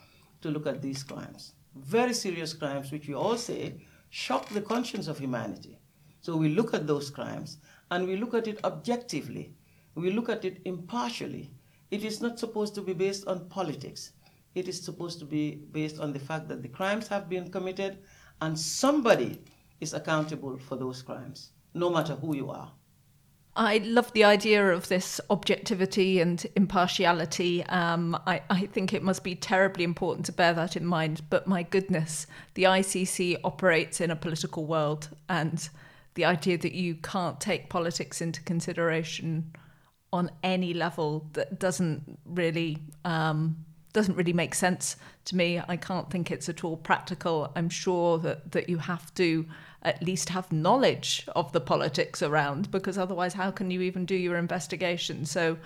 to 0.43 0.51
look 0.51 0.67
at 0.67 0.83
these 0.83 1.03
crimes. 1.03 1.53
Very 1.75 2.15
serious 2.15 2.53
crimes, 2.53 2.91
which 2.91 3.09
we 3.09 3.15
all 3.15 3.37
say 3.37 3.87
shock 4.11 4.49
the 4.49 4.61
conscience 4.61 5.09
of 5.09 5.19
humanity. 5.19 5.79
So 6.21 6.37
we 6.37 6.49
look 6.49 6.75
at 6.75 6.87
those 6.87 7.11
crimes 7.11 7.59
and 7.91 8.07
we 8.07 8.17
look 8.17 8.35
at 8.35 8.49
it 8.49 8.59
objectively. 8.65 9.55
We 9.95 10.11
look 10.11 10.29
at 10.29 10.45
it 10.45 10.61
impartially. 10.65 11.51
It 11.91 12.05
is 12.05 12.21
not 12.21 12.39
supposed 12.39 12.75
to 12.75 12.83
be 12.83 12.93
based 12.93 13.27
on 13.27 13.49
politics. 13.49 14.13
It 14.55 14.69
is 14.69 14.83
supposed 14.83 15.19
to 15.21 15.25
be 15.25 15.63
based 15.73 16.01
on 16.01 16.13
the 16.13 16.19
fact 16.19 16.49
that 16.49 16.63
the 16.63 16.69
crimes 16.69 17.09
have 17.09 17.29
been 17.29 17.51
committed 17.51 17.99
and 18.41 18.59
somebody 18.59 19.41
is 19.81 19.95
accountable 19.95 20.59
for 20.59 20.77
those 20.77 21.03
crimes, 21.03 21.51
no 21.75 21.91
matter 21.91 22.15
who 22.15 22.35
you 22.35 22.51
are. 22.51 22.73
I 23.55 23.79
love 23.79 24.13
the 24.13 24.25
idea 24.25 24.71
of 24.71 24.89
this 24.89 25.19
objectivity 25.31 26.21
and 26.21 26.45
impartiality. 26.57 27.65
Um, 27.65 28.15
I, 28.27 28.43
I, 28.51 28.67
think 28.67 28.93
it 28.93 29.03
must 29.03 29.25
be 29.25 29.35
terribly 29.35 29.83
important 29.83 30.27
to 30.27 30.33
bear 30.33 30.53
that 30.53 30.77
in 30.77 30.85
mind. 30.85 31.23
But 31.31 31.47
my 31.47 31.63
goodness, 31.63 32.27
the 32.53 32.65
ICC 32.65 33.39
operates 33.45 34.03
in 34.03 34.11
a 34.11 34.17
political 34.17 34.67
world, 34.67 35.09
and 35.31 35.67
the 36.15 36.27
idea 36.27 36.59
that 36.59 36.75
you 36.75 36.97
can't 36.97 37.41
take 37.41 37.71
politics 37.71 38.21
into 38.21 38.43
consideration 38.43 39.53
on 40.17 40.31
any 40.43 40.75
level 40.75 41.27
that 41.35 41.59
doesn't 41.61 42.19
really 42.25 42.79
um, 43.05 43.65
doesn't 43.93 44.17
really 44.17 44.33
make 44.33 44.55
sense 44.55 44.97
to 45.27 45.37
me. 45.37 45.61
I 45.67 45.77
can't 45.77 46.11
think 46.11 46.31
it's 46.31 46.49
at 46.49 46.65
all 46.65 46.77
practical. 46.77 47.53
I'm 47.57 47.69
sure 47.69 48.19
that 48.19 48.53
that 48.53 48.69
you 48.69 48.79
have 48.79 49.15
to 49.15 49.47
at 49.83 50.03
least 50.03 50.31
have 50.31 50.51
knowledge 50.51 51.27
of 51.37 51.53
the 51.53 51.61
politics 51.61 52.21
around 52.21 52.71
because 52.71 52.99
otherwise 52.99 53.35
how 53.35 53.51
can 53.53 53.71
you 53.71 53.81
even 53.83 54.05
do 54.05 54.17
your 54.17 54.37
investigation 54.37 55.25
so 55.25 55.57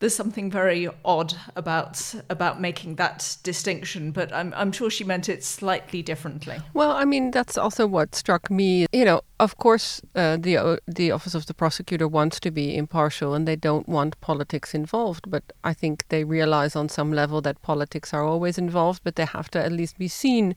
there's 0.00 0.14
something 0.14 0.50
very 0.50 0.88
odd 1.04 1.34
about 1.56 2.14
about 2.30 2.60
making 2.60 2.96
that 2.96 3.36
distinction, 3.42 4.10
but 4.12 4.32
I'm 4.32 4.52
I'm 4.56 4.72
sure 4.72 4.90
she 4.90 5.04
meant 5.04 5.28
it 5.28 5.44
slightly 5.44 6.02
differently. 6.02 6.58
Well, 6.72 6.92
I 6.92 7.04
mean 7.04 7.30
that's 7.30 7.58
also 7.58 7.86
what 7.86 8.14
struck 8.14 8.50
me. 8.50 8.86
You 8.92 9.04
know, 9.04 9.20
of 9.38 9.58
course, 9.58 10.00
uh, 10.14 10.38
the 10.38 10.56
uh, 10.56 10.76
the 10.86 11.10
office 11.10 11.34
of 11.34 11.44
the 11.46 11.54
prosecutor 11.54 12.08
wants 12.08 12.40
to 12.40 12.50
be 12.50 12.76
impartial, 12.76 13.34
and 13.34 13.46
they 13.46 13.56
don't 13.56 13.88
want 13.88 14.20
politics 14.22 14.74
involved. 14.74 15.30
But 15.30 15.44
I 15.62 15.74
think 15.74 16.08
they 16.08 16.24
realize 16.24 16.74
on 16.74 16.88
some 16.88 17.12
level 17.12 17.42
that 17.42 17.60
politics 17.60 18.14
are 18.14 18.24
always 18.24 18.56
involved, 18.56 19.02
but 19.04 19.16
they 19.16 19.26
have 19.26 19.50
to 19.50 19.62
at 19.62 19.72
least 19.72 19.98
be 19.98 20.08
seen 20.08 20.56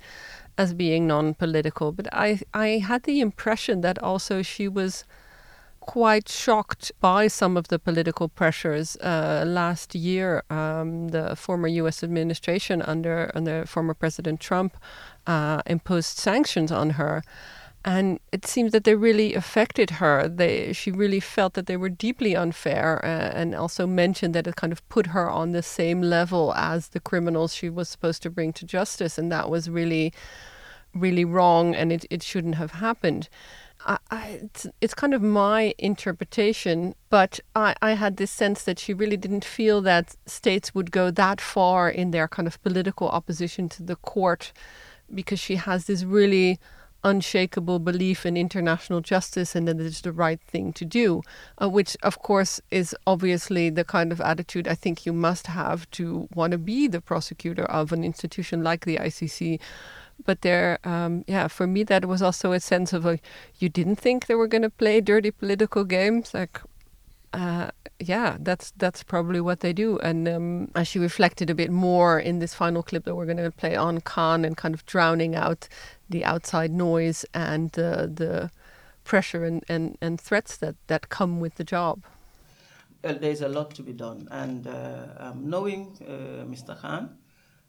as 0.58 0.74
being 0.74 1.06
non-political. 1.06 1.92
But 1.92 2.08
I 2.14 2.40
I 2.54 2.68
had 2.78 3.04
the 3.04 3.20
impression 3.20 3.82
that 3.82 4.00
also 4.02 4.42
she 4.42 4.70
was 4.70 5.04
quite 5.86 6.30
shocked 6.30 6.92
by 7.00 7.28
some 7.28 7.58
of 7.58 7.68
the 7.68 7.78
political 7.78 8.30
pressures. 8.30 8.96
Uh, 8.98 9.44
last 9.46 9.94
year, 9.94 10.44
um, 10.50 11.10
the 11.10 11.36
former 11.36 11.68
U.S. 11.68 12.04
administration 12.04 12.82
under 12.82 13.32
under 13.36 13.66
former 13.66 13.94
President 13.94 14.40
Trump 14.40 14.78
uh, 15.28 15.62
imposed 15.66 16.18
sanctions 16.18 16.72
on 16.72 16.92
her, 16.92 17.22
and 17.86 18.20
it 18.32 18.46
seems 18.46 18.72
that 18.72 18.86
they 18.86 18.96
really 18.96 19.34
affected 19.34 19.90
her. 20.02 20.28
They 20.28 20.74
she 20.74 20.90
really 20.92 21.20
felt 21.20 21.54
that 21.54 21.68
they 21.68 21.78
were 21.78 21.90
deeply 21.90 22.36
unfair, 22.36 23.04
uh, 23.04 23.40
and 23.40 23.54
also 23.54 23.86
mentioned 23.86 24.34
that 24.36 24.48
it 24.48 24.56
kind 24.56 24.72
of 24.72 24.88
put 24.90 25.08
her 25.08 25.30
on 25.30 25.52
the 25.52 25.64
same 25.64 26.02
level 26.02 26.54
as 26.56 26.90
the 26.90 27.00
criminals 27.02 27.54
she 27.54 27.70
was 27.70 27.90
supposed 27.90 28.24
to 28.24 28.30
bring 28.30 28.54
to 28.54 28.66
justice, 28.66 29.18
and 29.18 29.32
that 29.32 29.50
was 29.50 29.70
really, 29.70 30.14
really 30.96 31.26
wrong, 31.26 31.76
and 31.76 31.92
it, 31.92 32.06
it 32.10 32.24
shouldn't 32.24 32.56
have 32.56 32.72
happened. 32.72 33.28
I, 33.86 33.98
I, 34.12 34.28
it's, 34.44 34.68
it's 34.82 34.94
kind 34.94 35.14
of 35.14 35.22
my 35.22 35.74
interpretation, 35.78 36.96
but 37.10 37.40
I, 37.56 37.76
I 37.82 37.94
had 37.94 38.18
this 38.18 38.32
sense 38.32 38.64
that 38.64 38.80
she 38.80 38.94
really 38.94 39.18
didn't 39.18 39.46
feel 39.46 39.82
that 39.82 40.16
states 40.26 40.74
would 40.74 40.92
go 40.92 41.12
that 41.12 41.42
far 41.42 41.90
in 41.90 42.12
their 42.12 42.28
kind 42.28 42.48
of 42.48 42.62
political 42.64 43.10
opposition 43.10 43.70
to 43.70 43.84
the 43.84 43.96
court 43.96 44.54
because 45.14 45.40
she 45.40 45.56
has 45.56 45.86
this 45.86 46.04
really 46.04 46.60
unshakable 47.04 47.80
belief 47.80 48.26
in 48.26 48.38
international 48.38 49.02
justice 49.02 49.56
and 49.56 49.68
that 49.68 49.80
it's 49.80 50.02
the 50.02 50.14
right 50.14 50.40
thing 50.42 50.72
to 50.74 50.86
do, 50.86 51.22
uh, 51.62 51.70
which, 51.70 51.98
of 52.02 52.20
course, 52.20 52.62
is 52.72 52.96
obviously 53.06 53.70
the 53.70 53.84
kind 53.84 54.12
of 54.12 54.22
attitude 54.22 54.68
I 54.68 54.76
think 54.76 55.06
you 55.06 55.14
must 55.14 55.48
have 55.48 55.90
to 55.92 56.28
want 56.34 56.52
to 56.52 56.58
be 56.58 56.88
the 56.88 57.02
prosecutor 57.02 57.66
of 57.66 57.92
an 57.92 58.04
institution 58.04 58.64
like 58.64 58.86
the 58.86 58.98
ICC 58.98 59.60
but 60.26 60.42
there, 60.42 60.80
um, 60.84 61.24
yeah, 61.28 61.48
for 61.48 61.68
me 61.68 61.84
that 61.84 62.06
was 62.06 62.22
also 62.22 62.52
a 62.52 62.60
sense 62.60 62.94
of 62.94 63.06
like 63.06 63.24
you 63.60 63.70
didn't 63.70 63.98
think 63.98 64.26
they 64.26 64.36
were 64.36 64.48
going 64.48 64.62
to 64.62 64.70
play 64.70 65.02
dirty 65.02 65.32
political 65.32 65.84
games, 65.84 66.34
like. 66.34 66.62
Uh, 67.36 67.72
yeah, 68.00 68.38
that's 68.40 68.74
that's 68.78 69.02
probably 69.02 69.42
what 69.42 69.62
they 69.62 69.74
do. 69.74 69.98
And 70.00 70.28
um, 70.28 70.72
as 70.76 70.88
she 70.88 71.00
reflected 71.00 71.50
a 71.50 71.56
bit 71.56 71.72
more 71.72 72.20
in 72.20 72.38
this 72.38 72.54
final 72.54 72.84
clip 72.84 73.06
that 73.06 73.16
we're 73.16 73.26
going 73.26 73.38
to 73.38 73.50
play 73.50 73.76
on 73.76 74.02
Khan 74.02 74.46
and 74.46 74.56
kind 74.56 74.76
of 74.76 74.86
drowning 74.86 75.36
out 75.36 75.68
the 76.08 76.24
outside 76.24 76.72
noise 76.72 77.26
and 77.34 77.72
uh, 77.80 78.06
the 78.06 78.52
pressure 79.04 79.44
and, 79.44 79.64
and, 79.68 79.98
and 80.02 80.20
threats 80.20 80.58
that, 80.58 80.76
that 80.88 81.10
come 81.10 81.40
with 81.40 81.56
the 81.56 81.64
job. 81.64 82.04
Well, 83.04 83.18
there's 83.20 83.42
a 83.42 83.50
lot 83.50 83.76
to 83.76 83.84
be 83.84 83.94
done. 83.94 84.28
And 84.32 84.68
uh, 84.68 85.08
um, 85.18 85.50
knowing 85.50 85.98
uh, 86.02 86.46
Mr. 86.46 86.80
Khan, 86.80 87.18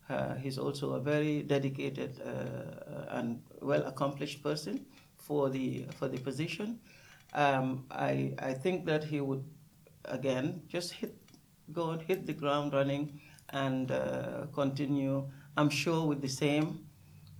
uh, 0.09 0.35
he's 0.35 0.59
also 0.59 0.93
a 0.93 1.01
very 1.01 1.43
dedicated 1.43 2.21
uh, 2.21 3.17
and 3.19 3.43
well 3.61 3.83
accomplished 3.87 4.43
person 4.43 4.85
for 5.17 5.49
the 5.49 5.87
for 5.99 6.09
the 6.09 6.19
position. 6.19 6.79
Um, 7.33 7.87
I 7.91 8.35
I 8.39 8.53
think 8.53 8.85
that 8.87 9.05
he 9.05 9.21
would 9.21 9.45
again 10.05 10.63
just 10.69 10.93
hit 10.93 11.15
go 11.73 11.91
and 11.91 12.03
hit 12.03 12.27
the 12.27 12.35
ground 12.35 12.75
running 12.75 13.21
and 13.51 13.91
uh, 13.91 14.47
continue. 14.53 15.27
I'm 15.57 15.71
sure 15.71 16.07
with 16.07 16.21
the 16.21 16.29
same 16.29 16.87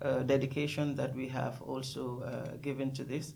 uh, 0.01 0.23
dedication 0.23 0.95
that 0.95 1.15
we 1.15 1.29
have 1.29 1.61
also 1.61 2.23
uh, 2.23 2.57
given 2.63 2.93
to 2.95 3.05
this. 3.05 3.35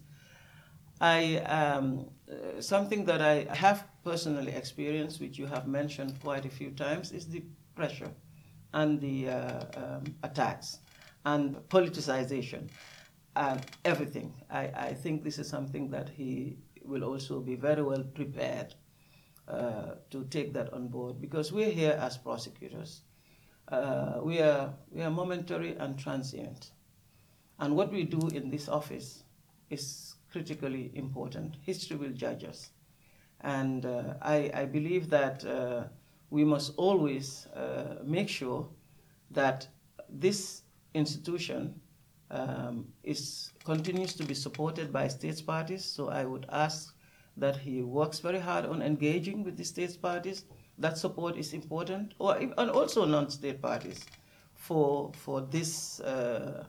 I 1.00 1.36
um, 1.38 2.06
uh, 2.30 2.60
something 2.60 3.04
that 3.04 3.20
I 3.20 3.46
have 3.54 3.84
personally 4.04 4.52
experienced, 4.52 5.20
which 5.20 5.38
you 5.38 5.46
have 5.46 5.66
mentioned 5.66 6.18
quite 6.20 6.46
a 6.46 6.50
few 6.50 6.70
times, 6.70 7.12
is 7.12 7.26
the 7.28 7.42
pressure 7.76 8.10
and 8.74 9.00
the 9.00 9.28
uh, 9.28 9.64
um, 9.76 10.04
attacks 10.22 10.78
and 11.24 11.56
politicization 11.68 12.68
and 13.36 13.64
everything. 13.84 14.34
I, 14.50 14.70
I 14.74 14.94
think 14.94 15.24
this 15.24 15.38
is 15.38 15.48
something 15.48 15.90
that 15.90 16.08
he 16.08 16.58
will 16.84 17.04
also 17.04 17.40
be 17.40 17.54
very 17.54 17.82
well 17.82 18.02
prepared 18.02 18.74
uh, 19.46 19.94
to 20.10 20.24
take 20.24 20.52
that 20.54 20.72
on 20.72 20.88
board 20.88 21.20
because 21.20 21.52
we're 21.52 21.70
here 21.70 21.98
as 22.00 22.16
prosecutors. 22.18 23.02
Uh, 23.68 24.20
we, 24.22 24.40
are, 24.40 24.74
we 24.90 25.02
are 25.02 25.10
momentary 25.10 25.76
and 25.76 25.98
transient. 25.98 26.72
And 27.58 27.76
what 27.76 27.92
we 27.92 28.04
do 28.04 28.28
in 28.28 28.50
this 28.50 28.68
office 28.68 29.24
is 29.70 30.14
critically 30.30 30.90
important. 30.94 31.56
History 31.62 31.96
will 31.96 32.12
judge 32.12 32.44
us. 32.44 32.70
And 33.40 33.84
uh, 33.86 34.14
I, 34.22 34.50
I 34.54 34.64
believe 34.64 35.10
that 35.10 35.44
uh, 35.44 35.84
we 36.30 36.44
must 36.44 36.72
always 36.76 37.46
uh, 37.54 37.96
make 38.04 38.28
sure 38.28 38.68
that 39.30 39.68
this 40.08 40.62
institution 40.94 41.80
um, 42.30 42.86
is 43.02 43.52
continues 43.64 44.14
to 44.14 44.24
be 44.24 44.34
supported 44.34 44.92
by 44.92 45.08
states 45.08 45.40
parties. 45.40 45.84
So 45.84 46.08
I 46.08 46.24
would 46.24 46.46
ask 46.50 46.94
that 47.36 47.56
he 47.56 47.82
works 47.82 48.18
very 48.18 48.38
hard 48.38 48.66
on 48.66 48.82
engaging 48.82 49.44
with 49.44 49.56
the 49.56 49.64
states 49.64 49.96
parties. 49.96 50.44
That 50.78 50.98
support 50.98 51.36
is 51.36 51.52
important, 51.54 52.14
or 52.18 52.36
and 52.36 52.70
also 52.70 53.04
non-state 53.04 53.60
parties, 53.60 54.04
for 54.54 55.12
for 55.14 55.40
this 55.40 56.00
uh, 56.00 56.64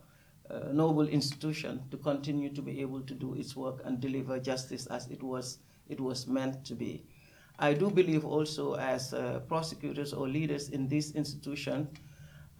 uh, 0.49 0.59
noble 0.71 1.07
institution 1.07 1.83
to 1.91 1.97
continue 1.97 2.49
to 2.49 2.61
be 2.61 2.81
able 2.81 3.01
to 3.01 3.13
do 3.13 3.35
its 3.35 3.55
work 3.55 3.81
and 3.85 3.99
deliver 3.99 4.39
justice 4.39 4.87
as 4.87 5.07
it 5.07 5.21
was 5.21 5.59
it 5.89 5.99
was 5.99 6.27
meant 6.27 6.65
to 6.65 6.75
be. 6.75 7.03
I 7.61 7.73
do 7.73 7.89
believe 7.89 8.23
also 8.23 8.75
as 8.75 9.13
uh, 9.13 9.41
prosecutors 9.47 10.13
or 10.13 10.29
leaders 10.29 10.69
in 10.69 10.87
this 10.87 11.11
institution, 11.11 11.89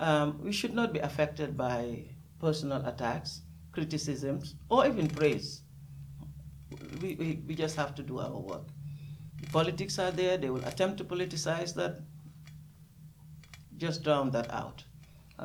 um, 0.01 0.39
we 0.43 0.51
should 0.51 0.73
not 0.73 0.91
be 0.91 0.99
affected 0.99 1.55
by 1.55 2.03
personal 2.39 2.85
attacks, 2.85 3.41
criticisms, 3.71 4.55
or 4.69 4.85
even 4.85 5.07
praise. 5.07 5.61
We, 7.01 7.15
we, 7.15 7.41
we 7.47 7.55
just 7.55 7.77
have 7.77 7.95
to 7.95 8.03
do 8.03 8.19
our 8.19 8.37
work. 8.37 8.67
Politics 9.53 9.97
are 9.99 10.11
there, 10.11 10.37
they 10.37 10.49
will 10.49 10.65
attempt 10.65 10.97
to 10.97 11.05
politicize 11.05 11.73
that. 11.75 12.01
Just 13.77 14.03
drown 14.03 14.31
that 14.31 14.51
out. 14.51 14.83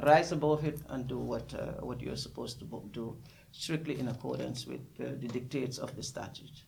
Rise 0.02 0.32
above 0.32 0.64
it 0.64 0.80
and 0.88 1.06
do 1.06 1.18
what, 1.18 1.54
uh, 1.54 1.80
what 1.80 2.00
you're 2.00 2.16
supposed 2.16 2.58
to 2.58 2.82
do, 2.90 3.16
strictly 3.52 4.00
in 4.00 4.08
accordance 4.08 4.66
with 4.66 4.80
uh, 5.00 5.10
the 5.20 5.28
dictates 5.28 5.78
of 5.78 5.94
the 5.94 6.02
statute. 6.02 6.63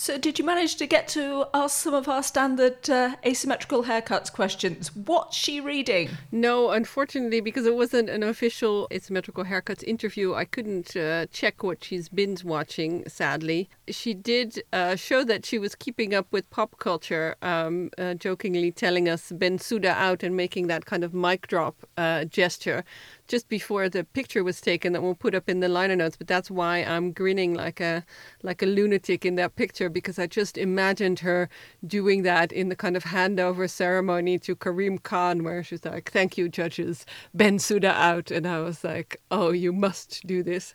So, 0.00 0.16
did 0.16 0.38
you 0.38 0.44
manage 0.44 0.76
to 0.76 0.86
get 0.86 1.08
to 1.08 1.46
ask 1.52 1.76
some 1.82 1.92
of 1.92 2.08
our 2.08 2.22
standard 2.22 2.88
uh, 2.88 3.16
asymmetrical 3.26 3.82
haircuts 3.82 4.32
questions? 4.32 4.94
What's 4.94 5.36
she 5.36 5.60
reading? 5.60 6.10
No, 6.30 6.70
unfortunately, 6.70 7.40
because 7.40 7.66
it 7.66 7.74
wasn't 7.74 8.08
an 8.08 8.22
official 8.22 8.86
asymmetrical 8.92 9.42
haircuts 9.42 9.82
interview, 9.82 10.34
I 10.34 10.44
couldn't 10.44 10.94
uh, 10.94 11.26
check 11.32 11.64
what 11.64 11.82
she's 11.82 12.08
binge 12.08 12.44
watching, 12.44 13.08
sadly. 13.08 13.70
She 13.88 14.14
did 14.14 14.62
uh, 14.72 14.94
show 14.94 15.24
that 15.24 15.44
she 15.44 15.58
was 15.58 15.74
keeping 15.74 16.14
up 16.14 16.28
with 16.30 16.48
pop 16.48 16.78
culture, 16.78 17.34
um, 17.42 17.90
uh, 17.98 18.14
jokingly 18.14 18.70
telling 18.70 19.08
us 19.08 19.32
Bensouda 19.32 19.96
out 19.96 20.22
and 20.22 20.36
making 20.36 20.68
that 20.68 20.86
kind 20.86 21.02
of 21.02 21.12
mic 21.12 21.48
drop 21.48 21.74
uh, 21.96 22.24
gesture 22.24 22.84
just 23.28 23.48
before 23.48 23.88
the 23.88 24.04
picture 24.04 24.42
was 24.42 24.60
taken 24.60 24.92
that 24.92 25.02
we'll 25.02 25.14
put 25.14 25.34
up 25.34 25.48
in 25.48 25.60
the 25.60 25.68
liner 25.68 25.94
notes. 25.94 26.16
But 26.16 26.26
that's 26.26 26.50
why 26.50 26.78
I'm 26.78 27.12
grinning 27.12 27.54
like 27.54 27.80
a 27.80 28.04
like 28.42 28.62
a 28.62 28.66
lunatic 28.66 29.24
in 29.24 29.36
that 29.36 29.54
picture 29.54 29.88
because 29.88 30.18
I 30.18 30.26
just 30.26 30.58
imagined 30.58 31.20
her 31.20 31.48
doing 31.86 32.22
that 32.22 32.50
in 32.50 32.68
the 32.70 32.76
kind 32.76 32.96
of 32.96 33.04
handover 33.04 33.68
ceremony 33.68 34.38
to 34.40 34.56
Karim 34.56 34.98
Khan, 34.98 35.44
where 35.44 35.62
she's 35.62 35.84
like, 35.84 36.10
"Thank 36.10 36.38
you, 36.38 36.48
judges, 36.48 37.06
Bensouda 37.36 37.92
out," 37.92 38.30
and 38.30 38.46
I 38.46 38.60
was 38.60 38.82
like, 38.82 39.20
"Oh, 39.30 39.52
you 39.52 39.72
must 39.72 40.26
do 40.26 40.42
this." 40.42 40.74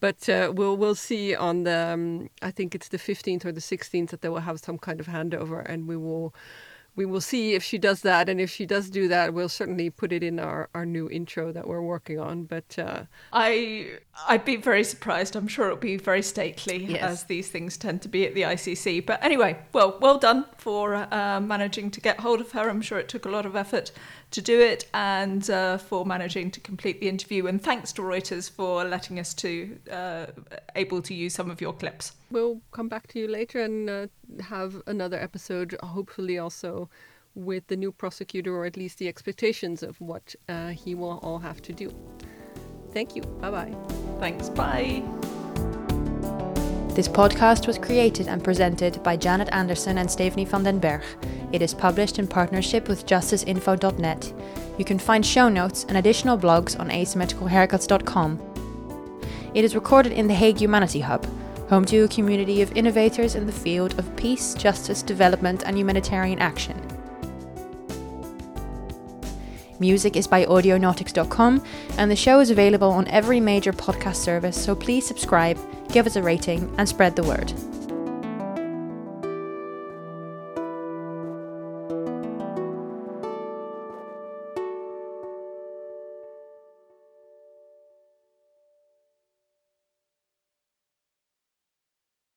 But 0.00 0.28
uh, 0.28 0.52
we'll 0.54 0.76
we'll 0.76 0.94
see 0.94 1.34
on 1.34 1.64
the 1.64 1.88
um, 1.94 2.28
I 2.42 2.50
think 2.50 2.74
it's 2.74 2.88
the 2.88 2.98
15th 2.98 3.44
or 3.44 3.52
the 3.52 3.60
16th 3.60 4.10
that 4.10 4.20
they 4.20 4.28
will 4.28 4.40
have 4.40 4.60
some 4.60 4.78
kind 4.78 5.00
of 5.00 5.06
handover, 5.06 5.64
and 5.64 5.88
we 5.88 5.96
will 5.96 6.34
we 6.96 7.04
will 7.04 7.20
see 7.20 7.54
if 7.54 7.62
she 7.62 7.78
does 7.78 8.02
that. 8.02 8.28
And 8.28 8.40
if 8.40 8.50
she 8.50 8.66
does 8.66 8.90
do 8.90 9.08
that, 9.08 9.34
we'll 9.34 9.48
certainly 9.48 9.90
put 9.90 10.12
it 10.12 10.22
in 10.22 10.38
our, 10.38 10.68
our 10.74 10.86
new 10.86 11.08
intro 11.10 11.52
that 11.52 11.66
we're 11.66 11.82
working 11.82 12.18
on. 12.18 12.44
But 12.44 12.78
uh, 12.78 13.04
I 13.32 13.98
I'd 14.28 14.44
be 14.44 14.56
very 14.56 14.84
surprised. 14.84 15.34
I'm 15.36 15.48
sure 15.48 15.66
it'll 15.66 15.76
be 15.76 15.96
very 15.96 16.22
stately, 16.22 16.84
Yes. 16.84 17.02
as 17.02 17.24
these 17.24 17.48
things 17.48 17.76
tend 17.76 18.00
to 18.02 18.08
be 18.08 18.24
at 18.26 18.34
the 18.34 18.42
ICC. 18.42 19.04
But 19.04 19.22
anyway, 19.24 19.58
well, 19.72 19.98
well 20.00 20.18
done 20.18 20.46
for 20.56 20.94
uh, 20.94 21.40
managing 21.40 21.90
to 21.90 22.00
get 22.00 22.20
hold 22.20 22.40
of 22.40 22.52
her. 22.52 22.68
I'm 22.70 22.80
sure 22.80 22.98
it 22.98 23.08
took 23.08 23.24
a 23.26 23.28
lot 23.28 23.44
of 23.44 23.56
effort 23.56 23.90
to 24.30 24.40
do 24.40 24.60
it, 24.60 24.86
and 24.94 25.48
uh, 25.50 25.78
for 25.78 26.04
managing 26.06 26.50
to 26.52 26.60
complete 26.60 27.00
the 27.00 27.08
interview. 27.08 27.46
And 27.46 27.62
thanks 27.62 27.92
to 27.94 28.02
Reuters 28.02 28.50
for 28.50 28.84
letting 28.84 29.18
us 29.18 29.34
to 29.34 29.78
uh, 29.90 30.26
able 30.76 31.02
to 31.02 31.14
use 31.14 31.34
some 31.34 31.50
of 31.50 31.60
your 31.60 31.72
clips. 31.72 32.12
we'll 32.30 32.60
come 32.72 32.88
back 32.88 33.06
to 33.08 33.18
you 33.20 33.28
later 33.28 33.60
and 33.62 33.88
uh, 33.90 34.06
have 34.42 34.80
another 34.86 35.18
episode, 35.20 35.76
hopefully 35.82 36.38
also 36.38 36.88
with 37.36 37.66
the 37.66 37.76
new 37.76 37.90
prosecutor, 37.92 38.54
or 38.56 38.64
at 38.64 38.76
least 38.76 38.98
the 38.98 39.08
expectations 39.08 39.82
of 39.82 40.00
what 40.00 40.34
uh, 40.48 40.68
he 40.68 40.94
will 40.94 41.18
all 41.22 41.38
have 41.40 41.60
to 41.62 41.72
do. 41.72 41.92
Thank 42.92 43.16
you. 43.16 43.22
Bye 43.22 43.50
bye. 43.50 44.03
Thanks. 44.20 44.48
Bye. 44.48 45.02
This 46.94 47.08
podcast 47.08 47.66
was 47.66 47.76
created 47.76 48.28
and 48.28 48.44
presented 48.44 49.02
by 49.02 49.16
Janet 49.16 49.48
Anderson 49.50 49.98
and 49.98 50.08
Stephanie 50.08 50.44
van 50.44 50.62
den 50.62 50.78
Berg. 50.78 51.02
It 51.50 51.60
is 51.60 51.74
published 51.74 52.20
in 52.20 52.28
partnership 52.28 52.88
with 52.88 53.04
justiceinfo.net. 53.04 54.32
You 54.78 54.84
can 54.84 55.00
find 55.00 55.26
show 55.26 55.48
notes 55.48 55.84
and 55.88 55.96
additional 55.96 56.38
blogs 56.38 56.78
on 56.78 56.90
asymmetricalhaircuts.com. 56.90 58.40
It 59.54 59.64
is 59.64 59.74
recorded 59.74 60.12
in 60.12 60.28
the 60.28 60.34
Hague 60.34 60.58
Humanity 60.58 61.00
Hub, 61.00 61.26
home 61.68 61.84
to 61.86 62.04
a 62.04 62.08
community 62.08 62.62
of 62.62 62.76
innovators 62.76 63.34
in 63.34 63.46
the 63.46 63.52
field 63.52 63.98
of 63.98 64.16
peace, 64.16 64.54
justice, 64.54 65.02
development, 65.02 65.64
and 65.66 65.76
humanitarian 65.76 66.38
action. 66.38 66.93
Music 69.80 70.16
is 70.16 70.26
by 70.26 70.44
audionautix.com, 70.44 71.64
and 71.98 72.10
the 72.10 72.16
show 72.16 72.40
is 72.40 72.50
available 72.50 72.90
on 72.90 73.08
every 73.08 73.40
major 73.40 73.72
podcast 73.72 74.16
service, 74.16 74.62
so 74.62 74.74
please 74.74 75.06
subscribe, 75.06 75.58
give 75.88 76.06
us 76.06 76.16
a 76.16 76.22
rating, 76.22 76.72
and 76.78 76.88
spread 76.88 77.16
the 77.16 77.24
word. 77.24 77.52